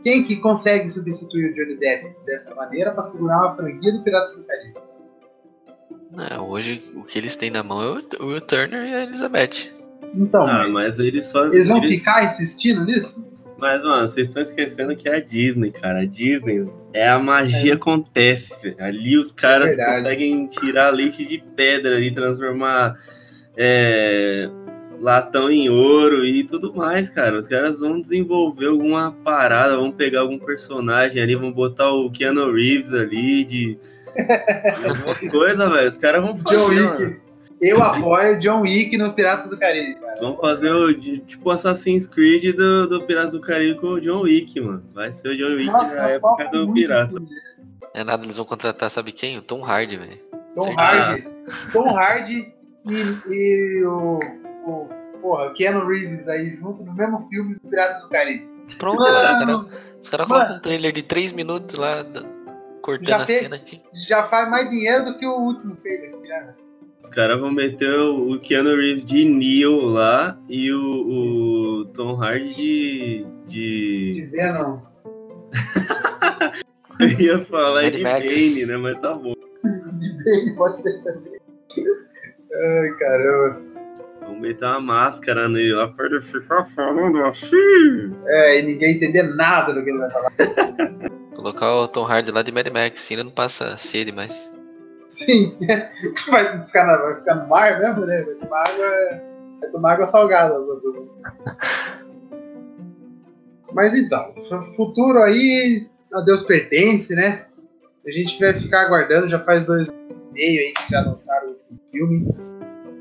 Quem 0.07 0.23
que 0.23 0.37
consegue 0.37 0.89
substituir 0.89 1.51
o 1.51 1.55
Johnny 1.57 1.77
Depp 1.79 2.15
dessa 2.25 2.55
maneira 2.55 2.93
para 2.93 3.03
segurar 3.03 3.39
uma 3.39 3.57
franquia 3.57 3.91
do 3.93 4.05
Piratas 4.05 4.37
do 4.37 4.45
Caribe? 4.45 4.75
É, 6.31 6.39
hoje 6.39 6.93
o 6.95 7.03
que 7.03 7.19
eles 7.19 7.35
têm 7.35 7.51
na 7.51 7.65
mão 7.65 7.83
é 7.83 7.89
o, 7.89 8.25
o 8.25 8.27
Will 8.29 8.41
Turner 8.41 8.87
e 8.89 8.95
a 8.95 9.03
Elizabeth. 9.03 9.69
Então, 10.15 10.47
Ah, 10.47 10.69
mas 10.69 11.01
eles 11.01 11.25
só. 11.25 11.47
eles 11.47 11.67
vão 11.67 11.83
ficar 11.83 12.25
insistindo 12.25 12.85
nisso? 12.85 13.27
Mas, 13.59 13.83
mano, 13.83 14.07
vocês 14.07 14.29
estão 14.29 14.41
esquecendo 14.43 14.95
que 14.95 15.09
é 15.09 15.17
a 15.17 15.21
Disney, 15.21 15.73
cara. 15.73 16.03
A 16.03 16.05
Disney 16.05 16.71
é 16.93 17.09
a 17.09 17.19
magia 17.19 17.75
acontece, 17.75 18.55
velho. 18.63 18.77
Ali 18.79 19.19
os 19.19 19.33
caras 19.33 19.75
verdade. 19.75 20.05
conseguem 20.05 20.47
tirar 20.47 20.91
leite 20.91 21.25
de 21.27 21.43
pedra 21.57 21.99
e 21.99 22.15
transformar 22.15 22.95
é, 23.57 24.49
latão 25.01 25.51
em 25.51 25.69
ouro 25.69 26.25
e 26.25 26.45
tudo 26.45 26.75
mais, 26.75 27.09
cara. 27.09 27.39
Os 27.39 27.47
caras 27.47 27.81
vão 27.81 28.01
desenvolver 28.01 28.67
alguma 28.67 29.13
parada, 29.13 29.77
vão 29.77 29.91
pegar 29.91 30.21
algum 30.21 30.39
personagem 30.39 31.23
ali, 31.23 31.35
vão 31.35 31.53
botar 31.53 31.91
o 31.91 32.11
Keanu 32.11 32.53
Reeves 32.53 32.93
ali 32.93 33.45
de. 33.45 33.79
alguma 34.89 35.31
coisa, 35.31 35.69
velho. 35.71 35.91
Os 35.91 35.99
caras 35.99 36.25
vão 36.25 36.37
fazer. 36.37 36.57
John 36.57 36.75
mano. 36.75 36.99
Wick. 36.99 37.27
Eu 37.61 37.83
apoio 37.83 38.39
John 38.39 38.61
Wick 38.63 38.99
no 38.99 39.15
Piratas 39.15 39.49
do 39.49 39.59
Caribe, 39.59 39.95
cara. 39.99 40.21
Vamos 40.21 40.41
fazer 40.41 40.71
o 40.73 40.93
tipo 40.93 41.51
Assassin's 41.51 42.07
Creed 42.07 42.55
do, 42.55 42.87
do 42.87 43.03
Piratas 43.07 43.33
do 43.33 43.41
Caribe 43.41 43.81
com 43.81 43.87
o 43.93 44.01
John 44.01 44.23
Wick, 44.23 44.61
mano. 44.61 44.85
Vai 44.95 45.13
ser 45.13 45.29
o 45.29 45.37
John 45.37 45.55
Wick 45.57 45.71
Nossa, 45.71 45.97
na 45.97 46.09
época 46.11 46.45
do 46.49 46.71
Pirata. 46.73 47.17
É 47.95 48.05
nada, 48.05 48.25
eles 48.25 48.37
vão 48.37 48.45
contratar, 48.45 48.91
sabe 48.91 49.11
quem? 49.11 49.39
O 49.39 49.43
Tom 49.43 49.65
Hardy, 49.65 49.97
velho. 49.97 50.21
Tom. 50.55 50.75
Hardy. 50.79 51.29
Tom 51.73 51.97
Hardy 51.97 52.53
e, 52.85 52.95
e 53.29 53.85
o, 53.85 54.19
o. 54.67 54.89
Porra, 55.21 55.47
o 55.47 55.55
Keanu 55.55 55.87
Reeves 55.87 56.29
aí 56.29 56.57
junto 56.57 56.85
no 56.85 56.93
mesmo 56.95 57.27
filme 57.29 57.55
do 57.55 57.61
Piratas 57.69 58.03
do 58.03 58.09
Caribe. 58.11 58.47
Pronto, 58.79 59.01
Mano, 59.01 59.13
cara, 59.15 59.67
os 60.01 60.09
caras 60.09 60.29
mano. 60.29 60.41
colocam 60.41 60.57
um 60.57 60.61
trailer 60.61 60.93
de 60.93 61.03
3 61.03 61.33
minutos 61.33 61.79
lá, 61.79 62.05
cortando 62.83 63.09
Já 63.09 63.17
a 63.23 63.27
fez. 63.27 63.41
cena 63.43 63.57
aqui. 63.57 63.81
Já 64.07 64.25
faz 64.25 64.49
mais 64.51 64.69
dinheiro 64.69 65.05
do 65.05 65.17
que 65.19 65.27
o 65.27 65.33
último 65.39 65.75
fez 65.77 66.03
aqui, 66.05 66.29
né? 66.29 66.55
Os 67.01 67.09
caras 67.09 67.41
vão 67.41 67.51
meter 67.53 67.89
o 67.99 68.33
o 68.33 68.41
Keanu 68.41 68.77
Reeves 68.77 69.05
de 69.07 69.25
Neo 69.25 69.81
lá 69.87 70.37
e 70.49 70.71
o, 70.73 71.09
o 71.81 71.85
Tom 71.95 72.21
Hardy 72.23 72.55
de. 72.55 73.25
De 73.47 74.15
de... 74.15 74.27
Venom. 74.27 74.79
Eu 76.99 77.09
ia 77.21 77.39
falar 77.41 77.83
Mad 77.85 77.95
de 77.95 78.03
Max. 78.03 78.27
Bane, 78.27 78.67
né? 78.67 78.77
Mas 78.77 79.01
tá 79.01 79.15
bom. 79.15 79.33
De 79.33 80.13
Bane 80.25 80.57
pode 80.57 80.79
ser 80.81 81.03
também. 81.03 81.39
Ai, 82.53 82.91
caramba. 82.99 83.76
Meter 84.41 84.67
uma 84.67 84.81
máscara 84.81 85.49
nele 85.49 85.73
lá 85.75 85.89
pra 85.89 86.07
ele 86.07 86.21
ficar 86.21 86.63
falando 86.63 87.25
assim. 87.25 88.13
É, 88.27 88.59
e 88.59 88.63
ninguém 88.63 88.95
entender 88.97 89.23
nada 89.35 89.73
do 89.73 89.83
que 89.83 89.91
ele 89.91 89.99
vai 89.99 90.11
falar. 90.11 90.31
Colocar 91.35 91.75
o 91.75 91.89
Tom 91.89 92.05
Hardy 92.05 92.31
lá 92.31 92.43
de 92.43 92.51
Mad 92.53 92.67
Max, 92.69 93.11
ele 93.11 93.23
não 93.25 93.31
passa 93.31 93.77
sede 93.77 94.13
mais. 94.13 94.51
Sim, 95.09 95.57
vai 96.29 96.65
ficar, 96.67 96.87
na- 96.87 96.97
vai 96.97 97.15
ficar 97.17 97.35
no 97.37 97.49
mar 97.49 97.79
mesmo, 97.79 98.05
né? 98.07 98.23
Vai 98.23 98.35
tomar 98.35 98.63
água, 98.69 99.21
vai 99.61 99.71
tomar 99.71 99.93
água 99.93 100.07
salgada. 100.07 100.55
Mas 103.73 103.95
então, 103.95 104.35
fu- 104.49 104.65
futuro 104.77 105.23
aí, 105.23 105.87
a 106.13 106.21
Deus 106.21 106.43
pertence, 106.43 107.15
né? 107.15 107.47
A 108.07 108.11
gente 108.11 108.39
vai 108.41 108.53
ficar 108.55 108.83
aguardando, 108.83 109.29
já 109.29 109.39
faz 109.41 109.65
dois 109.67 109.89
anos 109.89 110.03
e 110.31 110.33
meio 110.33 110.61
aí 110.61 110.73
que 110.73 110.91
já 110.91 111.01
lançaram 111.01 111.49
o 111.49 111.51
último 111.51 111.81
filme. 111.91 112.35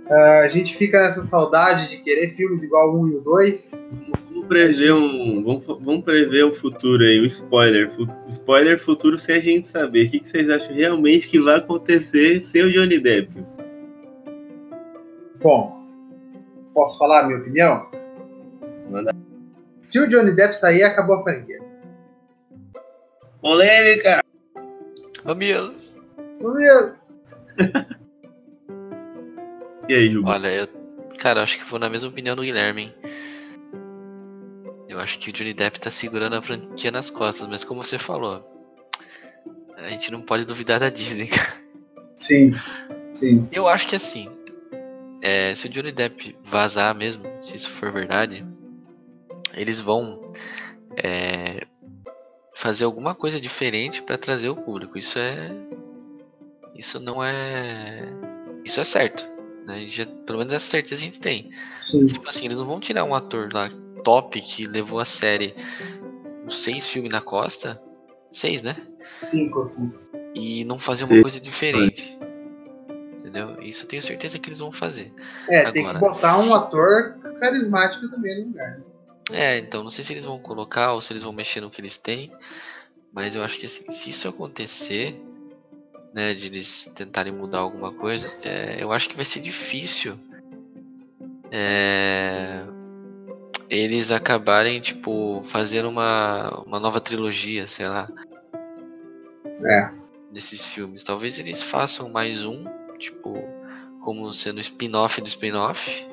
Ah, 0.09 0.39
a 0.41 0.47
gente 0.47 0.75
fica 0.77 0.99
nessa 1.01 1.21
saudade 1.21 1.89
de 1.89 1.97
querer 1.97 2.29
filmes 2.35 2.61
igual 2.63 2.93
o 2.95 3.01
1 3.03 3.07
e 3.07 3.15
o 3.15 3.21
2. 3.21 3.81
Vamos 4.29 4.47
prever 4.47 4.93
um. 4.93 5.43
Vamos, 5.43 5.65
vamos 5.65 6.03
prever 6.03 6.43
o 6.45 6.53
futuro 6.53 7.03
aí, 7.03 7.19
o 7.19 7.25
spoiler. 7.25 7.89
Fu- 7.89 8.07
spoiler 8.29 8.77
futuro 8.79 9.17
sem 9.17 9.35
a 9.37 9.39
gente 9.39 9.67
saber. 9.67 10.05
O 10.05 10.09
que, 10.11 10.19
que 10.19 10.29
vocês 10.29 10.49
acham 10.49 10.75
realmente 10.75 11.27
que 11.27 11.39
vai 11.39 11.57
acontecer 11.57 12.39
sem 12.41 12.63
o 12.63 12.71
Johnny 12.71 12.99
Depp? 12.99 13.29
Bom, 15.41 15.83
posso 16.73 16.97
falar 16.99 17.21
a 17.21 17.27
minha 17.27 17.39
opinião? 17.39 17.87
Manda. 18.91 19.11
Se 19.81 19.99
o 19.99 20.07
Johnny 20.07 20.35
Depp 20.35 20.55
sair, 20.55 20.83
acabou 20.83 21.15
a 21.15 21.23
franquia. 21.23 21.59
Polêmica! 23.41 24.21
Mamilos! 25.23 25.95
Ia- 26.59 26.95
E 29.87 29.93
aí, 29.93 30.09
Juba? 30.09 30.31
Olha, 30.31 30.47
eu. 30.47 30.67
Cara, 31.19 31.39
eu 31.39 31.43
acho 31.43 31.57
que 31.57 31.65
vou 31.65 31.79
na 31.79 31.89
mesma 31.89 32.09
opinião 32.09 32.35
do 32.35 32.41
Guilherme, 32.41 32.83
hein? 32.83 32.95
Eu 34.89 34.99
acho 34.99 35.19
que 35.19 35.29
o 35.29 35.33
Johnny 35.33 35.53
Depp 35.53 35.79
tá 35.79 35.91
segurando 35.91 36.35
a 36.35 36.41
franquia 36.41 36.91
nas 36.91 37.09
costas, 37.09 37.47
mas 37.47 37.63
como 37.63 37.83
você 37.83 37.97
falou, 37.97 38.45
a 39.75 39.89
gente 39.89 40.11
não 40.11 40.21
pode 40.21 40.45
duvidar 40.45 40.79
da 40.79 40.89
Disney, 40.89 41.27
cara. 41.27 41.61
Sim, 42.17 42.53
sim. 43.13 43.47
Eu 43.51 43.67
acho 43.67 43.87
que 43.87 43.95
assim, 43.95 44.29
é, 45.21 45.53
se 45.53 45.67
o 45.67 45.69
Johnny 45.69 45.91
Depp 45.91 46.35
vazar 46.43 46.95
mesmo, 46.95 47.23
se 47.41 47.55
isso 47.55 47.69
for 47.69 47.91
verdade, 47.91 48.45
eles 49.53 49.81
vão 49.81 50.31
é, 51.03 51.65
fazer 52.53 52.85
alguma 52.85 53.13
coisa 53.13 53.39
diferente 53.39 54.01
pra 54.01 54.17
trazer 54.17 54.49
o 54.49 54.55
público. 54.55 54.97
Isso 54.97 55.19
é, 55.19 55.51
isso 56.75 56.99
não 56.99 57.23
é, 57.23 58.03
isso 58.63 58.79
é 58.79 58.83
certo. 58.83 59.34
Né? 59.65 59.87
Já, 59.87 60.05
pelo 60.05 60.39
menos 60.39 60.53
essa 60.53 60.67
certeza 60.67 61.01
a 61.01 61.05
gente 61.05 61.19
tem. 61.19 61.51
sim. 61.83 62.05
Tipo 62.05 62.29
assim, 62.29 62.45
eles 62.45 62.59
não 62.59 62.65
vão 62.65 62.79
tirar 62.79 63.03
um 63.03 63.15
ator 63.15 63.49
lá 63.51 63.69
top 64.03 64.39
que 64.39 64.65
levou 64.65 64.99
a 64.99 65.05
série 65.05 65.55
uns 66.45 66.59
seis 66.59 66.87
filmes 66.87 67.11
na 67.11 67.21
costa, 67.21 67.81
seis, 68.31 68.61
né? 68.61 68.75
Cinco, 69.27 69.67
cinco. 69.67 69.99
E 70.35 70.63
não 70.65 70.79
fazer 70.79 71.05
Sim. 71.05 71.13
uma 71.13 71.21
coisa 71.23 71.39
diferente. 71.39 72.17
Entendeu? 73.17 73.59
Isso 73.61 73.83
eu 73.83 73.87
tenho 73.87 74.01
certeza 74.01 74.37
que 74.37 74.49
eles 74.49 74.59
vão 74.59 74.71
fazer. 74.71 75.11
É, 75.49 75.63
tem 75.71 75.73
que 75.73 75.79
Agora, 75.79 75.99
botar 75.99 76.39
um 76.39 76.53
ator 76.53 77.17
carismático 77.39 78.07
também 78.09 78.41
no 78.41 78.47
lugar. 78.47 78.79
É, 79.31 79.57
então 79.57 79.83
não 79.83 79.89
sei 79.89 80.03
se 80.03 80.13
eles 80.13 80.23
vão 80.23 80.37
colocar 80.37 80.93
ou 80.93 81.01
se 81.01 81.11
eles 81.11 81.23
vão 81.23 81.33
mexer 81.33 81.61
no 81.61 81.71
que 81.71 81.81
eles 81.81 81.97
têm, 81.97 82.31
mas 83.11 83.35
eu 83.35 83.41
acho 83.41 83.57
que 83.57 83.65
assim, 83.65 83.89
se 83.89 84.11
isso 84.11 84.27
acontecer, 84.27 85.19
né, 86.15 86.33
de 86.33 86.47
eles 86.47 86.85
tentarem 86.95 87.33
mudar 87.33 87.59
alguma 87.59 87.91
coisa, 87.91 88.25
é, 88.43 88.81
eu 88.81 88.93
acho 88.93 89.09
que 89.09 89.17
vai 89.17 89.25
ser 89.25 89.41
difícil 89.41 90.17
é, 91.51 92.63
eles 93.69 94.11
acabarem, 94.11 94.79
tipo, 94.79 95.41
fazendo 95.43 95.89
uma, 95.89 96.63
uma 96.65 96.79
nova 96.79 97.01
trilogia, 97.01 97.67
sei 97.67 97.87
lá, 97.89 98.09
É. 99.65 99.91
desses 100.31 100.65
filmes. 100.65 101.03
Talvez 101.03 101.37
eles 101.37 101.61
façam 101.61 102.09
mais 102.09 102.45
um, 102.45 102.63
tipo, 102.97 103.33
como 104.01 104.33
sendo 104.33 104.61
spin-off 104.61 105.19
do 105.19 105.27
spin-off, 105.27 106.07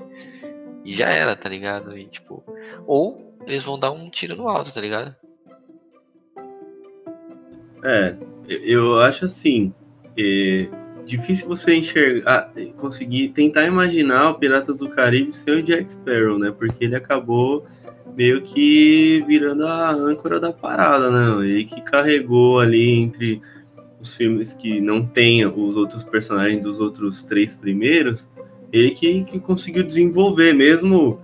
e 0.84 0.92
já 0.94 1.10
era, 1.10 1.36
tá 1.36 1.48
ligado? 1.48 1.96
E, 1.96 2.06
tipo, 2.08 2.42
ou 2.86 3.36
eles 3.46 3.62
vão 3.62 3.78
dar 3.78 3.92
um 3.92 4.10
tiro 4.10 4.34
no 4.34 4.48
alto, 4.48 4.74
tá 4.74 4.80
ligado? 4.80 5.14
É, 7.84 8.16
eu- 8.48 8.64
eu 8.64 9.00
acho 9.00 9.24
assim. 9.26 9.72
É, 10.16 10.68
difícil 11.04 11.48
você 11.48 11.74
enxergar, 11.74 12.52
conseguir 12.76 13.28
tentar 13.28 13.66
imaginar 13.66 14.30
o 14.30 14.34
Piratas 14.34 14.78
do 14.78 14.88
Caribe 14.88 15.32
sem 15.32 15.54
o 15.54 15.62
Jack 15.62 15.92
Sparrow, 15.92 16.38
né? 16.38 16.52
Porque 16.56 16.84
ele 16.84 16.96
acabou 16.96 17.64
meio 18.16 18.42
que 18.42 19.24
virando 19.26 19.66
a 19.66 19.90
âncora 19.92 20.38
da 20.38 20.52
parada, 20.52 21.10
né? 21.10 21.46
Ele 21.48 21.64
que 21.64 21.80
carregou 21.80 22.60
ali 22.60 22.90
entre 22.90 23.40
os 24.00 24.14
filmes 24.14 24.52
que 24.52 24.80
não 24.80 25.06
tem 25.06 25.46
os 25.46 25.76
outros 25.76 26.02
personagens 26.02 26.62
dos 26.62 26.80
outros 26.80 27.22
três 27.22 27.54
primeiros, 27.54 28.28
ele 28.72 28.90
que, 28.90 29.22
que 29.24 29.38
conseguiu 29.38 29.82
desenvolver, 29.82 30.52
mesmo, 30.52 31.20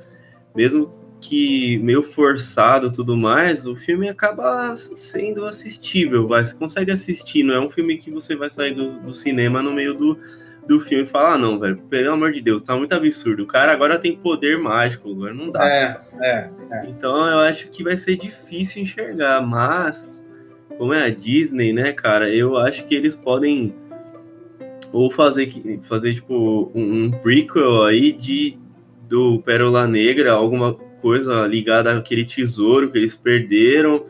mesmo 0.54 0.92
que 1.20 1.78
meio 1.78 2.02
forçado 2.02 2.92
tudo 2.92 3.16
mais, 3.16 3.66
o 3.66 3.74
filme 3.74 4.08
acaba 4.08 4.74
sendo 4.76 5.44
assistível, 5.44 6.28
vai. 6.28 6.44
Você 6.46 6.54
consegue 6.54 6.92
assistir, 6.92 7.42
não 7.42 7.54
é 7.54 7.60
um 7.60 7.70
filme 7.70 7.96
que 7.96 8.10
você 8.10 8.36
vai 8.36 8.50
sair 8.50 8.74
do, 8.74 9.00
do 9.00 9.12
cinema 9.12 9.62
no 9.62 9.72
meio 9.72 9.94
do, 9.94 10.18
do 10.66 10.78
filme 10.78 11.04
e 11.04 11.06
falar, 11.06 11.34
ah, 11.34 11.38
não, 11.38 11.58
velho, 11.58 11.76
pelo 11.88 12.12
amor 12.12 12.30
de 12.30 12.40
Deus, 12.40 12.62
tá 12.62 12.76
muito 12.76 12.94
absurdo. 12.94 13.42
O 13.42 13.46
cara 13.46 13.72
agora 13.72 13.98
tem 13.98 14.16
poder 14.16 14.58
mágico, 14.58 15.10
agora 15.10 15.34
não 15.34 15.50
dá. 15.50 15.68
É, 15.68 16.00
é. 16.20 16.50
Então 16.88 17.16
eu 17.26 17.40
acho 17.40 17.68
que 17.68 17.82
vai 17.82 17.96
ser 17.96 18.16
difícil 18.16 18.82
enxergar, 18.82 19.40
mas 19.42 20.24
como 20.76 20.94
é 20.94 21.06
a 21.06 21.10
Disney, 21.10 21.72
né, 21.72 21.92
cara, 21.92 22.32
eu 22.32 22.56
acho 22.56 22.84
que 22.84 22.94
eles 22.94 23.16
podem 23.16 23.74
ou 24.92 25.10
fazer 25.10 25.52
fazer 25.82 26.14
tipo 26.14 26.70
um, 26.74 27.04
um 27.04 27.10
prequel 27.10 27.82
aí 27.82 28.12
de 28.12 28.56
do 29.08 29.40
Pérola 29.40 29.86
Negra, 29.86 30.32
alguma 30.32 30.74
coisa 31.00 31.46
ligada 31.46 31.96
àquele 31.96 32.24
tesouro 32.24 32.90
que 32.90 32.98
eles 32.98 33.16
perderam, 33.16 34.04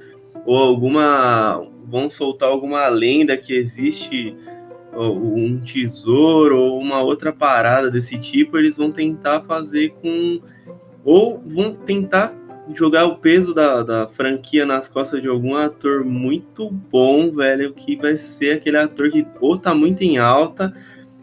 ou 0.45 0.57
alguma 0.57 1.63
vão 1.87 2.11
soltar 2.11 2.49
alguma 2.49 2.87
lenda 2.89 3.37
que 3.37 3.55
existe 3.55 4.37
um 4.95 5.59
tesouro 5.61 6.59
ou 6.59 6.81
uma 6.81 7.01
outra 7.01 7.33
parada 7.33 7.91
desse 7.91 8.19
tipo, 8.19 8.59
eles 8.59 8.77
vão 8.77 8.91
tentar 8.91 9.43
fazer 9.43 9.91
com 10.03 10.41
ou 11.05 11.43
vão 11.47 11.73
tentar 11.73 12.35
jogar 12.75 13.07
o 13.07 13.17
peso 13.17 13.55
da, 13.55 13.83
da 13.83 14.09
franquia 14.09 14.67
nas 14.67 14.89
costas 14.89 15.23
de 15.23 15.29
algum 15.29 15.55
ator 15.55 16.05
muito 16.05 16.71
bom, 16.71 17.31
velho, 17.31 17.73
que 17.73 17.97
vai 17.97 18.17
ser 18.17 18.53
aquele 18.53 18.77
ator 18.77 19.11
que 19.11 19.27
ou 19.41 19.59
tá 19.59 19.75
muito 19.75 20.03
em 20.03 20.19
alta, 20.19 20.75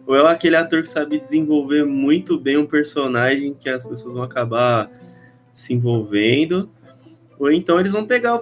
ou 0.08 0.16
é 0.16 0.32
aquele 0.32 0.56
ator 0.56 0.82
que 0.82 0.90
sabe 0.90 1.20
desenvolver 1.20 1.86
muito 1.86 2.40
bem 2.40 2.58
um 2.58 2.66
personagem 2.66 3.54
que 3.54 3.70
as 3.70 3.86
pessoas 3.86 4.14
vão 4.14 4.24
acabar 4.24 4.90
se 5.56 5.74
envolvendo. 5.74 6.70
Ou 7.40 7.52
então 7.52 7.80
eles 7.80 7.92
vão 7.92 8.06
pegar 8.06 8.36
o, 8.36 8.42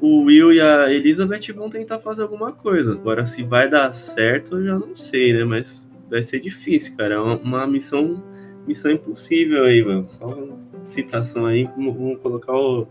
o 0.00 0.24
Will 0.24 0.52
e 0.52 0.60
a 0.60 0.92
Elizabeth 0.92 1.48
e 1.48 1.52
vão 1.52 1.68
tentar 1.68 1.98
fazer 1.98 2.22
alguma 2.22 2.52
coisa. 2.52 2.92
Agora, 2.92 3.26
se 3.26 3.42
vai 3.42 3.68
dar 3.68 3.92
certo, 3.92 4.56
eu 4.56 4.64
já 4.64 4.78
não 4.78 4.96
sei, 4.96 5.32
né? 5.32 5.44
Mas 5.44 5.88
vai 6.10 6.22
ser 6.22 6.40
difícil, 6.40 6.96
cara. 6.96 7.16
É 7.16 7.18
uma, 7.18 7.36
uma 7.36 7.66
missão, 7.66 8.22
missão 8.66 8.90
impossível 8.90 9.64
aí, 9.64 9.84
mano. 9.84 10.06
Só 10.08 10.26
uma 10.26 10.58
citação 10.84 11.46
aí, 11.46 11.64
vamos, 11.76 11.94
vamos 11.94 12.18
colocar 12.20 12.52
o, 12.52 12.88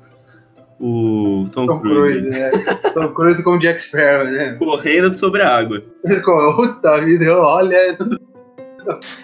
o 0.79 1.45
Tom, 1.51 1.63
Tom 1.63 1.79
Cruise, 1.81 2.19
Cruise, 2.19 2.29
né? 2.29 2.51
Tom 2.93 3.13
Cruise 3.13 3.43
com 3.43 3.57
Jack 3.57 3.81
Sparrow, 3.81 4.25
né? 4.25 4.53
correndo 4.53 5.13
sobre 5.13 5.41
a 5.41 5.57
água. 5.57 5.83
Puta 6.55 7.01
vida, 7.01 7.37
olha. 7.37 7.97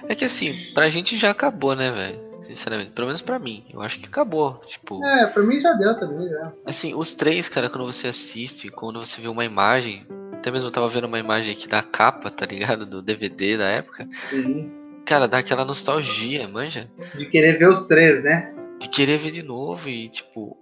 É 0.09 0.13
que 0.13 0.25
assim, 0.25 0.53
pra 0.73 0.89
gente 0.89 1.15
já 1.15 1.31
acabou, 1.31 1.73
né, 1.73 1.89
velho? 1.89 2.26
Sinceramente, 2.47 2.91
pelo 2.91 3.07
menos 3.07 3.21
pra 3.21 3.37
mim, 3.37 3.65
eu 3.73 3.81
acho 3.81 3.99
que 3.99 4.05
acabou. 4.07 4.61
Tipo, 4.65 5.03
É, 5.05 5.27
pra 5.27 5.43
mim 5.43 5.59
já 5.59 5.73
deu 5.73 5.99
também, 5.99 6.29
já. 6.29 6.53
assim, 6.65 6.93
os 6.95 7.13
três, 7.13 7.49
cara, 7.49 7.69
quando 7.69 7.83
você 7.85 8.07
assiste, 8.07 8.69
quando 8.69 9.03
você 9.03 9.19
vê 9.19 9.27
uma 9.27 9.43
imagem, 9.43 10.07
até 10.33 10.49
mesmo 10.49 10.67
eu 10.67 10.71
tava 10.71 10.87
vendo 10.87 11.05
uma 11.07 11.19
imagem 11.19 11.53
aqui 11.53 11.67
da 11.67 11.83
capa, 11.83 12.31
tá 12.31 12.45
ligado? 12.45 12.85
Do 12.85 13.01
DVD 13.01 13.57
da 13.57 13.65
época. 13.65 14.07
Sim. 14.21 14.71
Cara, 15.05 15.27
dá 15.27 15.39
aquela 15.39 15.65
nostalgia, 15.65 16.47
manja? 16.47 16.89
De 17.15 17.25
querer 17.29 17.57
ver 17.59 17.67
os 17.67 17.85
três, 17.85 18.23
né? 18.23 18.53
De 18.79 18.87
querer 18.87 19.17
ver 19.17 19.31
de 19.31 19.43
novo 19.43 19.89
e, 19.89 20.07
tipo. 20.07 20.57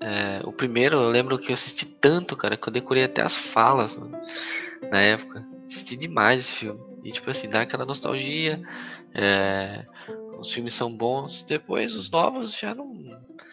é, 0.00 0.40
o 0.44 0.52
primeiro 0.52 0.96
eu 0.96 1.08
lembro 1.10 1.38
que 1.38 1.50
eu 1.50 1.54
assisti 1.54 1.86
tanto, 1.86 2.36
cara, 2.36 2.56
que 2.58 2.68
eu 2.68 2.72
decorei 2.72 3.04
até 3.04 3.22
as 3.22 3.34
falas 3.34 3.96
mano, 3.96 4.18
na 4.90 5.00
época. 5.00 5.42
Assisti 5.64 5.96
demais 5.96 6.40
esse 6.40 6.52
filme. 6.52 6.78
E, 7.04 7.10
tipo 7.10 7.30
assim, 7.30 7.48
dá 7.48 7.62
aquela 7.62 7.84
nostalgia. 7.86 8.60
é, 9.14 9.84
os 10.38 10.52
filmes 10.52 10.74
são 10.74 10.90
bons. 10.94 11.42
Depois 11.42 11.94
os 11.94 12.10
novos 12.10 12.56
já 12.56 12.74
não 12.74 12.94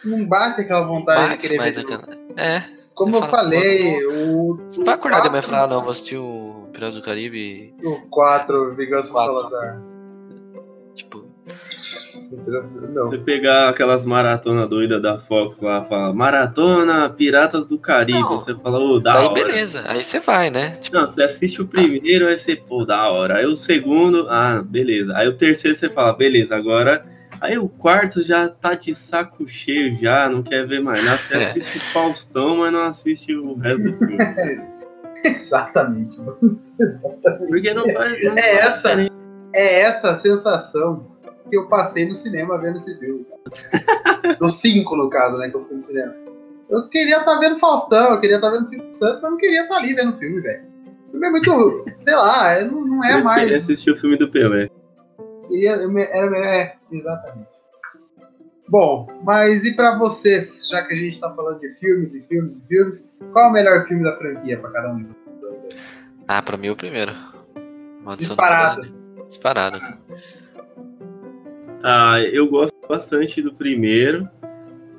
Não 0.04 0.24
bate 0.26 0.60
aquela 0.60 0.86
vontade 0.86 1.22
de 1.22 1.28
bate 1.30 1.40
querer 1.40 1.56
mais 1.58 1.74
ver. 1.76 1.84
de 1.84 1.92
aquela. 1.94 2.18
É. 2.36 2.62
Como 2.94 3.16
eu 3.16 3.20
fala, 3.22 3.30
falei, 3.44 4.06
o. 4.06 4.56
Você 4.66 4.84
vai 4.84 4.94
acordar 4.94 5.22
de 5.22 5.28
manhã 5.28 5.40
e 5.40 5.42
falar, 5.42 5.64
ah, 5.64 5.66
não, 5.66 5.82
vou 5.82 5.90
assistir 5.90 6.16
o 6.16 6.68
Piratas 6.72 6.94
do 6.96 7.02
Caribe. 7.02 7.74
O 7.82 8.00
4, 8.08 8.74
Vingança 8.76 9.12
do. 9.12 9.26
Salazar. 9.26 9.82
Tipo, 10.94 11.23
Não. 12.92 13.06
Você 13.08 13.18
pegar 13.18 13.68
aquelas 13.68 14.04
maratonas 14.04 14.68
doidas 14.68 15.00
da 15.00 15.18
Fox 15.18 15.60
lá, 15.60 15.84
fala 15.84 16.12
Maratona 16.14 17.08
Piratas 17.10 17.66
do 17.66 17.78
Caribe. 17.78 18.18
Não. 18.20 18.40
Você 18.40 18.54
fala, 18.54 18.78
ô, 18.78 18.98
da 19.00 19.14
Daí 19.14 19.24
hora. 19.26 19.34
beleza, 19.34 19.82
aí 19.86 20.02
você 20.04 20.20
vai, 20.20 20.50
né? 20.50 20.70
Tipo, 20.80 20.96
Não, 20.96 21.06
você 21.06 21.22
assiste 21.22 21.60
o 21.62 21.66
primeiro, 21.66 22.26
aí 22.28 22.38
você, 22.38 22.56
pô, 22.56 22.84
da 22.84 23.08
hora. 23.08 23.36
Aí 23.38 23.46
o 23.46 23.56
segundo, 23.56 24.26
ah, 24.28 24.62
beleza. 24.64 25.16
Aí 25.16 25.28
o 25.28 25.36
terceiro 25.36 25.76
você 25.76 25.88
fala, 25.88 26.12
beleza, 26.12 26.54
agora. 26.56 27.04
Aí 27.40 27.58
o 27.58 27.68
quarto 27.68 28.22
já 28.22 28.48
tá 28.48 28.74
de 28.74 28.94
saco 28.94 29.46
cheio 29.48 29.94
já, 29.96 30.28
não 30.28 30.42
quer 30.42 30.66
ver 30.66 30.80
mais 30.80 31.04
nada. 31.04 31.16
Você 31.18 31.34
É. 31.36 31.40
assiste 31.42 31.78
o 31.78 31.80
Faustão, 31.92 32.56
mas 32.58 32.72
não 32.72 32.84
assiste 32.84 33.34
o 33.34 33.54
resto 33.58 33.82
do 33.90 33.98
filme. 33.98 34.16
Exatamente, 35.24 36.18
mano. 36.20 36.60
Exatamente. 36.80 37.48
Porque 37.50 37.74
não 37.74 37.88
faz. 37.92 38.22
Não 38.24 38.38
É 38.38 38.42
faz 38.42 38.58
essa. 38.68 38.88
diferença. 38.88 39.14
É 39.54 39.80
essa 39.82 40.10
a 40.10 40.16
sensação 40.16 41.06
que 41.50 41.56
eu 41.56 41.68
passei 41.68 42.08
no 42.08 42.14
cinema 42.14 42.60
vendo 42.60 42.76
esse 42.76 42.98
filme. 42.98 43.24
cara. 43.24 43.84
No 44.40 44.48
5, 44.50 44.96
no 44.96 45.10
caso, 45.10 45.36
né? 45.38 45.50
Que 45.50 45.56
eu 45.56 45.64
fui 45.66 45.76
no 45.76 45.84
cinema. 45.84 46.14
Eu 46.70 46.88
queria 46.88 47.18
estar 47.18 47.38
vendo 47.38 47.58
Faustão, 47.58 48.12
eu 48.14 48.20
queria 48.20 48.36
estar 48.36 48.48
vendo 48.50 48.66
Silvio 48.68 48.94
Santos, 48.94 49.20
mas 49.20 49.30
não 49.30 49.36
queria 49.38 49.62
estar 49.64 49.76
ali 49.76 49.92
vendo 49.94 50.14
o 50.14 50.18
filme, 50.18 50.40
velho. 50.40 50.64
O 51.08 51.10
filme 51.10 51.26
é 51.26 51.30
muito. 51.30 51.84
sei 51.98 52.14
lá, 52.14 52.52
é- 52.52 52.64
não, 52.64 52.80
não 52.86 53.04
é 53.04 53.18
Eu 53.18 53.24
mais. 53.24 53.42
queria 53.42 53.58
assistir 53.58 53.90
o 53.90 53.96
filme 53.96 54.16
do 54.16 54.30
Pelé. 54.30 54.70
Queria, 55.46 55.86
me- 55.86 56.02
era, 56.04 56.30
melhor- 56.30 56.46
é, 56.48 56.76
exatamente. 56.90 57.48
Bom, 58.66 59.06
mas 59.22 59.66
e 59.66 59.76
pra 59.76 59.98
vocês, 59.98 60.66
já 60.70 60.82
que 60.82 60.94
a 60.94 60.96
gente 60.96 61.20
tá 61.20 61.30
falando 61.34 61.60
de 61.60 61.68
filmes 61.74 62.14
e 62.14 62.22
filmes 62.26 62.56
e 62.56 62.62
filmes, 62.66 63.14
qual 63.32 63.44
é 63.46 63.48
o 63.48 63.52
melhor 63.52 63.86
filme 63.86 64.02
da 64.02 64.16
franquia 64.16 64.58
pra 64.58 64.70
cada 64.70 64.90
um? 64.90 65.02
de 65.02 65.04
vocês? 65.04 65.82
ah, 66.26 66.40
pra 66.40 66.56
mim 66.56 66.68
é 66.68 66.72
o 66.72 66.76
primeiro. 66.76 67.12
Maldição 68.02 68.34
Disparado. 68.36 68.82
do 68.82 68.88
Padre. 68.88 69.28
Disparado. 69.28 69.80
Ah, 71.86 72.18
eu 72.20 72.48
gosto 72.48 72.74
bastante 72.88 73.42
do 73.42 73.52
primeiro, 73.52 74.26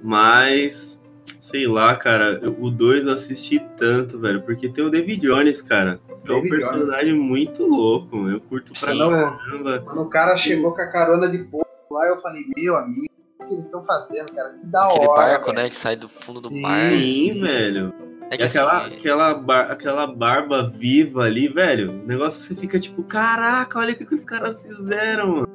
mas 0.04 1.02
sei 1.42 1.68
lá, 1.68 1.96
cara, 1.96 2.40
eu- 2.44 2.56
o 2.60 2.70
2 2.70 3.06
eu 3.08 3.14
assisti 3.14 3.60
tanto, 3.78 4.20
velho, 4.20 4.42
porque 4.44 4.70
tem 4.70 4.84
o 4.84 4.90
David 4.90 5.22
Jones, 5.22 5.62
cara. 5.62 6.00
É 6.10 6.14
um 6.32 6.36
David 6.42 6.50
personagem 6.50 7.14
muito 7.16 7.66
louco, 7.66 8.30
eu 8.30 8.40
curto 8.42 8.72
pra 8.80 8.92
Sim. 8.94 9.00
caramba. 9.00 9.80
Quando 9.86 10.02
o 10.02 10.10
cara 10.10 10.36
chegou 10.38 10.74
com 10.74 10.82
a 10.82 10.88
carona 10.88 11.30
de 11.30 11.40
porco 11.46 11.66
lá, 11.92 12.08
eu 12.08 12.18
falei, 12.18 12.44
meu 12.58 12.76
amigo, 12.78 13.06
o 13.42 13.46
que 13.48 13.54
eles 13.54 13.66
estão 13.66 13.84
fazendo, 13.86 14.32
cara? 14.34 14.54
Que 14.60 14.66
da 14.68 14.86
Aquele 14.88 15.08
hora. 15.08 15.22
barco, 15.22 15.46
velho. 15.48 15.58
né, 15.64 15.70
que 15.70 15.76
sai 15.76 15.96
do 15.96 16.10
fundo 16.10 16.42
do 16.42 16.50
Sim. 16.50 16.62
mar. 16.62 16.80
Sim, 16.80 17.40
velho. 17.42 17.94
É 18.32 18.36
E 18.36 18.38
que 18.40 18.44
aquela, 18.44 18.86
assim, 18.86 18.96
aquela, 18.96 19.34
bar- 19.36 19.72
aquela 19.72 20.08
barba 20.08 20.72
viva 20.74 21.24
ali, 21.24 21.48
velho. 21.48 21.92
O 22.04 22.08
negócio 22.08 22.42
você 22.42 22.56
fica 22.56 22.80
tipo, 22.80 23.04
caraca, 23.04 23.78
olha 23.80 23.94
o 23.94 23.96
que, 23.96 24.06
que 24.06 24.16
os 24.16 24.26
caras 24.26 24.64
fizeram, 24.64 25.28
mano. 25.28 25.55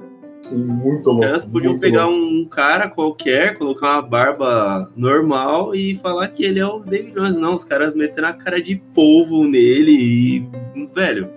Sim, 0.51 0.65
muito 0.65 1.01
Os 1.01 1.07
louco. 1.07 1.21
caras 1.23 1.47
podiam 1.47 1.79
pegar 1.79 2.07
louco. 2.07 2.25
um 2.25 2.45
cara 2.49 2.89
qualquer, 2.89 3.57
colocar 3.59 3.93
uma 3.95 4.03
barba 4.03 4.91
normal 4.97 5.75
e 5.75 5.97
falar 5.99 6.29
que 6.29 6.45
ele 6.45 6.59
é 6.61 6.67
o 6.67 6.81
David 6.81 7.13
Jones. 7.15 7.37
Não, 7.37 7.57
os 7.57 7.65
caras 7.65 7.95
meteram 7.95 8.29
a 8.29 8.33
cara 8.33 8.61
de 8.61 8.77
polvo 8.95 9.45
nele 9.47 9.93
e. 9.93 10.49
Velho, 10.95 11.31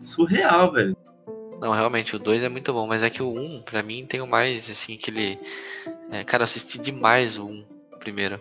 surreal, 0.00 0.72
velho. 0.72 0.96
Não, 1.60 1.72
realmente, 1.72 2.16
o 2.16 2.18
2 2.18 2.42
é 2.42 2.48
muito 2.48 2.72
bom, 2.72 2.86
mas 2.86 3.02
é 3.02 3.10
que 3.10 3.22
o 3.22 3.28
1, 3.30 3.38
um, 3.38 3.62
pra 3.62 3.82
mim, 3.82 4.06
tem 4.08 4.20
o 4.22 4.26
mais, 4.26 4.70
assim, 4.70 4.94
aquele... 4.94 5.38
é, 6.10 6.24
cara, 6.24 6.40
eu 6.42 6.44
assisti 6.44 6.78
demais 6.80 7.36
o 7.36 7.44
1, 7.44 7.50
um, 7.50 7.64
primeiro. 7.98 8.40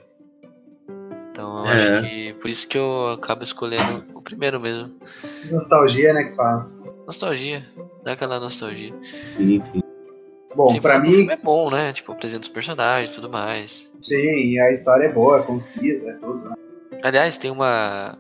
Então, 1.30 1.60
eu 1.60 1.66
É. 1.68 1.76
acho 1.76 2.02
que... 2.02 2.34
Por 2.36 2.50
isso 2.50 2.66
que 2.68 2.78
eu 2.78 3.10
acabo 3.10 3.44
escolhendo 3.44 4.06
o 4.14 4.22
primeiro 4.22 4.58
mesmo. 4.60 4.92
Nostalgia, 5.52 6.14
né, 6.14 6.24
que 6.26 6.36
fala. 6.36 6.70
Nostalgia. 7.06 7.66
Dá 8.06 8.14
aquela 8.14 8.40
nostalgia. 8.40 8.94
Sim, 9.04 9.60
sim. 9.60 9.82
Bom, 10.56 10.70
Sem 10.70 10.82
pra 10.82 10.94
falar 10.94 11.04
que 11.04 11.08
o 11.08 11.12
mim, 11.12 11.18
filme 11.18 11.34
é 11.34 11.38
bom, 11.38 11.70
né? 11.70 11.94
Tipo, 11.94 12.12
apresenta 12.12 12.42
os 12.44 12.48
personagens 12.50 13.12
e 13.12 13.14
tudo 13.16 13.30
mais. 13.30 13.92
sim, 14.02 14.60
a 14.60 14.72
história 14.72 15.06
é 15.06 15.12
boa, 15.12 15.40
é 15.40 15.44
concisa, 15.44 16.10
é 16.10 16.14
tudo. 16.14 16.50
né? 16.50 16.56
Aliás, 17.04 17.38
tem 17.38 17.52
uma... 17.52 18.18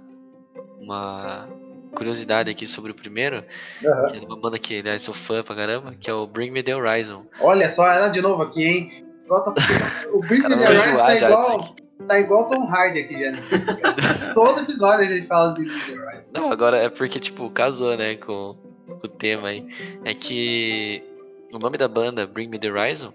Uma 0.80 1.48
curiosidade 1.94 2.50
aqui 2.52 2.66
sobre 2.68 2.92
o 2.92 2.96
primeiro, 2.96 3.44
Aham. 3.86 4.08
que 4.08 4.18
é 4.18 4.22
uma 4.22 4.38
banda 4.40 4.58
que, 4.60 4.80
aliás, 4.80 5.02
sou 5.02 5.14
fã 5.14 5.44
pra 5.44 5.56
caramba, 5.56 5.94
que 6.00 6.10
é 6.10 6.14
o 6.14 6.26
Bring 6.28 6.52
Me 6.52 6.62
The 6.64 6.76
Horizon. 6.76 7.26
Olha 7.42 7.68
só, 7.70 7.88
ela 7.88 8.08
de 8.10 8.22
novo 8.22 8.44
aqui, 8.44 8.64
hein? 8.64 9.06
O 10.12 10.20
Britney 10.22 10.42
Cara, 10.42 10.56
vai 10.56 10.78
Horizon 10.78 10.98
tá 10.98 11.16
igual, 11.18 11.76
tá 12.08 12.20
igual 12.20 12.48
Tom 12.48 12.64
Hardy 12.68 13.00
aqui, 13.02 13.14
já. 13.20 14.34
Todo 14.34 14.62
episódio 14.62 15.06
a 15.06 15.08
gente 15.14 15.28
fala 15.28 15.54
de 15.54 15.66
Britney 15.66 16.00
Horizon. 16.00 16.24
Não, 16.34 16.52
agora 16.52 16.78
é 16.78 16.90
porque, 16.90 17.20
tipo, 17.20 17.50
casou, 17.52 17.96
né, 17.98 18.16
com, 18.16 18.56
com 18.88 19.06
o 19.06 19.08
tema 19.08 19.50
aí. 19.50 19.68
É 20.04 20.14
que 20.16 21.04
o 21.52 21.60
nome 21.60 21.78
da 21.78 21.88
banda, 21.88 22.26
Bring 22.28 22.48
Me 22.48 22.60
The 22.60 22.70
Horizon, 22.72 23.14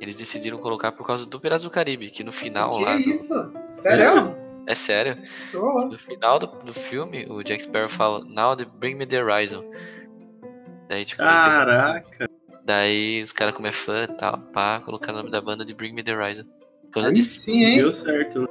eles 0.00 0.18
decidiram 0.18 0.58
colocar 0.58 0.92
por 0.92 1.06
causa 1.06 1.26
do 1.26 1.38
Piratas 1.40 1.62
do 1.62 1.70
Caribe, 1.70 2.10
que 2.10 2.24
no 2.24 2.32
final 2.32 2.72
que 2.78 2.84
lá... 2.84 2.92
do- 2.94 3.00
isso? 3.00 3.52
Sério? 3.74 4.36
É 4.66 4.74
sério. 4.74 5.16
Tô. 5.50 5.86
No 5.86 5.98
final 5.98 6.38
do, 6.38 6.46
do 6.46 6.72
filme, 6.74 7.26
o 7.28 7.42
Jack 7.42 7.62
Sparrow 7.62 7.88
fala, 7.88 8.24
Now 8.24 8.54
the 8.56 8.64
Bring 8.64 8.94
Me 8.94 9.06
The 9.06 9.22
Horizon. 9.22 9.64
Daí, 10.88 11.04
tipo, 11.04 11.22
Caraca. 11.22 12.28
daí 12.64 13.22
os 13.22 13.32
caras, 13.32 13.54
como 13.54 13.66
é 13.68 13.72
fã 13.72 14.04
e 14.04 14.08
tal, 14.16 14.38
pá, 14.52 14.80
colocaram 14.84 15.14
o 15.14 15.18
nome 15.18 15.30
da 15.30 15.40
banda 15.40 15.64
de 15.64 15.74
Bring 15.74 15.92
Me 15.92 16.02
The 16.02 16.14
Horizon. 16.16 16.44
Aí 16.96 17.12
disso. 17.12 17.40
sim, 17.40 17.64
hein? 17.64 17.76
Deu 17.78 17.92
certo. 17.92 18.48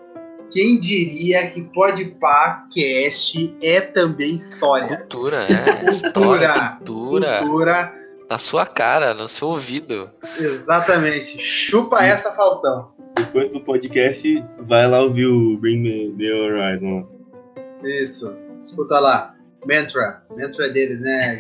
Quem 0.52 0.80
diria 0.80 1.48
que 1.52 1.62
Podpah 1.62 2.66
Cast 2.74 3.56
é 3.62 3.82
também 3.82 4.36
história? 4.36 4.88
Cultura, 4.98 5.46
é. 5.46 5.90
História, 5.90 6.70
cultura. 6.78 7.40
Cultura. 7.40 7.99
Na 8.30 8.38
sua 8.38 8.66
cara, 8.66 9.14
no 9.14 9.28
seu 9.28 9.48
ouvido. 9.48 10.12
Exatamente. 10.38 11.40
Chupa 11.40 12.04
essa, 12.04 12.32
Faustão. 12.32 12.92
Depois 13.16 13.50
do 13.50 13.60
podcast, 13.60 14.46
vai 14.60 14.88
lá 14.88 15.02
ouvir 15.02 15.26
o 15.26 15.58
Bring 15.58 15.80
Me 15.80 16.16
The 16.16 16.32
Horizon. 16.34 17.08
Isso. 17.84 18.38
Escuta 18.64 19.00
lá. 19.00 19.34
Mantra. 19.66 20.22
Mantra 20.30 20.68
é 20.68 20.70
deles, 20.70 21.02
né? 21.02 21.40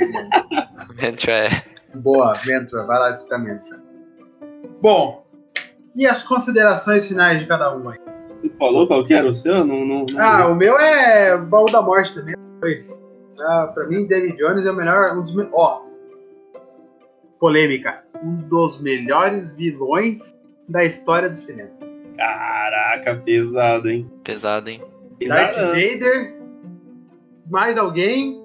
Mantra 0.99 1.31
é. 1.31 1.63
Boa, 1.93 2.33
Mantra. 2.47 2.83
Vai 2.85 2.99
lá 2.99 3.11
escutar 3.11 3.37
Mantra. 3.37 3.79
Bom, 4.81 5.25
e 5.95 6.07
as 6.07 6.23
considerações 6.23 7.07
finais 7.07 7.39
de 7.39 7.45
cada 7.45 7.75
um 7.75 7.89
aí? 7.89 7.99
Você 8.33 8.49
falou 8.57 8.87
qual 8.87 9.03
que 9.03 9.13
era 9.13 9.29
o 9.29 9.35
seu? 9.35 9.63
Não, 9.65 9.85
não, 9.85 10.05
não 10.05 10.05
Ah, 10.17 10.47
o 10.47 10.55
meu 10.55 10.77
é 10.79 11.37
Baú 11.37 11.71
da 11.71 11.81
Morte 11.81 12.15
também. 12.15 12.35
Pois. 12.59 12.97
Ah, 13.39 13.67
pra 13.73 13.85
mim, 13.85 14.07
David 14.07 14.35
Jones 14.37 14.65
é 14.65 14.71
o 14.71 14.75
melhor. 14.75 15.15
Um 15.15 15.21
dos 15.21 15.35
me... 15.35 15.47
Ó. 15.53 15.88
Polêmica. 17.39 18.03
Um 18.23 18.35
dos 18.49 18.81
melhores 18.81 19.55
vilões 19.55 20.31
da 20.67 20.83
história 20.83 21.29
do 21.29 21.35
cinema. 21.35 21.71
Caraca, 22.17 23.15
pesado, 23.15 23.89
hein? 23.89 24.11
Pesado, 24.23 24.69
hein? 24.69 24.83
Darth 25.27 25.55
Pesadão. 25.55 25.73
Vader, 25.73 26.35
mais 27.49 27.77
alguém. 27.77 28.43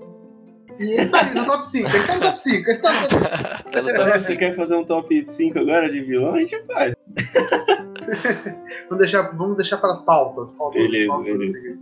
E 0.79 0.93
ele 0.93 1.09
tá 1.09 1.21
ali 1.21 1.35
no 1.35 1.47
top 1.47 1.69
5. 1.69 1.89
Ele 1.89 2.07
tá 2.07 2.15
no 2.15 2.21
top 2.21 2.39
5. 2.41 2.71
Ele 2.71 2.79
tá 2.79 2.93
no 2.93 3.09
top 3.09 3.23
5. 3.23 4.05
Tá 4.05 4.19
você 4.19 4.37
quer 4.37 4.57
fazer 4.57 4.75
um 4.75 4.85
top 4.85 5.25
5 5.27 5.59
agora 5.59 5.91
de 5.91 6.01
vilão? 6.01 6.35
A 6.35 6.41
gente 6.41 6.65
faz. 6.67 6.95
Vamos 8.89 8.99
deixar, 8.99 9.23
vamos 9.35 9.57
deixar 9.57 9.79
para 9.79 9.91
as 9.91 10.05
pautas. 10.05 10.51
pautas 10.53 10.83
Beleza, 10.83 11.09
pautas 11.09 11.27
beleza. 11.27 11.79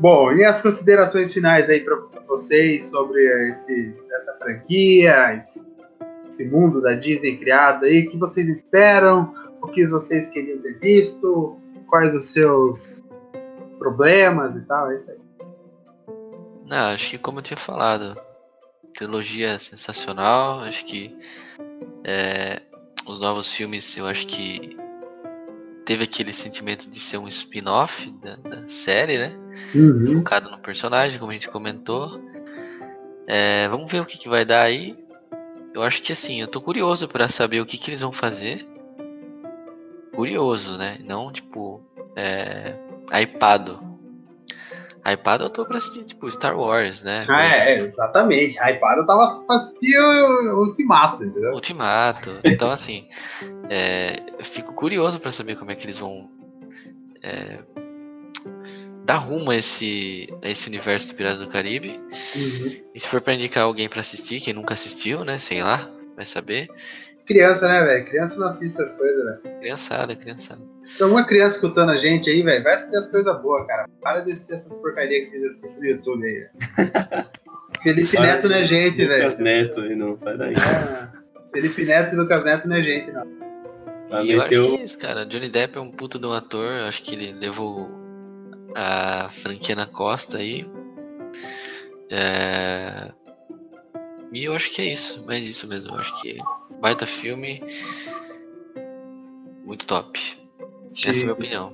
Bom, 0.00 0.32
e 0.32 0.44
as 0.44 0.62
considerações 0.62 1.32
finais 1.32 1.68
aí 1.68 1.80
para 1.80 1.96
vocês 2.26 2.86
sobre 2.86 3.22
esse, 3.50 3.94
essa 4.12 4.36
franquia, 4.38 5.36
esse, 5.38 5.66
esse 6.34 6.48
mundo 6.50 6.80
da 6.80 6.94
Disney 6.94 7.36
criado 7.36 7.84
aí? 7.84 8.06
O 8.06 8.10
que 8.10 8.18
vocês 8.18 8.48
esperam? 8.48 9.32
O 9.62 9.68
que 9.68 9.86
vocês 9.86 10.28
queriam 10.28 10.58
ter 10.58 10.78
visto? 10.78 11.56
Quais 11.88 12.14
os 12.14 12.26
seus 12.26 13.00
problemas 13.78 14.56
e 14.56 14.62
tal? 14.62 14.90
É 14.90 14.98
isso 14.98 15.10
aí. 15.10 15.18
Não, 16.66 16.94
acho 16.94 17.10
que 17.10 17.18
como 17.18 17.38
eu 17.38 17.42
tinha 17.42 17.56
falado, 17.56 18.16
trilogia 18.92 19.50
é 19.50 19.58
sensacional. 19.58 20.60
Acho 20.60 20.84
que 20.84 21.16
é, 22.02 22.62
os 23.06 23.20
novos 23.20 23.52
filmes, 23.52 23.96
eu 23.96 24.06
acho 24.06 24.26
que 24.26 24.76
teve 25.84 26.04
aquele 26.04 26.32
sentimento 26.32 26.90
de 26.90 26.98
ser 26.98 27.18
um 27.18 27.28
spin-off 27.28 28.10
da, 28.22 28.36
da 28.36 28.68
série, 28.68 29.18
né? 29.18 29.32
Focado 30.12 30.50
no 30.50 30.58
personagem, 30.58 31.18
como 31.18 31.30
a 31.30 31.34
gente 31.34 31.48
comentou. 31.48 32.20
É, 33.26 33.68
vamos 33.68 33.90
ver 33.90 34.00
o 34.00 34.06
que, 34.06 34.18
que 34.18 34.28
vai 34.28 34.44
dar 34.44 34.62
aí. 34.62 35.03
Eu 35.74 35.82
acho 35.82 36.00
que 36.02 36.12
assim, 36.12 36.40
eu 36.40 36.46
tô 36.46 36.60
curioso 36.60 37.08
pra 37.08 37.28
saber 37.28 37.60
o 37.60 37.66
que, 37.66 37.76
que 37.76 37.90
eles 37.90 38.00
vão 38.00 38.12
fazer. 38.12 38.64
Curioso, 40.14 40.78
né? 40.78 40.98
Não 41.04 41.32
tipo. 41.32 41.82
É, 42.14 42.74
hypado. 43.12 43.82
Hypado 45.04 45.44
eu 45.44 45.50
tô 45.50 45.66
pra 45.66 45.76
assistir, 45.76 46.04
tipo, 46.04 46.30
Star 46.30 46.56
Wars, 46.58 47.02
né? 47.02 47.24
Ah, 47.28 47.44
é, 47.44 47.72
é, 47.72 47.78
exatamente. 47.80 48.56
Hypado 48.56 49.00
eu 49.00 49.06
tava 49.06 49.44
pra 49.44 49.56
assistir 49.56 49.98
o 49.98 50.54
o 50.54 50.68
Ultimato, 50.68 51.24
entendeu? 51.24 51.52
Ultimato. 51.52 52.38
Então, 52.44 52.70
assim, 52.70 53.08
é, 53.68 54.22
eu 54.38 54.44
fico 54.44 54.72
curioso 54.72 55.18
pra 55.18 55.32
saber 55.32 55.56
como 55.56 55.72
é 55.72 55.74
que 55.74 55.84
eles 55.84 55.98
vão 55.98 56.30
é, 57.20 57.58
dar 59.04 59.18
rumo 59.18 59.50
a 59.50 59.56
esse, 59.56 60.28
a 60.42 60.48
esse 60.48 60.68
universo 60.68 61.08
do 61.08 61.14
Piratas 61.14 61.40
do 61.40 61.48
Caribe. 61.48 62.00
Uhum. 62.34 62.80
E 62.94 63.00
se 63.00 63.06
for 63.08 63.20
pra 63.20 63.34
indicar 63.34 63.64
alguém 63.64 63.88
pra 63.88 64.00
assistir, 64.00 64.40
quem 64.40 64.54
nunca 64.54 64.74
assistiu, 64.74 65.24
né? 65.24 65.38
Sei 65.38 65.62
lá, 65.62 65.90
vai 66.16 66.24
saber. 66.24 66.68
Criança, 67.26 67.66
né, 67.68 67.82
velho? 67.82 68.04
Criança 68.06 68.38
não 68.38 68.46
assiste 68.46 68.74
essas 68.80 68.96
coisas, 68.98 69.24
velho. 69.24 69.58
Criançada, 69.60 70.14
criançada. 70.14 70.60
Se 70.94 71.02
alguma 71.02 71.26
criança 71.26 71.56
escutando 71.56 71.90
a 71.90 71.96
gente 71.96 72.28
aí, 72.28 72.42
velho, 72.42 72.62
vai 72.62 72.74
assistir 72.74 72.96
as 72.96 73.10
coisas 73.10 73.40
boas, 73.42 73.66
cara. 73.66 73.88
Para 74.02 74.20
de 74.20 74.32
assistir 74.32 74.54
essas 74.54 74.74
porcarias 74.76 75.30
que 75.30 75.38
vocês 75.38 75.44
assistem 75.64 75.90
no 75.90 75.96
YouTube 75.96 76.26
aí, 76.26 76.32
velho. 76.34 76.50
Felipe 77.82 78.12
Para 78.16 78.26
Neto 78.26 78.48
não 78.48 78.56
é 78.56 78.64
gente, 78.64 79.02
Lucas 79.02 79.18
velho. 79.18 79.38
Neto 79.42 79.80
aí, 79.80 79.96
não, 79.96 80.18
sai 80.18 80.36
daí. 80.38 80.54
Ah, 80.56 81.12
Felipe 81.52 81.84
Neto 81.84 82.14
e 82.14 82.16
Lucas 82.16 82.44
Neto 82.44 82.68
não 82.68 82.76
é 82.76 82.82
gente, 82.82 83.10
não. 83.12 83.26
E 84.22 84.32
eu 84.32 84.40
acho 84.40 84.48
que 84.50 84.58
o- 84.58 84.76
é 84.76 84.82
isso, 84.84 84.98
cara. 84.98 85.26
Johnny 85.26 85.48
Depp 85.48 85.76
é 85.76 85.80
um 85.80 85.90
puto 85.90 86.18
de 86.18 86.26
um 86.26 86.32
ator. 86.32 86.70
eu 86.72 86.84
Acho 86.86 87.02
que 87.02 87.14
ele 87.14 87.32
levou 87.32 87.90
a 88.74 89.28
franquia 89.30 89.74
na 89.76 89.86
costa 89.86 90.38
aí. 90.38 90.66
É... 92.10 93.10
E 94.32 94.44
eu 94.44 94.54
acho 94.54 94.70
que 94.72 94.82
é 94.82 94.86
isso. 94.86 95.22
Mas 95.26 95.46
isso 95.46 95.66
mesmo. 95.68 95.90
Eu 95.94 96.00
acho 96.00 96.20
que 96.20 96.38
baita 96.80 97.06
filme. 97.06 97.62
Muito 99.64 99.86
top. 99.86 100.20
Essa 100.96 101.08
é 101.08 101.12
a 101.12 101.22
minha 101.22 101.32
opinião. 101.32 101.72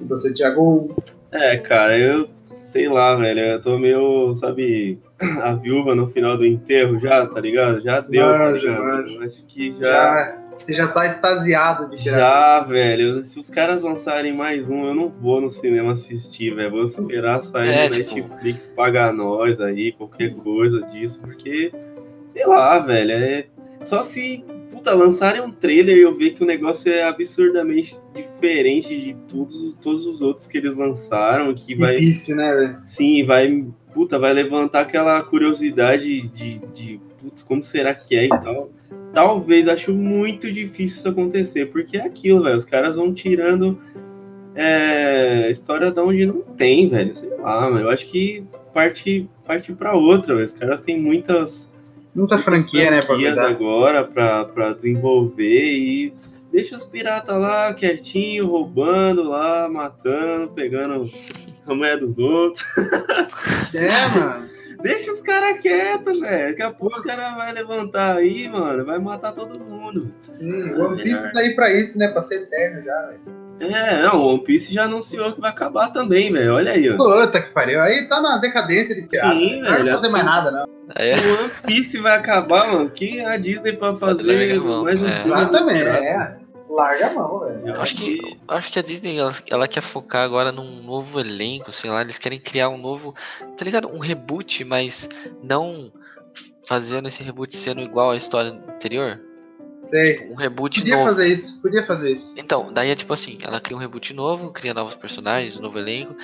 E 0.00 0.04
você, 0.04 0.32
Thiago? 0.32 0.96
É, 1.30 1.56
cara, 1.58 1.98
eu 1.98 2.28
sei 2.70 2.88
lá, 2.88 3.14
velho. 3.16 3.40
Eu 3.40 3.62
tô 3.62 3.78
meio, 3.78 4.34
sabe, 4.34 4.98
a 5.42 5.52
viúva 5.54 5.94
no 5.94 6.08
final 6.08 6.36
do 6.36 6.46
enterro 6.46 6.98
já, 6.98 7.26
tá 7.26 7.40
ligado? 7.40 7.80
Já 7.80 8.00
deu, 8.00 8.22
tá 8.26 8.38
Manjo, 8.38 8.66
ligado? 8.66 8.84
manjo. 8.84 9.14
Eu 9.16 9.22
Acho 9.24 9.46
que 9.46 9.74
já. 9.74 9.78
Já, 9.80 10.38
você 10.60 10.74
já 10.74 10.88
tá 10.88 11.06
extasiado 11.06 11.90
de 11.90 12.02
pirata. 12.02 12.18
Já, 12.20 12.60
velho. 12.60 13.24
Se 13.24 13.38
os 13.38 13.48
caras 13.50 13.82
lançarem 13.82 14.34
mais 14.36 14.70
um, 14.70 14.84
eu 14.86 14.94
não 14.94 15.08
vou 15.08 15.40
no 15.40 15.50
cinema 15.50 15.92
assistir, 15.92 16.54
velho. 16.54 16.70
Vou 16.70 16.84
esperar 16.84 17.42
sair 17.42 17.68
É, 17.68 17.84
no 17.88 17.90
tipo- 17.94 18.14
Netflix 18.28 18.66
pagar 18.68 19.12
nós 19.12 19.60
aí, 19.60 19.92
qualquer 19.92 20.34
coisa 20.34 20.82
disso, 20.88 21.20
porque, 21.22 21.72
sei 22.32 22.46
lá, 22.46 22.78
velho. 22.78 23.12
É... 23.12 23.46
Só 23.84 24.00
se, 24.00 24.44
puta, 24.70 24.92
lançarem 24.92 25.40
um 25.40 25.50
trailer 25.50 25.96
e 25.96 26.02
eu 26.02 26.14
ver 26.14 26.30
que 26.32 26.42
o 26.42 26.46
negócio 26.46 26.92
é 26.92 27.02
absurdamente 27.04 27.96
diferente 28.14 28.88
de 28.88 29.14
todos, 29.26 29.74
todos 29.80 30.04
os 30.04 30.20
outros 30.20 30.46
que 30.46 30.58
eles 30.58 30.76
lançaram, 30.76 31.54
que 31.54 31.74
vai. 31.74 31.96
Difícil, 31.98 32.36
né, 32.36 32.54
velho? 32.54 32.78
Sim, 32.86 33.24
vai. 33.24 33.64
Puta, 33.94 34.18
vai 34.18 34.32
levantar 34.34 34.82
aquela 34.82 35.20
curiosidade 35.22 36.28
de, 36.28 36.58
de 36.74 37.00
putz, 37.20 37.42
como 37.42 37.62
será 37.64 37.94
que 37.94 38.14
é 38.14 38.26
e 38.26 38.28
tal. 38.28 38.70
Talvez, 39.12 39.66
acho 39.68 39.92
muito 39.92 40.52
difícil 40.52 40.98
isso 40.98 41.08
acontecer, 41.08 41.66
porque 41.66 41.96
é 41.96 42.02
aquilo, 42.02 42.44
velho. 42.44 42.56
Os 42.56 42.64
caras 42.64 42.96
vão 42.96 43.12
tirando 43.12 43.78
é, 44.54 45.50
história 45.50 45.90
de 45.90 46.00
onde 46.00 46.26
não 46.26 46.40
tem, 46.40 46.88
velho. 46.88 47.16
Sei 47.16 47.30
lá, 47.36 47.68
mas 47.70 47.82
eu 47.82 47.90
acho 47.90 48.06
que 48.06 48.44
parte, 48.72 49.28
parte 49.46 49.72
pra 49.72 49.94
outra, 49.94 50.34
velho. 50.34 50.46
Os 50.46 50.52
caras 50.52 50.80
têm 50.80 51.00
muitas 51.00 51.70
Muita 52.14 52.38
franquia, 52.38 52.90
né, 52.90 53.02
pra 53.02 53.46
agora 53.46 54.04
pra, 54.04 54.44
pra 54.44 54.72
desenvolver 54.72 55.64
e 55.64 56.12
deixa 56.52 56.76
os 56.76 56.84
piratas 56.84 57.36
lá 57.38 57.72
quietinho, 57.72 58.48
roubando 58.48 59.22
lá, 59.22 59.68
matando, 59.68 60.48
pegando 60.48 61.08
a 61.66 61.74
mulher 61.74 61.98
dos 61.98 62.18
outros. 62.18 62.64
É, 63.74 64.08
mano. 64.08 64.59
Deixa 64.82 65.12
os 65.12 65.20
caras 65.22 65.60
quietos, 65.60 66.20
velho. 66.20 66.48
Daqui 66.50 66.62
a 66.62 66.70
pouco 66.70 66.98
os 66.98 67.04
caras 67.04 67.34
vai 67.36 67.52
levantar 67.52 68.16
aí, 68.16 68.48
mano, 68.48 68.84
vai 68.84 68.98
matar 68.98 69.32
todo 69.32 69.58
mundo. 69.60 70.12
Sim, 70.30 70.72
o 70.74 70.84
One 70.86 71.02
Piece 71.02 71.32
tá 71.32 71.40
aí 71.40 71.54
pra 71.54 71.72
isso, 71.72 71.98
né? 71.98 72.08
Pra 72.08 72.22
ser 72.22 72.42
eterno 72.42 72.82
já, 72.84 73.00
velho. 73.06 73.40
É, 73.60 74.02
não, 74.02 74.16
o 74.22 74.28
One 74.34 74.42
Piece 74.44 74.72
já 74.72 74.84
anunciou 74.84 75.32
que 75.34 75.40
vai 75.40 75.50
acabar 75.50 75.92
também, 75.92 76.32
velho. 76.32 76.54
Olha 76.54 76.72
aí, 76.72 76.88
ó. 76.90 76.96
Puta 76.96 77.42
que 77.42 77.52
pariu. 77.52 77.80
Aí 77.82 78.08
tá 78.08 78.20
na 78.22 78.38
decadência 78.38 78.94
de 78.94 79.02
pirata. 79.02 79.34
Sim, 79.34 79.60
não 79.60 79.68
vai 79.70 79.82
velho, 79.82 79.92
fazer 79.94 80.08
mais 80.08 80.24
assim- 80.26 80.34
nada, 80.34 80.50
não. 80.50 80.64
É- 80.96 81.16
Se 81.18 81.24
o 81.26 81.38
One 81.40 81.50
Piece 81.66 81.98
vai 81.98 82.16
acabar, 82.16 82.72
mano, 82.72 82.88
que 82.90 83.20
a 83.20 83.36
Disney 83.36 83.74
pra 83.74 83.94
fazer 83.94 84.22
Larga 84.22 84.56
a 84.56 84.64
mão, 84.64 84.84
mais 84.84 85.00
um 85.02 85.06
é. 85.06 85.10
filme 85.10 85.28
do 85.34 85.40
Exatamente, 85.40 85.82
é. 85.86 86.36
Larga 86.70 87.08
a 87.08 87.14
mão, 87.14 87.40
velho. 87.40 87.68
Eu 87.68 87.80
Acho 87.82 87.96
que, 87.96 88.38
acho 88.46 88.72
que 88.72 88.78
a 88.78 88.82
Disney 88.82 89.18
ela, 89.18 89.32
ela 89.50 89.68
quer 89.68 89.80
focar 89.80 90.22
agora 90.24 90.52
num 90.52 90.82
novo 90.82 91.18
elenco, 91.18 91.72
sei 91.72 91.90
lá, 91.90 92.00
eles 92.00 92.16
querem 92.18 92.38
criar 92.38 92.68
um 92.68 92.78
novo, 92.78 93.14
tá 93.56 93.64
ligado? 93.64 93.88
Um 93.88 93.98
reboot, 93.98 94.64
mas 94.64 95.08
não 95.42 95.92
fazendo 96.66 97.08
esse 97.08 97.22
reboot 97.22 97.56
sendo 97.56 97.80
igual 97.80 98.10
à 98.10 98.16
história 98.16 98.52
anterior. 98.52 99.20
Sei. 99.84 100.30
Um 100.30 100.34
reboot 100.34 100.78
Podia 100.80 100.94
novo. 100.96 101.08
fazer 101.08 101.26
isso, 101.26 101.60
podia 101.60 101.84
fazer 101.84 102.12
isso. 102.12 102.34
Então, 102.38 102.72
daí 102.72 102.90
é 102.90 102.94
tipo 102.94 103.12
assim, 103.12 103.38
ela 103.42 103.60
cria 103.60 103.76
um 103.76 103.80
reboot 103.80 104.14
novo, 104.14 104.52
cria 104.52 104.72
novos 104.74 104.94
personagens, 104.94 105.56
um 105.58 105.62
novo 105.62 105.78
elenco 105.78 106.14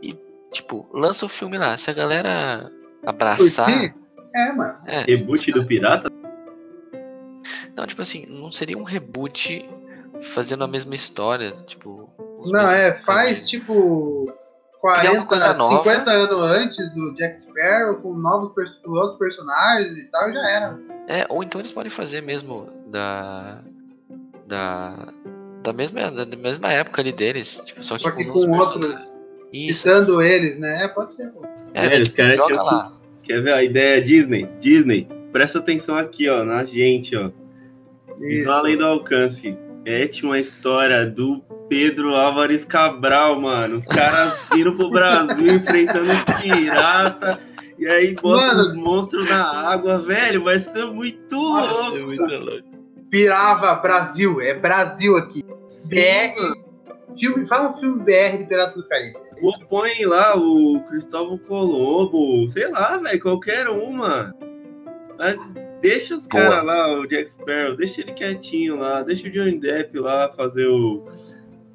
e 0.00 0.16
tipo, 0.52 0.88
lança 0.92 1.26
o 1.26 1.28
filme 1.28 1.58
lá. 1.58 1.76
Se 1.76 1.90
a 1.90 1.94
galera 1.94 2.70
abraçar? 3.04 3.94
É, 4.34 4.52
mano. 4.52 4.76
é, 4.86 5.00
Reboot 5.00 5.50
do 5.50 5.66
pirata? 5.66 6.10
não, 7.74 7.86
tipo 7.86 8.02
assim, 8.02 8.26
não 8.26 8.50
seria 8.52 8.76
um 8.76 8.82
reboot 8.82 9.66
fazendo 10.22 10.64
a 10.64 10.68
mesma 10.68 10.94
história, 10.94 11.52
tipo, 11.66 12.08
Não, 12.46 12.60
é, 12.70 12.92
faz 12.92 13.00
personagens. 13.40 13.48
tipo 13.50 14.32
Criar 14.80 15.12
uma 15.12 15.24
40, 15.24 15.26
coisa 15.26 15.54
nova. 15.54 15.78
50 15.90 16.10
anos 16.10 16.50
antes 16.52 16.90
do 16.94 17.12
Jack 17.14 17.42
Sparrow, 17.42 17.96
com 17.96 18.12
novos 18.14 18.52
pers- 18.54 18.76
com 18.76 18.90
outros 18.92 19.18
personagens 19.18 19.96
e 19.98 20.04
tal, 20.10 20.32
já 20.32 20.48
era. 20.50 20.78
É, 21.08 21.26
ou 21.28 21.42
então 21.42 21.60
eles 21.60 21.72
podem 21.72 21.90
fazer 21.90 22.20
mesmo 22.22 22.68
da. 22.88 23.60
Da. 24.46 25.12
Da 25.62 25.72
mesma, 25.72 26.12
da 26.12 26.36
mesma 26.36 26.72
época 26.72 27.02
ali 27.02 27.10
deles. 27.10 27.60
Tipo, 27.64 27.82
só 27.82 27.96
que, 27.96 28.02
Só 28.02 28.10
que 28.12 28.24
novos 28.24 28.44
com 28.44 28.50
personagens. 28.52 29.00
outros, 29.00 29.18
Isso. 29.52 29.78
citando 29.80 30.22
eles, 30.22 30.58
né? 30.60 30.84
É, 30.84 30.88
pode 30.88 31.14
ser. 31.14 31.28
pô. 31.30 31.44
É, 31.74 31.86
É, 31.86 32.00
tipo, 32.02 32.16
joga 32.36 32.46
tinham 32.46 32.64
lá. 32.64 32.92
Quer 33.24 33.42
ver 33.42 33.52
a 33.54 33.62
ideia 33.64 34.00
Disney? 34.00 34.48
Disney, 34.60 35.08
presta 35.32 35.58
atenção 35.58 35.96
aqui, 35.96 36.28
ó, 36.28 36.44
na 36.44 36.64
gente, 36.64 37.16
ó. 37.16 37.30
Isso. 38.20 38.48
além 38.50 38.78
do 38.78 38.84
alcance. 38.84 39.58
Mete 39.86 40.26
uma 40.26 40.40
história 40.40 41.06
do 41.06 41.40
Pedro 41.68 42.16
Álvares 42.16 42.64
Cabral, 42.64 43.40
mano. 43.40 43.76
Os 43.76 43.86
caras 43.86 44.36
viram 44.52 44.74
pro 44.74 44.90
Brasil 44.90 45.54
enfrentando 45.54 46.10
os 46.10 46.42
piratas. 46.42 47.38
E 47.78 47.86
aí 47.86 48.16
botam 48.16 48.48
Mano. 48.48 48.62
os 48.62 48.74
monstros 48.74 49.30
na 49.30 49.70
água, 49.70 50.00
velho. 50.00 50.42
Vai 50.42 50.58
ser 50.58 50.86
muito 50.86 51.36
Nossa, 51.36 51.70
louco. 51.72 52.06
Muito 52.08 52.44
louco. 52.44 52.68
Pirava 53.10 53.76
Brasil, 53.76 54.40
é 54.40 54.54
Brasil 54.54 55.16
aqui. 55.16 55.44
Sim, 55.68 55.88
BR. 55.90 57.16
Filme, 57.16 57.46
fala 57.46 57.70
um 57.70 57.74
filme 57.78 58.02
BR 58.02 58.38
de 58.38 58.44
Piratas 58.44 58.74
do 58.74 58.88
Caribe. 58.88 59.16
Ou 59.40 59.56
põe 59.68 60.04
lá 60.04 60.36
o 60.36 60.82
Cristóvão 60.88 61.38
Colombo, 61.38 62.48
sei 62.48 62.68
lá, 62.68 62.98
velho, 62.98 63.20
qualquer 63.20 63.68
uma. 63.68 64.34
Mas 65.18 65.66
deixa 65.80 66.14
os 66.16 66.26
caras 66.26 66.64
lá, 66.64 66.92
o 66.98 67.06
Jack 67.06 67.30
Sparrow, 67.32 67.76
deixa 67.76 68.00
ele 68.00 68.12
quietinho 68.12 68.76
lá, 68.76 69.02
deixa 69.02 69.28
o 69.28 69.30
Johnny 69.30 69.58
Depp 69.58 69.98
lá 69.98 70.30
fazer 70.36 70.66
o. 70.66 71.04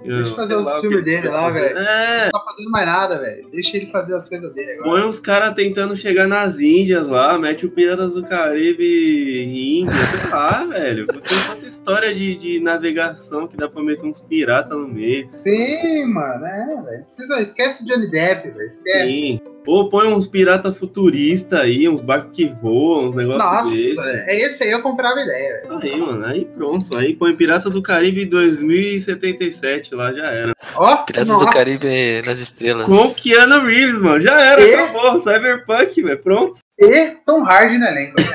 Deixa 0.04 0.32
eu 0.32 0.36
fazer 0.36 0.56
os 0.56 0.66
filmes 0.80 0.98
ele 0.98 1.02
dele 1.04 1.30
lá, 1.30 1.52
velho. 1.52 1.78
É, 1.78 2.26
Não 2.26 2.32
tá 2.32 2.40
fazendo 2.50 2.72
mais 2.72 2.86
nada, 2.88 3.20
velho. 3.20 3.48
Deixa 3.52 3.78
ele 3.78 3.92
fazer 3.92 4.16
as 4.16 4.28
coisas 4.28 4.52
dele 4.52 4.72
agora. 4.72 4.90
põe 4.90 5.08
os 5.08 5.20
caras 5.20 5.54
tentando 5.54 5.96
chegar 5.96 6.28
nas 6.28 6.60
Índias 6.60 7.08
lá, 7.08 7.38
mete 7.38 7.68
o 7.68 7.72
Piratas 7.72 8.16
do 8.16 8.24
Caribe 8.24 9.44
em 9.44 9.82
Índia, 9.82 9.94
sei 9.94 10.30
lá, 10.32 10.64
velho. 10.74 11.06
Tem 11.06 11.22
tanta 11.48 11.68
história 11.68 12.16
de, 12.16 12.36
de 12.36 12.60
navegação 12.60 13.48
que 13.48 13.56
dá 13.56 13.70
pra 13.70 13.84
meter 13.84 14.04
uns 14.08 14.22
piratas 14.22 14.76
no 14.76 14.88
meio. 14.88 15.30
Sim, 15.36 16.06
mano, 16.08 16.46
é, 16.48 16.82
velho. 16.84 17.04
Precisa, 17.06 17.40
esquece 17.40 17.84
o 17.84 17.88
Johnny 17.88 18.10
Depp, 18.10 18.50
velho. 18.50 18.68
Esquece. 18.68 19.06
Sim. 19.08 19.42
Ou 19.66 19.90
põe 19.90 20.08
uns 20.08 20.26
piratas 20.26 20.76
futuristas 20.78 21.60
aí, 21.60 21.88
uns 21.88 22.02
barcos 22.02 22.36
que 22.36 22.48
voam, 22.48 23.10
uns 23.10 23.16
negócios 23.16 23.46
Nossa, 23.46 23.70
desses. 23.70 23.98
é 23.98 24.38
esse 24.46 24.64
aí 24.64 24.72
eu 24.72 24.82
comprava 24.82 25.22
ideia, 25.22 25.62
velho. 25.62 25.78
Aí, 25.78 26.00
mano, 26.00 26.26
aí 26.26 26.46
pronto. 26.46 26.98
Aí 26.98 27.16
põe 27.16 27.36
Pirata 27.36 27.70
do 27.70 27.82
Caribe 27.84 28.26
2077 28.26 29.94
lá, 29.94 30.12
já 30.14 30.26
era. 30.32 30.54
Ó, 30.76 30.98
Piratas 30.98 31.28
nossa. 31.30 31.46
do 31.46 31.52
Caribe 31.52 32.22
nas 32.26 32.40
estrelas. 32.40 32.88
Com 32.88 33.14
Keanu 33.14 33.66
Reeves, 33.66 34.02
mano, 34.02 34.20
já 34.22 34.40
era, 34.42 34.62
E? 34.62 34.74
acabou. 34.74 35.22
Cyberpunk, 35.22 36.02
velho, 36.02 36.22
pronto. 36.24 36.60
E 36.80 37.12
Tom 37.26 37.46
Hardy 37.46 37.78
no 37.78 37.86
elenco. 37.86 38.16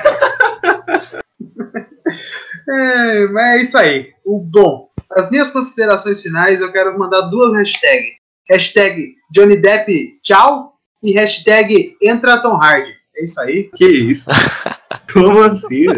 é, 2.69 3.25
mas 3.27 3.47
é 3.49 3.61
isso 3.61 3.77
aí. 3.77 4.11
O 4.25 4.39
bom. 4.39 4.87
As 5.11 5.29
minhas 5.29 5.49
considerações 5.49 6.21
finais, 6.21 6.61
eu 6.61 6.71
quero 6.71 6.97
mandar 6.97 7.21
duas 7.23 7.53
hashtags. 7.53 8.15
Hashtag 8.49 9.13
Johnny 9.33 9.57
Depp 9.57 10.19
tchau 10.23 10.76
e 11.01 11.13
hashtag 11.13 11.95
entra 12.01 12.41
Tom 12.41 12.55
Hardy. 12.55 12.95
É 13.15 13.23
isso 13.23 13.39
aí. 13.41 13.69
Que 13.75 13.85
isso? 13.85 14.29
Como 15.11 15.41
assim? 15.41 15.85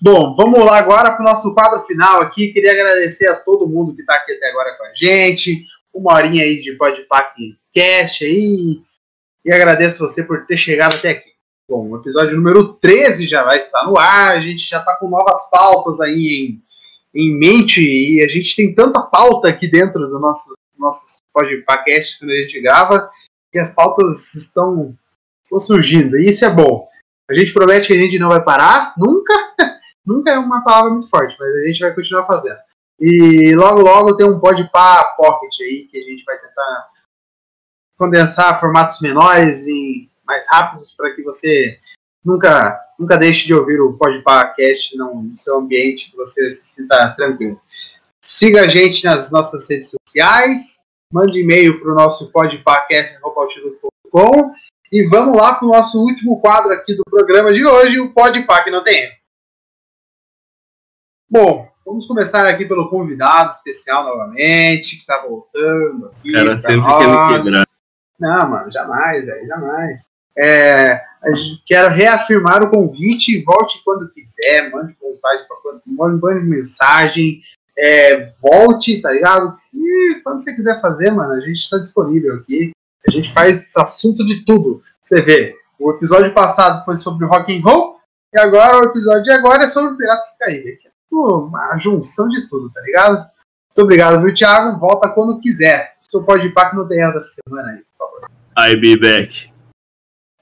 Bom, 0.00 0.34
vamos 0.36 0.64
lá 0.64 0.78
agora 0.78 1.12
para 1.12 1.22
o 1.22 1.24
nosso 1.24 1.54
quadro 1.54 1.84
final 1.86 2.20
aqui. 2.20 2.52
Queria 2.52 2.72
agradecer 2.72 3.28
a 3.28 3.36
todo 3.36 3.68
mundo 3.68 3.94
que 3.94 4.02
está 4.02 4.16
aqui 4.16 4.32
até 4.32 4.50
agora 4.50 4.76
com 4.76 4.84
a 4.84 4.92
gente. 4.94 5.64
Uma 5.94 6.14
horinha 6.14 6.44
aí 6.44 6.60
de 6.60 6.72
Podpack 6.72 7.56
Cast 7.72 8.24
aí. 8.24 8.80
E 9.44 9.52
agradeço 9.52 10.00
você 10.00 10.24
por 10.24 10.44
ter 10.44 10.56
chegado 10.56 10.96
até 10.96 11.10
aqui. 11.10 11.30
Bom, 11.68 11.88
o 11.90 11.96
episódio 11.96 12.36
número 12.36 12.74
13 12.74 13.26
já 13.26 13.42
vai 13.44 13.58
estar 13.58 13.84
no 13.84 13.98
ar. 13.98 14.36
A 14.36 14.40
gente 14.40 14.68
já 14.68 14.80
está 14.80 14.94
com 14.96 15.08
novas 15.08 15.48
pautas 15.50 16.00
aí 16.00 16.60
em, 17.14 17.20
em 17.20 17.38
mente. 17.38 17.80
E 17.80 18.22
a 18.22 18.28
gente 18.28 18.54
tem 18.54 18.74
tanta 18.74 19.00
pauta 19.00 19.48
aqui 19.48 19.66
dentro 19.66 20.06
do 20.08 20.18
nosso 20.18 20.55
nossos 20.78 21.18
Podpacast 21.32 22.18
quando 22.18 22.30
a 22.30 22.36
gente 22.36 22.60
grava. 22.60 23.10
Que 23.52 23.58
as 23.58 23.74
pautas 23.74 24.34
estão, 24.34 24.96
estão 25.44 25.60
surgindo. 25.60 26.18
E 26.18 26.28
isso 26.28 26.44
é 26.44 26.50
bom. 26.50 26.88
A 27.28 27.34
gente 27.34 27.52
promete 27.52 27.88
que 27.88 27.92
a 27.92 28.00
gente 28.00 28.18
não 28.18 28.28
vai 28.28 28.42
parar, 28.42 28.94
nunca. 28.96 29.34
Nunca 30.06 30.30
é 30.30 30.38
uma 30.38 30.62
palavra 30.62 30.92
muito 30.92 31.10
forte, 31.10 31.34
mas 31.36 31.52
a 31.52 31.66
gente 31.66 31.80
vai 31.80 31.92
continuar 31.92 32.28
fazendo. 32.28 32.60
E 33.00 33.52
logo, 33.56 33.80
logo 33.80 34.16
tem 34.16 34.24
um 34.24 34.38
Podpah 34.38 35.04
Pocket 35.16 35.52
aí, 35.62 35.88
que 35.90 35.98
a 35.98 36.02
gente 36.02 36.22
vai 36.24 36.38
tentar 36.38 36.90
condensar 37.98 38.60
formatos 38.60 39.00
menores 39.00 39.66
e 39.66 40.08
mais 40.24 40.46
rápidos 40.48 40.94
para 40.94 41.12
que 41.12 41.22
você 41.22 41.80
nunca, 42.24 42.80
nunca 42.98 43.16
deixe 43.16 43.46
de 43.46 43.54
ouvir 43.54 43.80
o 43.80 43.94
Podpah 43.94 44.46
Cast 44.54 44.96
no 44.96 45.30
seu 45.34 45.58
ambiente, 45.58 46.10
que 46.10 46.16
você 46.16 46.50
se 46.50 46.66
sinta 46.66 47.14
tranquilo. 47.16 47.60
Siga 48.28 48.62
a 48.62 48.68
gente 48.68 49.04
nas 49.04 49.30
nossas 49.30 49.70
redes 49.70 49.90
sociais, 49.90 50.80
mande 51.12 51.38
e-mail 51.38 51.80
para 51.80 51.92
o 51.92 51.94
nosso 51.94 52.32
podpahcast.com 52.32 54.50
e 54.90 55.06
vamos 55.06 55.36
lá 55.36 55.54
para 55.54 55.64
o 55.64 55.70
nosso 55.70 56.02
último 56.02 56.40
quadro 56.40 56.72
aqui 56.72 56.96
do 56.96 57.04
programa 57.08 57.52
de 57.52 57.64
hoje, 57.64 58.00
o 58.00 58.12
Podpah 58.12 58.64
que 58.64 58.70
não 58.72 58.82
tem 58.82 59.04
erro. 59.04 59.14
Bom, 61.30 61.70
vamos 61.86 62.04
começar 62.04 62.44
aqui 62.48 62.66
pelo 62.66 62.90
convidado 62.90 63.50
especial 63.50 64.02
novamente, 64.02 64.96
que 64.96 65.02
está 65.02 65.22
voltando 65.22 66.06
aqui. 66.06 66.32
Cara, 66.32 66.58
sempre 66.58 66.78
nós. 66.78 66.98
querendo 66.98 67.44
quebrar. 67.44 67.66
Não, 68.18 68.48
mano, 68.48 68.72
jamais, 68.72 69.24
velho, 69.24 69.46
jamais. 69.46 70.06
É, 70.36 71.00
quero 71.64 71.94
reafirmar 71.94 72.60
o 72.64 72.70
convite, 72.70 73.44
volte 73.44 73.80
quando 73.84 74.10
quiser, 74.10 74.68
mande 74.70 74.96
vontade 75.00 75.46
para 75.46 75.56
quando 75.58 76.20
mande 76.20 76.44
mensagem, 76.44 77.40
é, 77.78 78.32
volte, 78.40 79.00
tá 79.00 79.10
ligado? 79.10 79.56
E 79.72 80.20
quando 80.22 80.40
você 80.40 80.54
quiser 80.54 80.80
fazer, 80.80 81.10
mano, 81.10 81.32
a 81.32 81.40
gente 81.40 81.58
está 81.58 81.78
disponível 81.78 82.36
aqui. 82.36 82.70
A 83.06 83.10
gente 83.10 83.32
faz 83.32 83.76
assunto 83.76 84.26
de 84.26 84.44
tudo. 84.44 84.82
Você 85.02 85.20
vê, 85.20 85.54
o 85.78 85.90
episódio 85.90 86.32
passado 86.32 86.84
foi 86.84 86.96
sobre 86.96 87.26
rock 87.26 87.56
and 87.56 87.62
roll 87.62 87.96
e 88.34 88.38
agora 88.38 88.78
o 88.78 88.90
episódio 88.90 89.22
de 89.22 89.30
agora 89.30 89.64
é 89.64 89.68
sobre 89.68 89.96
Piratas 89.96 90.36
Caribe. 90.38 90.78
É 90.84 91.14
uma 91.14 91.78
junção 91.78 92.28
de 92.28 92.48
tudo, 92.48 92.70
tá 92.70 92.80
ligado? 92.80 93.18
Muito 93.18 93.84
obrigado, 93.84 94.22
viu, 94.22 94.34
Thiago? 94.34 94.78
Volta 94.78 95.10
quando 95.10 95.40
quiser. 95.40 95.94
Seu 96.02 96.24
pode 96.24 96.46
ir 96.46 96.54
para 96.54 96.70
que 96.70 96.76
não 96.76 96.88
tem 96.88 96.98
erro 96.98 97.12
dessa 97.12 97.36
semana 97.46 97.70
aí, 97.70 97.82
por 97.96 98.08
favor. 98.08 98.20
I 98.58 98.76
be 98.76 98.98
back. 98.98 99.52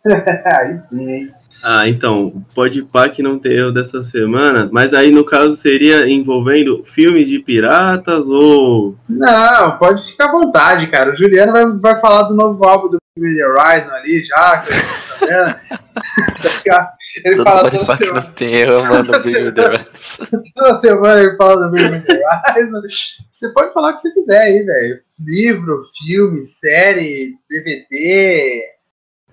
aí 0.04 0.80
sim. 0.88 1.34
Ah, 1.62 1.88
então, 1.88 2.44
pode 2.54 2.82
pá 2.82 3.08
que 3.08 3.22
não 3.22 3.38
tem 3.38 3.52
erro 3.52 3.72
dessa 3.72 4.02
semana, 4.02 4.68
mas 4.70 4.92
aí 4.92 5.10
no 5.10 5.24
caso 5.24 5.56
seria 5.56 6.06
envolvendo 6.06 6.84
filme 6.84 7.24
de 7.24 7.38
piratas 7.38 8.26
ou. 8.26 8.96
Não, 9.08 9.78
pode 9.78 10.04
ficar 10.10 10.26
à 10.28 10.32
vontade, 10.32 10.86
cara. 10.88 11.12
O 11.12 11.16
Juliano 11.16 11.52
vai, 11.52 11.66
vai 11.72 12.00
falar 12.00 12.24
do 12.24 12.34
novo 12.34 12.66
álbum 12.66 12.90
do 12.90 12.98
Bring 13.18 13.40
Horizon 13.42 13.90
ali 13.92 14.24
já, 14.24 14.58
que 14.58 14.70
tá 14.72 15.26
vendo? 15.26 16.94
Ele 17.24 17.36
Todo 17.36 17.44
fala 17.46 17.70
toda 17.70 17.96
semana. 17.96 18.20
não 18.20 18.32
tem 18.32 18.54
erro, 18.56 18.82
mano. 18.86 19.12
The 19.22 19.62
Horizon. 19.64 19.84
Toda 20.54 20.80
semana 20.80 21.20
ele 21.22 21.36
fala 21.36 21.64
do 21.64 21.70
Bring 21.70 21.84
Horizon. 21.84 22.82
Você 23.32 23.48
pode 23.52 23.72
falar 23.72 23.90
o 23.90 23.94
que 23.94 24.00
você 24.00 24.12
quiser 24.12 24.40
aí, 24.42 24.64
velho. 24.64 25.00
Livro, 25.20 25.78
filme, 26.04 26.40
série, 26.40 27.34
DVD, 27.48 28.64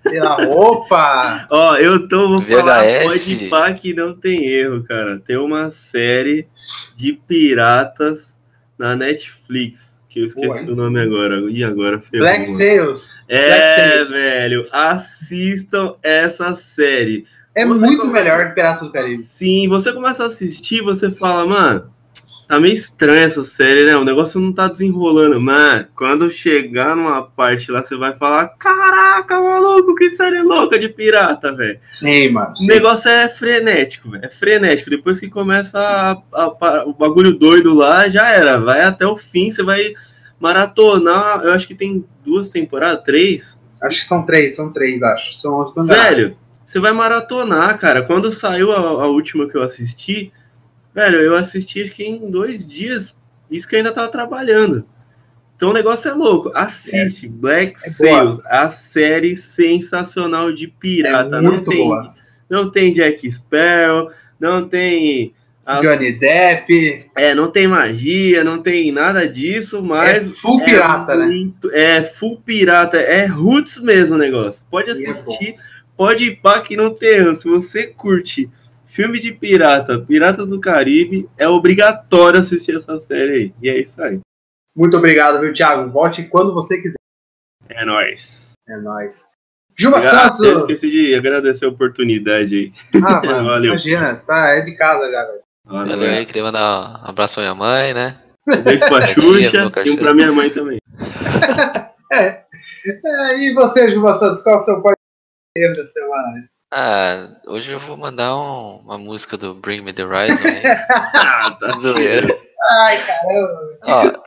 sei 0.02 0.20
lá, 0.20 0.36
roupa. 0.46 1.48
Ó, 1.50 1.76
eu 1.78 2.08
tô, 2.08 2.30
vou 2.30 2.42
falar, 2.42 2.84
pode 3.04 3.50
pá 3.50 3.74
que 3.74 3.94
não 3.94 4.14
tem 4.14 4.46
erro, 4.46 4.84
cara. 4.84 5.20
Tem 5.20 5.38
uma 5.38 5.72
série 5.72 6.48
de 6.96 7.14
piratas 7.14 8.40
na 8.78 8.96
Netflix, 8.96 10.02
que 10.10 10.22
eu 10.22 10.26
esqueci 10.26 10.66
Pô, 10.66 10.72
o 10.72 10.76
nome 10.76 11.00
agora. 11.00 11.40
E 11.50 11.64
agora, 11.64 12.00
ferrou. 12.02 12.26
Black 12.28 12.46
mano. 12.50 12.58
Black 12.58 13.12
É, 13.28 13.76
Sails. 13.76 14.10
velho, 14.10 14.68
assistam 14.72 15.96
essa 16.02 16.56
série. 16.56 17.26
É 17.54 17.66
Você 17.66 17.86
muito 17.86 18.02
come- 18.02 18.14
melhor 18.14 18.48
que 18.48 18.56
Piratas 18.56 18.82
do 18.82 18.92
Caribe. 18.92 19.22
Sim, 19.22 19.68
você 19.68 19.92
começa 19.92 20.24
a 20.24 20.28
assistir, 20.28 20.82
você 20.82 21.12
fala, 21.12 21.46
mano, 21.46 21.92
tá 22.52 22.60
meio 22.60 22.74
estranha 22.74 23.22
essa 23.24 23.46
série, 23.46 23.86
né? 23.86 23.96
O 23.96 24.04
negócio 24.04 24.38
não 24.42 24.52
tá 24.52 24.68
desenrolando, 24.68 25.40
mas 25.40 25.86
quando 25.96 26.30
chegar 26.30 26.98
numa 26.98 27.24
parte 27.24 27.72
lá, 27.72 27.82
você 27.82 27.96
vai 27.96 28.14
falar, 28.18 28.50
caraca, 28.60 29.40
maluco, 29.40 29.96
que 29.96 30.12
série 30.12 30.42
louca 30.42 30.78
de 30.78 30.90
pirata, 30.90 31.56
velho. 31.56 31.80
Sim, 31.90 32.30
mano. 32.32 32.52
O 32.52 32.58
sim. 32.58 32.68
negócio 32.68 33.10
é 33.10 33.30
frenético, 33.30 34.10
velho. 34.12 34.26
É 34.26 34.30
frenético. 34.30 34.90
Depois 34.90 35.18
que 35.18 35.30
começa 35.30 35.80
a- 35.80 36.22
a- 36.34 36.56
a- 36.60 36.84
o 36.86 36.94
bagulho 36.94 37.34
doido 37.38 37.74
lá, 37.74 38.10
já 38.10 38.28
era. 38.30 38.60
Vai 38.60 38.82
até 38.82 39.08
o 39.08 39.16
fim, 39.16 39.50
você 39.50 39.64
vai 39.64 39.94
maratonar. 40.38 41.44
Eu 41.46 41.54
acho 41.54 41.66
que 41.66 41.74
tem 41.76 42.04
duas 42.26 42.50
temporadas, 42.50 43.02
três. 43.06 43.62
Acho 43.82 44.00
que 44.00 44.06
são 44.06 44.26
três, 44.26 44.58
são 44.58 44.74
três, 44.74 45.02
acho. 45.02 45.36
São 45.36 45.62
os. 45.62 45.74
Velho, 45.88 46.36
você 46.66 46.82
vai 46.82 46.92
maratonar, 46.92 47.78
cara. 47.78 48.02
Quando 48.02 48.30
saiu 48.30 48.74
a, 48.74 48.78
a 48.78 49.08
última 49.08 49.48
que 49.48 49.56
eu 49.56 49.64
assisti, 49.64 50.34
velho, 50.94 51.18
eu 51.20 51.36
assisti 51.36 51.82
acho 51.82 51.92
que 51.92 52.04
em 52.04 52.30
dois 52.30 52.66
dias. 52.68 53.20
Isso 53.50 53.68
que 53.68 53.76
eu 53.76 53.78
ainda 53.80 53.92
tava 53.92 54.08
trabalhando. 54.10 54.86
Então 55.56 55.70
o 55.70 55.74
negócio 55.74 56.10
é 56.10 56.14
louco. 56.14 56.52
Assiste 56.56 57.28
Black 57.28 57.74
É 57.86 57.90
boa. 57.90 57.92
Sails, 58.34 58.40
a 58.46 58.70
série 58.72 59.36
sensacional 59.36 60.52
de 60.54 60.68
pirata. 60.68 61.38
É 61.38 61.42
não 61.42 61.64
tem, 61.64 61.78
boa. 61.78 62.16
não 62.50 62.72
tem 62.72 62.94
Jack 62.94 63.30
Sparrow, 63.32 64.10
não 64.40 64.68
tem 64.68 65.34
as- 65.66 65.82
Johnny 65.82 66.14
Depp. 66.14 67.10
é, 67.16 67.36
não 67.36 67.52
tem 67.52 67.68
magia, 67.68 68.44
não 68.44 68.60
tem 68.62 68.92
nada 68.92 69.28
disso, 69.28 69.84
mas 69.84 70.32
é 70.32 70.34
full 70.34 70.64
pirata, 70.66 71.14
é 71.14 71.18
né? 71.18 71.26
muito- 71.28 71.72
É 71.72 72.04
full 72.04 72.42
pirata, 72.42 72.98
é 72.98 73.26
roots 73.26 73.82
mesmo 73.82 74.16
o 74.16 74.20
negócio. 74.20 74.66
Pode 74.72 74.90
é 74.90 74.94
assistir, 74.94 75.56
pode 75.96 76.26
ir 76.26 76.42
pra 76.42 76.62
que 76.62 76.76
não 76.76 76.92
tem 76.94 77.10
erro. 77.18 77.36
Se 77.36 77.48
você 77.48 77.86
curte 77.86 78.50
filme 79.02 79.20
de 79.20 79.34
pirata, 79.34 80.00
Piratas 80.00 80.48
do 80.48 80.60
Caribe, 80.60 81.28
é 81.36 81.48
obrigatório 81.48 82.40
assistir 82.40 82.76
essa 82.76 83.00
série 83.00 83.32
aí. 83.32 83.54
E 83.60 83.68
é 83.68 83.82
isso 83.82 84.00
aí. 84.02 84.20
Muito 84.76 84.96
obrigado, 84.96 85.40
viu, 85.42 85.52
Thiago? 85.52 85.90
Volte 85.90 86.24
quando 86.24 86.54
você 86.54 86.80
quiser. 86.80 86.96
É 87.68 87.84
nóis. 87.84 88.54
É 88.70 88.78
nóis. 88.78 89.32
Juba 89.76 89.98
Obrigado, 89.98 90.28
eu 90.28 90.34
Santos. 90.34 90.62
esqueci 90.70 90.92
de 90.92 91.16
agradecer 91.16 91.66
a 91.66 91.70
oportunidade 91.70 92.56
aí. 92.56 93.02
Ah, 93.04 93.22
mano, 93.26 93.46
Valeu. 93.46 93.72
imagina. 93.72 94.16
Tá, 94.18 94.50
é 94.50 94.62
de 94.62 94.76
casa 94.76 95.10
já, 95.10 95.24
velho. 95.26 95.42
Valeu 95.66 96.10
aí, 96.12 96.26
queria 96.26 96.44
mandar 96.44 97.02
um 97.04 97.10
abraço 97.10 97.34
pra 97.36 97.44
minha 97.44 97.56
mãe, 97.56 97.94
né? 97.96 98.22
Um 98.48 98.62
beijo 98.62 98.86
pra 98.88 99.02
Xuxa 99.08 99.72
e 99.84 99.90
um 99.90 99.96
pra 99.98 100.14
minha 100.14 100.32
mãe 100.32 100.50
também. 100.52 100.80
É, 102.14 102.44
e 103.38 103.54
você, 103.54 103.90
Juba 103.90 104.12
Santos, 104.14 104.44
qual 104.44 104.56
é 104.56 104.58
o 104.58 104.62
seu 104.62 104.84
erro 105.56 105.76
da 105.78 105.86
semana? 105.86 106.50
Ah, 106.74 107.28
hoje 107.48 107.74
eu 107.74 107.80
vou 107.80 107.98
mandar 107.98 108.36
um- 108.36 108.78
uma 108.80 108.98
música 108.98 109.38
do 109.38 109.54
Bring 109.54 109.82
Me 109.82 109.92
The 109.94 110.06
Horizon. 110.06 110.48
Ah, 111.14 111.52
tá. 111.60 111.74
Ai, 112.72 113.06
caramba. 113.06 113.80
Ó, 113.84 114.24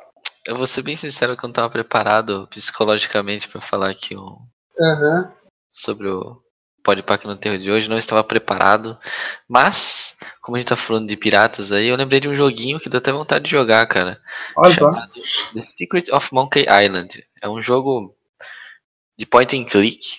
eu 0.46 0.56
vou 0.56 0.66
ser 0.66 0.82
bem 0.82 0.94
sincero 0.96 1.36
que 1.36 1.44
eu 1.44 1.48
não 1.48 1.54
tava 1.54 1.70
preparado 1.70 2.46
psicologicamente 2.50 3.48
pra 3.48 3.60
falar 3.62 3.90
aqui 3.90 4.14
um, 4.16 4.36
Aham. 4.78 5.32
sobre 5.70 6.08
o 6.08 6.42
Podpah 6.82 7.16
que 7.16 7.26
não 7.26 7.36
tem 7.36 7.58
de 7.58 7.70
hoje, 7.70 7.88
não 7.88 7.96
estava 7.96 8.22
preparado. 8.22 8.98
Mas, 9.48 10.14
como 10.42 10.56
a 10.56 10.60
gente 10.60 10.68
tá 10.68 10.76
falando 10.76 11.08
de 11.08 11.16
piratas 11.16 11.72
aí, 11.72 11.86
eu 11.86 11.96
lembrei 11.96 12.20
de 12.20 12.28
um 12.28 12.36
joguinho 12.36 12.78
que 12.78 12.90
deu 12.90 12.98
até 12.98 13.10
vontade 13.10 13.44
de 13.46 13.50
jogar, 13.50 13.86
cara. 13.86 14.20
Olha 14.54 14.74
só. 14.74 14.80
chamado 14.92 15.10
The 15.54 15.62
Secret 15.62 16.10
of 16.12 16.28
Monkey 16.34 16.66
Island. 16.68 17.24
É 17.40 17.48
um 17.48 17.58
jogo 17.58 18.14
de 19.16 19.24
point 19.24 19.56
and 19.56 19.64
click, 19.64 20.18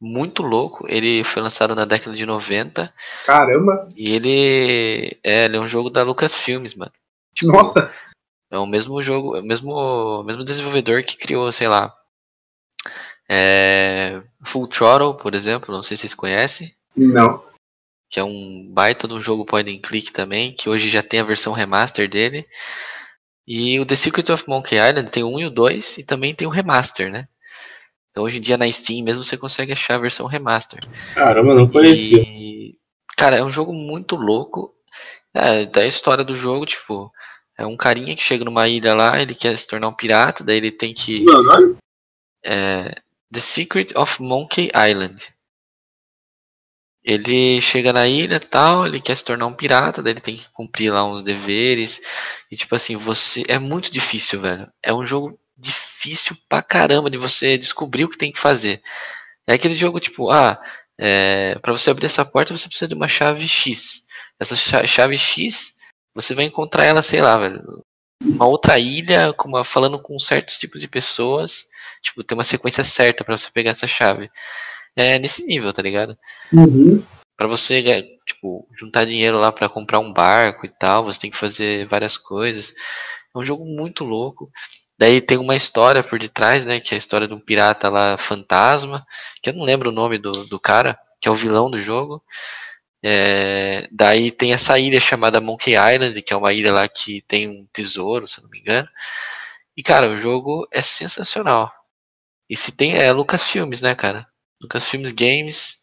muito 0.00 0.42
louco. 0.42 0.86
Ele 0.88 1.22
foi 1.24 1.42
lançado 1.42 1.74
na 1.74 1.84
década 1.84 2.16
de 2.16 2.24
90 2.24 2.92
Caramba. 3.26 3.88
e 3.94 4.14
ele 4.14 5.18
é, 5.22 5.44
ele 5.44 5.56
é 5.56 5.60
um 5.60 5.68
jogo 5.68 5.90
da 5.90 6.02
Lucasfilmes, 6.02 6.74
mano. 6.74 6.92
Tipo, 7.34 7.52
Nossa. 7.52 7.92
É 8.50 8.58
o 8.58 8.66
mesmo 8.66 9.00
jogo, 9.00 9.36
é 9.36 9.40
o 9.40 9.44
mesmo, 9.44 10.24
mesmo 10.24 10.44
desenvolvedor 10.44 11.04
que 11.04 11.16
criou, 11.16 11.52
sei 11.52 11.68
lá, 11.68 11.94
é, 13.28 14.20
Full 14.44 14.66
Throttle, 14.66 15.14
por 15.14 15.36
exemplo, 15.36 15.72
não 15.72 15.84
sei 15.84 15.96
se 15.96 16.00
vocês 16.00 16.14
conhecem, 16.14 16.74
Não. 16.96 17.44
que 18.08 18.18
é 18.18 18.24
um 18.24 18.68
baita 18.72 19.06
de 19.06 19.14
um 19.14 19.20
jogo 19.20 19.46
point 19.46 19.70
and 19.70 19.80
click 19.80 20.12
também, 20.12 20.52
que 20.52 20.68
hoje 20.68 20.88
já 20.88 21.00
tem 21.00 21.20
a 21.20 21.24
versão 21.24 21.52
remaster 21.52 22.08
dele. 22.08 22.44
E 23.46 23.78
o 23.78 23.86
The 23.86 23.94
Secret 23.94 24.30
of 24.32 24.44
Monkey 24.48 24.76
Island 24.76 25.10
tem 25.10 25.22
o 25.22 25.28
1 25.28 25.40
e 25.40 25.46
o 25.46 25.50
2 25.50 25.98
e 25.98 26.04
também 26.04 26.34
tem 26.34 26.46
o 26.46 26.50
remaster, 26.50 27.10
né? 27.10 27.28
Então 28.10 28.24
hoje 28.24 28.38
em 28.38 28.40
dia 28.40 28.56
na 28.56 28.70
Steam 28.70 29.04
mesmo 29.04 29.24
você 29.24 29.36
consegue 29.36 29.72
achar 29.72 29.94
a 29.94 29.98
versão 30.00 30.26
remaster. 30.26 30.80
Caramba, 31.14 31.54
não 31.54 31.68
conhecia. 31.68 32.22
E, 32.22 32.76
cara, 33.16 33.36
é 33.36 33.44
um 33.44 33.50
jogo 33.50 33.72
muito 33.72 34.16
louco. 34.16 34.74
É, 35.32 35.64
da 35.66 35.86
história 35.86 36.24
do 36.24 36.34
jogo, 36.34 36.66
tipo, 36.66 37.10
é 37.56 37.64
um 37.64 37.76
carinha 37.76 38.16
que 38.16 38.22
chega 38.22 38.44
numa 38.44 38.66
ilha 38.66 38.94
lá, 38.94 39.20
ele 39.20 39.34
quer 39.34 39.56
se 39.56 39.66
tornar 39.66 39.88
um 39.88 39.92
pirata, 39.92 40.42
daí 40.42 40.56
ele 40.56 40.72
tem 40.72 40.92
que. 40.92 41.24
É, 42.44 43.00
The 43.30 43.40
Secret 43.40 43.92
of 43.94 44.20
Monkey 44.20 44.70
Island. 44.74 45.32
Ele 47.02 47.60
chega 47.60 47.92
na 47.92 48.06
ilha 48.06 48.36
e 48.36 48.40
tal, 48.40 48.86
ele 48.86 49.00
quer 49.00 49.16
se 49.16 49.24
tornar 49.24 49.46
um 49.46 49.54
pirata, 49.54 50.02
daí 50.02 50.12
ele 50.12 50.20
tem 50.20 50.36
que 50.36 50.50
cumprir 50.52 50.92
lá 50.92 51.04
uns 51.04 51.22
deveres. 51.22 52.00
E 52.50 52.56
tipo 52.56 52.74
assim, 52.74 52.96
você. 52.96 53.44
É 53.46 53.58
muito 53.58 53.90
difícil, 53.90 54.40
velho. 54.40 54.70
É 54.82 54.92
um 54.92 55.06
jogo 55.06 55.38
difícil 55.60 56.36
pra 56.48 56.62
caramba 56.62 57.10
de 57.10 57.18
você 57.18 57.58
descobrir 57.58 58.04
o 58.04 58.08
que 58.08 58.18
tem 58.18 58.32
que 58.32 58.40
fazer. 58.40 58.82
É 59.46 59.54
aquele 59.54 59.74
jogo 59.74 60.00
tipo, 60.00 60.30
ah, 60.30 60.60
é, 60.98 61.58
para 61.60 61.72
você 61.72 61.90
abrir 61.90 62.06
essa 62.06 62.24
porta 62.24 62.56
você 62.56 62.68
precisa 62.68 62.88
de 62.88 62.94
uma 62.94 63.08
chave 63.08 63.46
X. 63.46 64.02
essa 64.38 64.56
chave 64.86 65.16
X, 65.18 65.74
você 66.14 66.34
vai 66.34 66.44
encontrar 66.44 66.84
ela, 66.84 67.02
sei 67.02 67.20
lá, 67.20 67.36
velho, 67.36 67.62
uma 68.22 68.46
outra 68.46 68.78
ilha, 68.78 69.32
com 69.32 69.48
uma, 69.48 69.64
falando 69.64 69.98
com 69.98 70.18
certos 70.18 70.58
tipos 70.58 70.80
de 70.80 70.88
pessoas. 70.88 71.66
Tipo, 72.02 72.22
tem 72.22 72.36
uma 72.36 72.44
sequência 72.44 72.84
certa 72.84 73.24
para 73.24 73.36
você 73.36 73.50
pegar 73.50 73.70
essa 73.70 73.86
chave. 73.86 74.30
É 74.96 75.18
nesse 75.18 75.44
nível, 75.46 75.72
tá 75.72 75.82
ligado? 75.82 76.16
Uhum. 76.52 77.02
Para 77.36 77.46
você, 77.46 77.82
tipo, 78.26 78.68
juntar 78.78 79.06
dinheiro 79.06 79.38
lá 79.38 79.50
para 79.50 79.68
comprar 79.68 79.98
um 79.98 80.12
barco 80.12 80.66
e 80.66 80.68
tal, 80.68 81.04
você 81.04 81.18
tem 81.18 81.30
que 81.30 81.36
fazer 81.36 81.86
várias 81.86 82.18
coisas. 82.18 82.74
É 83.34 83.38
um 83.38 83.44
jogo 83.44 83.64
muito 83.64 84.04
louco. 84.04 84.50
Daí 85.00 85.22
tem 85.22 85.38
uma 85.38 85.56
história 85.56 86.02
por 86.02 86.18
detrás, 86.18 86.66
né? 86.66 86.78
Que 86.78 86.92
é 86.92 86.96
a 86.96 86.98
história 86.98 87.26
de 87.26 87.32
um 87.32 87.40
pirata 87.40 87.88
lá, 87.88 88.18
fantasma, 88.18 89.06
que 89.42 89.48
eu 89.48 89.54
não 89.54 89.64
lembro 89.64 89.88
o 89.88 89.92
nome 89.92 90.18
do, 90.18 90.30
do 90.30 90.60
cara, 90.60 90.98
que 91.18 91.26
é 91.26 91.30
o 91.32 91.34
vilão 91.34 91.70
do 91.70 91.80
jogo. 91.80 92.22
É, 93.02 93.88
daí 93.90 94.30
tem 94.30 94.52
essa 94.52 94.78
ilha 94.78 95.00
chamada 95.00 95.40
Monkey 95.40 95.72
Island, 95.72 96.20
que 96.20 96.34
é 96.34 96.36
uma 96.36 96.52
ilha 96.52 96.70
lá 96.70 96.86
que 96.86 97.22
tem 97.22 97.48
um 97.48 97.66
tesouro, 97.72 98.28
se 98.28 98.38
eu 98.38 98.42
não 98.42 98.50
me 98.50 98.60
engano. 98.60 98.86
E, 99.74 99.82
cara, 99.82 100.10
o 100.10 100.18
jogo 100.18 100.68
é 100.70 100.82
sensacional. 100.82 101.72
E 102.46 102.54
se 102.54 102.76
tem, 102.76 102.94
é 102.94 103.10
Lucas 103.10 103.48
Filmes, 103.48 103.80
né, 103.80 103.94
cara? 103.94 104.26
Lucas 104.60 104.86
Filmes 104.86 105.12
Games, 105.12 105.78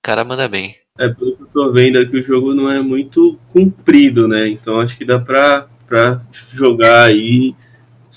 o 0.00 0.02
cara 0.02 0.24
manda 0.24 0.48
bem. 0.48 0.76
É, 0.98 1.08
pelo 1.08 1.36
que 1.36 1.42
eu 1.44 1.46
tô 1.46 1.72
vendo 1.72 2.00
aqui, 2.00 2.18
o 2.18 2.22
jogo 2.24 2.52
não 2.52 2.68
é 2.68 2.80
muito 2.80 3.38
comprido, 3.52 4.26
né? 4.26 4.48
Então 4.48 4.80
acho 4.80 4.98
que 4.98 5.04
dá 5.04 5.20
pra, 5.20 5.68
pra 5.86 6.20
jogar 6.52 7.04
aí, 7.04 7.54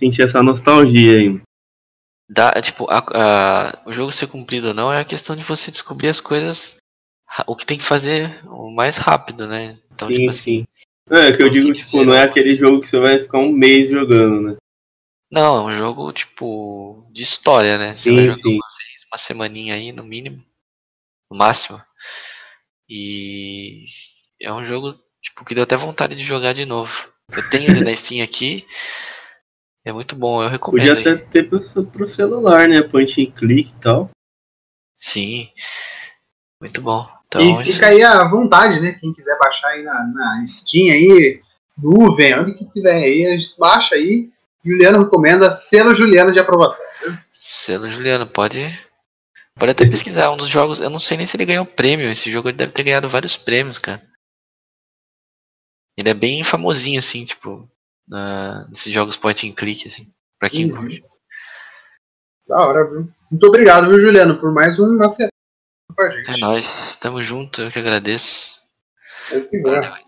sentir 0.01 0.23
essa 0.23 0.41
nostalgia 0.41 1.17
aí. 1.17 1.41
Dá, 2.27 2.51
tipo, 2.61 2.87
a, 2.89 3.03
a, 3.13 3.89
o 3.89 3.93
jogo 3.93 4.11
ser 4.11 4.27
cumprido 4.27 4.69
ou 4.69 4.73
não 4.73 4.91
é 4.91 4.99
a 4.99 5.05
questão 5.05 5.35
de 5.35 5.43
você 5.43 5.69
descobrir 5.69 6.07
as 6.07 6.19
coisas 6.19 6.77
o 7.47 7.55
que 7.55 7.65
tem 7.65 7.77
que 7.77 7.83
fazer 7.83 8.45
o 8.45 8.69
mais 8.69 8.97
rápido, 8.97 9.47
né? 9.47 9.77
Então, 9.91 10.07
sim, 10.07 10.15
tipo 10.15 10.29
assim. 10.29 10.67
É, 11.09 11.31
que 11.31 11.41
eu 11.41 11.49
digo, 11.49 11.71
tipo, 11.73 12.03
não 12.03 12.13
é 12.13 12.23
aquele 12.23 12.55
jogo 12.55 12.81
que 12.81 12.87
você 12.87 12.99
vai 12.99 13.19
ficar 13.19 13.39
um 13.39 13.51
mês 13.51 13.89
jogando, 13.89 14.41
né? 14.41 14.57
Não, 15.29 15.57
é 15.57 15.71
um 15.71 15.73
jogo, 15.73 16.11
tipo, 16.11 17.07
de 17.11 17.23
história, 17.23 17.77
né? 17.77 17.93
Sim, 17.93 18.15
você 18.15 18.25
vai 18.27 18.33
sim. 18.33 18.55
Uma, 18.55 18.67
vez, 18.77 19.05
uma 19.11 19.17
semaninha 19.17 19.75
aí, 19.75 19.91
no 19.91 20.03
mínimo. 20.03 20.43
No 21.29 21.37
máximo. 21.37 21.81
E 22.89 23.85
é 24.41 24.51
um 24.51 24.65
jogo, 24.65 24.99
tipo, 25.21 25.45
que 25.45 25.55
deu 25.55 25.63
até 25.63 25.77
vontade 25.77 26.15
de 26.15 26.23
jogar 26.23 26.53
de 26.53 26.65
novo. 26.65 27.09
Eu 27.33 27.49
tenho 27.49 27.71
ele 27.71 27.81
na 27.81 27.95
Steam 27.95 28.23
aqui. 28.23 28.65
É 29.83 29.91
muito 29.91 30.15
bom, 30.15 30.43
eu 30.43 30.49
recomendo. 30.49 30.95
Podia 30.95 31.13
até 31.13 31.15
ter 31.23 31.49
pro, 31.49 31.59
pro 31.85 32.07
celular, 32.07 32.67
né? 32.67 32.81
Point 32.81 33.21
and 33.21 33.31
click 33.31 33.69
e 33.69 33.79
tal. 33.79 34.09
Sim. 34.97 35.49
Muito 36.59 36.81
bom. 36.81 37.09
Então, 37.25 37.61
e 37.61 37.65
fica 37.65 37.87
aí 37.87 38.03
à 38.03 38.27
vontade, 38.29 38.79
né? 38.79 38.93
Quem 38.93 39.13
quiser 39.13 39.37
baixar 39.39 39.69
aí 39.69 39.83
na, 39.83 40.03
na 40.13 40.45
Steam 40.45 40.93
aí, 40.93 41.41
nuvem, 41.77 42.37
onde 42.37 42.53
que 42.53 42.65
tiver 42.65 42.93
aí, 42.93 43.25
a 43.25 43.37
gente 43.37 43.57
baixa 43.57 43.95
aí. 43.95 44.29
Juliano 44.63 44.99
recomenda 44.99 45.49
selo 45.49 45.95
Juliano 45.95 46.31
de 46.31 46.39
aprovação. 46.39 46.85
Viu? 47.01 47.17
Selo 47.33 47.89
Juliano, 47.89 48.27
pode. 48.27 48.77
Pode 49.57 49.71
até 49.71 49.87
pesquisar. 49.87 50.31
Um 50.31 50.37
dos 50.37 50.49
jogos. 50.49 50.79
Eu 50.79 50.89
não 50.89 50.99
sei 50.99 51.17
nem 51.17 51.25
se 51.25 51.35
ele 51.35 51.45
ganhou 51.45 51.65
prêmio. 51.65 52.11
Esse 52.11 52.29
jogo 52.29 52.49
ele 52.49 52.57
deve 52.57 52.71
ter 52.71 52.83
ganhado 52.83 53.09
vários 53.09 53.35
prêmios, 53.35 53.79
cara. 53.79 54.01
Ele 55.97 56.09
é 56.09 56.13
bem 56.13 56.43
famosinho, 56.43 56.99
assim, 56.99 57.25
tipo. 57.25 57.67
Na, 58.11 58.67
nesses 58.67 58.93
jogos 58.93 59.15
point 59.15 59.49
and 59.49 59.53
click, 59.53 59.87
assim. 59.87 60.11
Pra 60.37 60.49
quem 60.49 60.69
uhum. 60.69 60.77
curte. 60.77 61.03
Da 62.45 62.67
hora, 62.67 62.83
viu? 62.83 63.09
Muito 63.31 63.47
obrigado, 63.47 63.89
viu, 63.89 64.01
Juliano, 64.01 64.37
por 64.37 64.51
mais 64.51 64.77
uma 64.77 65.07
semana 65.07 65.31
com 65.95 66.01
a 66.01 66.09
gente. 66.09 66.29
É 66.29 66.37
nóis, 66.37 66.97
tamo 66.97 67.23
junto, 67.23 67.61
eu 67.61 67.71
que 67.71 67.79
agradeço. 67.79 68.59
É 69.31 69.37
isso 69.37 69.49
que 69.49 69.61
vai. 69.61 70.03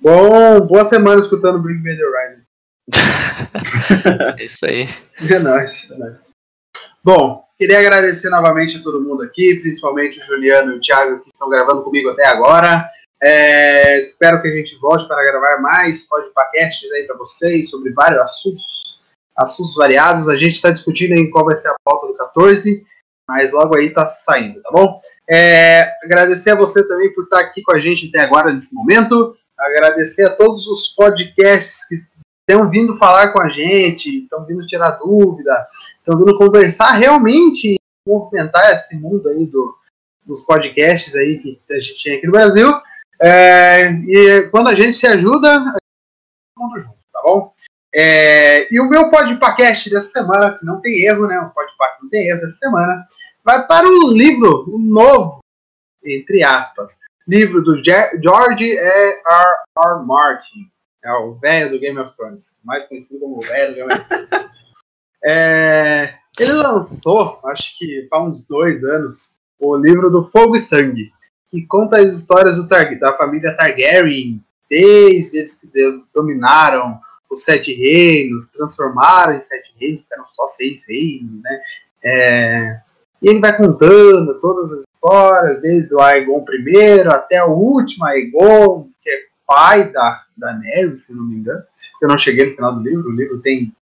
Bom, 0.00 0.60
boa 0.60 0.84
semana 0.84 1.18
escutando 1.18 1.62
Bring 1.62 1.80
Me 1.80 1.96
The 1.96 2.04
Horizon. 2.04 2.42
é 4.38 4.44
isso 4.44 4.66
aí. 4.66 4.86
É 5.30 5.38
nóis, 5.38 5.90
é 5.90 5.96
nóis. 5.96 6.20
Bom, 7.02 7.42
queria 7.56 7.78
agradecer 7.78 8.28
novamente 8.28 8.76
a 8.76 8.82
todo 8.82 9.02
mundo 9.02 9.22
aqui, 9.22 9.58
principalmente 9.60 10.20
o 10.20 10.24
Juliano 10.24 10.72
e 10.72 10.76
o 10.76 10.80
Thiago 10.80 11.20
que 11.20 11.30
estão 11.32 11.48
gravando 11.48 11.82
comigo 11.82 12.10
até 12.10 12.26
agora. 12.26 12.88
É, 13.20 13.98
espero 13.98 14.40
que 14.40 14.48
a 14.48 14.56
gente 14.56 14.76
volte 14.76 15.06
para 15.08 15.24
gravar 15.24 15.60
mais 15.60 16.06
podcasts 16.06 16.90
aí 16.92 17.04
para 17.04 17.16
vocês 17.16 17.70
sobre 17.70 17.92
vários 17.92 18.20
assuntos, 18.20 19.00
assuntos 19.36 19.74
variados. 19.74 20.28
A 20.28 20.36
gente 20.36 20.54
está 20.54 20.70
discutindo 20.70 21.14
em 21.14 21.30
qual 21.30 21.44
vai 21.44 21.56
ser 21.56 21.68
a 21.68 21.76
pauta 21.84 22.06
do 22.06 22.14
14 22.14 22.84
mas 23.28 23.52
logo 23.52 23.76
aí 23.76 23.90
tá 23.90 24.06
saindo, 24.06 24.62
tá 24.62 24.70
bom? 24.72 24.98
É, 25.28 25.82
agradecer 26.02 26.52
a 26.52 26.54
você 26.54 26.86
também 26.88 27.12
por 27.12 27.24
estar 27.24 27.40
aqui 27.40 27.60
com 27.62 27.76
a 27.76 27.78
gente 27.78 28.08
até 28.08 28.20
agora 28.20 28.50
nesse 28.50 28.74
momento. 28.74 29.36
Agradecer 29.58 30.24
a 30.24 30.34
todos 30.34 30.66
os 30.66 30.88
podcasts 30.88 31.86
que 31.86 32.02
estão 32.48 32.70
vindo 32.70 32.96
falar 32.96 33.32
com 33.34 33.42
a 33.42 33.50
gente, 33.50 34.22
estão 34.22 34.46
vindo 34.46 34.66
tirar 34.66 34.92
dúvida, 34.92 35.66
estão 35.98 36.18
vindo 36.18 36.38
conversar 36.38 36.92
realmente 36.92 37.76
movimentar 38.06 38.72
esse 38.72 38.96
mundo 38.96 39.28
aí 39.28 39.44
do, 39.44 39.76
dos 40.24 40.40
podcasts 40.46 41.14
aí 41.14 41.36
que 41.38 41.60
a 41.70 41.78
gente 41.78 42.02
tem 42.02 42.16
aqui 42.16 42.26
no 42.26 42.32
Brasil. 42.32 42.72
É, 43.20 43.90
e 43.90 44.48
quando 44.50 44.68
a 44.68 44.74
gente 44.74 44.96
se 44.96 45.06
ajuda, 45.06 45.48
a 45.48 45.58
gente 45.58 45.72
tá 45.72 46.62
mundo 46.62 46.80
junto, 46.80 46.98
tá 47.12 47.20
bom? 47.24 47.52
É, 47.94 48.72
e 48.72 48.78
o 48.78 48.88
meu 48.88 49.08
podcast 49.08 49.90
dessa 49.90 50.20
semana, 50.20 50.58
que 50.58 50.64
não 50.64 50.80
tem 50.80 51.04
erro, 51.04 51.26
né? 51.26 51.38
O 51.40 51.50
podcast 51.50 52.02
não 52.02 52.10
tem 52.10 52.28
erro 52.28 52.40
dessa 52.40 52.56
semana, 52.56 53.06
vai 53.42 53.66
para 53.66 53.88
o 53.88 54.12
livro, 54.12 54.64
o 54.68 54.78
novo, 54.78 55.40
entre 56.04 56.42
aspas, 56.44 57.00
livro 57.26 57.62
do 57.62 57.82
George 57.82 58.76
R. 58.76 59.22
R. 59.26 60.06
Martin. 60.06 60.70
É 61.04 61.12
o 61.12 61.34
velho 61.34 61.70
do 61.70 61.78
Game 61.78 61.98
of 61.98 62.14
Thrones, 62.16 62.60
mais 62.64 62.86
conhecido 62.86 63.20
como 63.20 63.38
o 63.38 63.40
velho 63.40 63.68
do 63.68 63.74
Game 63.76 63.92
of 63.92 64.04
Thrones. 64.04 64.30
É, 65.24 66.14
ele 66.38 66.52
lançou, 66.52 67.40
acho 67.46 67.76
que 67.76 68.06
faz 68.08 68.24
uns 68.24 68.44
dois 68.46 68.84
anos, 68.84 69.38
o 69.58 69.76
livro 69.76 70.10
do 70.10 70.28
Fogo 70.28 70.54
e 70.56 70.60
Sangue, 70.60 71.10
que 71.50 71.66
conta 71.66 71.98
as 71.98 72.16
histórias 72.16 72.56
da 72.98 73.12
família 73.16 73.56
Targaryen, 73.56 74.42
desde 74.68 75.38
eles 75.38 75.54
que 75.54 75.70
dominaram 76.14 77.00
os 77.30 77.44
sete 77.44 77.72
reinos, 77.72 78.50
transformaram 78.50 79.34
em 79.34 79.42
sete 79.42 79.72
reinos, 79.78 80.04
eram 80.12 80.26
só 80.26 80.46
seis 80.46 80.86
reinos, 80.88 81.40
né? 81.42 81.60
É, 82.02 82.80
e 83.20 83.30
ele 83.30 83.40
vai 83.40 83.56
contando 83.56 84.38
todas 84.38 84.72
as 84.72 84.84
histórias, 84.94 85.60
desde 85.60 85.94
o 85.94 86.00
Aegon 86.00 86.44
I 86.48 87.00
até 87.08 87.42
o 87.44 87.52
último 87.52 88.04
Aegon, 88.06 88.88
que 89.02 89.10
é 89.10 89.18
pai 89.46 89.90
da, 89.90 90.24
da 90.36 90.52
Neve, 90.54 90.96
se 90.96 91.14
não 91.14 91.24
me 91.24 91.36
engano. 91.36 91.62
Eu 92.00 92.08
não 92.08 92.16
cheguei 92.16 92.50
no 92.50 92.54
final 92.54 92.74
do 92.74 92.82
livro, 92.82 93.08
o 93.08 93.14
livro 93.14 93.40
tem 93.40 93.74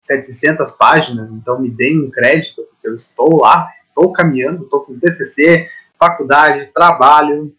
700 0.00 0.72
páginas, 0.72 1.30
então 1.30 1.60
me 1.60 1.70
deem 1.70 2.00
um 2.00 2.10
crédito, 2.10 2.62
porque 2.70 2.88
eu 2.88 2.96
estou 2.96 3.40
lá, 3.40 3.68
estou 3.88 4.12
caminhando, 4.12 4.64
estou 4.64 4.80
com 4.80 4.98
TCC, 4.98 5.68
faculdade, 6.02 6.72
trabalho, 6.74 7.54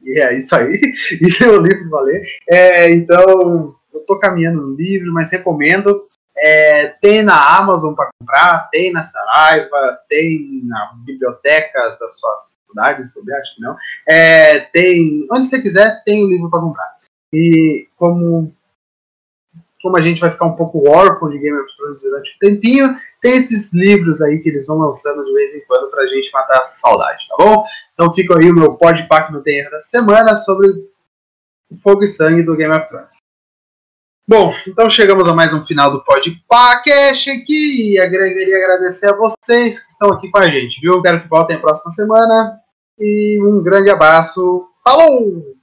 e 0.00 0.20
é 0.20 0.38
isso 0.38 0.54
aí, 0.54 0.72
e 1.20 1.44
o 1.44 1.60
livro 1.60 1.90
valer. 1.90 2.22
É, 2.48 2.90
então, 2.92 3.74
eu 3.92 4.00
estou 4.00 4.20
caminhando 4.20 4.62
no 4.62 4.76
livro, 4.76 5.12
mas 5.12 5.32
recomendo. 5.32 6.06
É, 6.40 6.90
tem 7.02 7.22
na 7.22 7.58
Amazon 7.58 7.94
para 7.94 8.10
comprar, 8.16 8.68
tem 8.70 8.92
na 8.92 9.02
Saraiva, 9.02 9.98
tem 10.08 10.60
na 10.62 10.92
biblioteca 11.04 11.96
da 11.98 12.08
sua 12.08 12.44
faculdade, 12.60 13.02
acho 13.02 13.56
que 13.56 13.60
não. 13.60 13.76
É, 14.08 14.60
tem, 14.60 15.26
onde 15.32 15.46
você 15.46 15.60
quiser, 15.60 16.00
tem 16.04 16.24
o 16.24 16.28
livro 16.28 16.48
para 16.48 16.60
comprar. 16.60 16.94
E 17.32 17.88
como, 17.96 18.54
como 19.88 19.96
a 19.96 20.02
gente 20.02 20.20
vai 20.20 20.30
ficar 20.30 20.44
um 20.44 20.54
pouco 20.54 20.86
órfão 20.86 21.30
de 21.30 21.38
Game 21.38 21.58
of 21.58 21.74
Thrones 21.74 22.02
durante 22.02 22.34
um 22.34 22.38
tempinho, 22.38 22.94
tem 23.22 23.38
esses 23.38 23.72
livros 23.72 24.20
aí 24.20 24.38
que 24.38 24.50
eles 24.50 24.66
vão 24.66 24.76
lançando 24.76 25.24
de 25.24 25.32
vez 25.32 25.54
em 25.54 25.64
quando 25.64 25.90
para 25.90 26.02
a 26.02 26.06
gente 26.06 26.30
matar 26.30 26.60
essa 26.60 26.78
saudade, 26.78 27.26
tá 27.26 27.36
bom? 27.42 27.64
Então 27.94 28.12
fica 28.12 28.38
aí 28.38 28.50
o 28.50 28.54
meu 28.54 28.74
podpack 28.74 29.32
no 29.32 29.42
Tem 29.42 29.64
da 29.64 29.80
semana 29.80 30.36
sobre 30.36 30.68
o 31.70 31.76
Fogo 31.82 32.04
e 32.04 32.06
Sangue 32.06 32.44
do 32.44 32.54
Game 32.54 32.74
of 32.74 32.86
Thrones. 32.86 33.16
Bom, 34.28 34.52
então 34.66 34.90
chegamos 34.90 35.26
a 35.26 35.32
mais 35.32 35.54
um 35.54 35.62
final 35.62 35.90
do 35.90 36.04
podcast 36.04 37.30
aqui. 37.30 37.98
E 37.98 38.10
queria 38.10 38.58
agradecer 38.58 39.08
a 39.08 39.16
vocês 39.16 39.78
que 39.78 39.90
estão 39.90 40.10
aqui 40.10 40.30
com 40.30 40.36
a 40.36 40.50
gente, 40.50 40.82
viu? 40.82 41.00
Quero 41.00 41.22
que 41.22 41.28
voltem 41.30 41.56
a 41.56 41.60
próxima 41.60 41.90
semana. 41.92 42.60
E 42.98 43.42
um 43.42 43.62
grande 43.62 43.90
abraço. 43.90 44.68
Falou! 44.84 45.57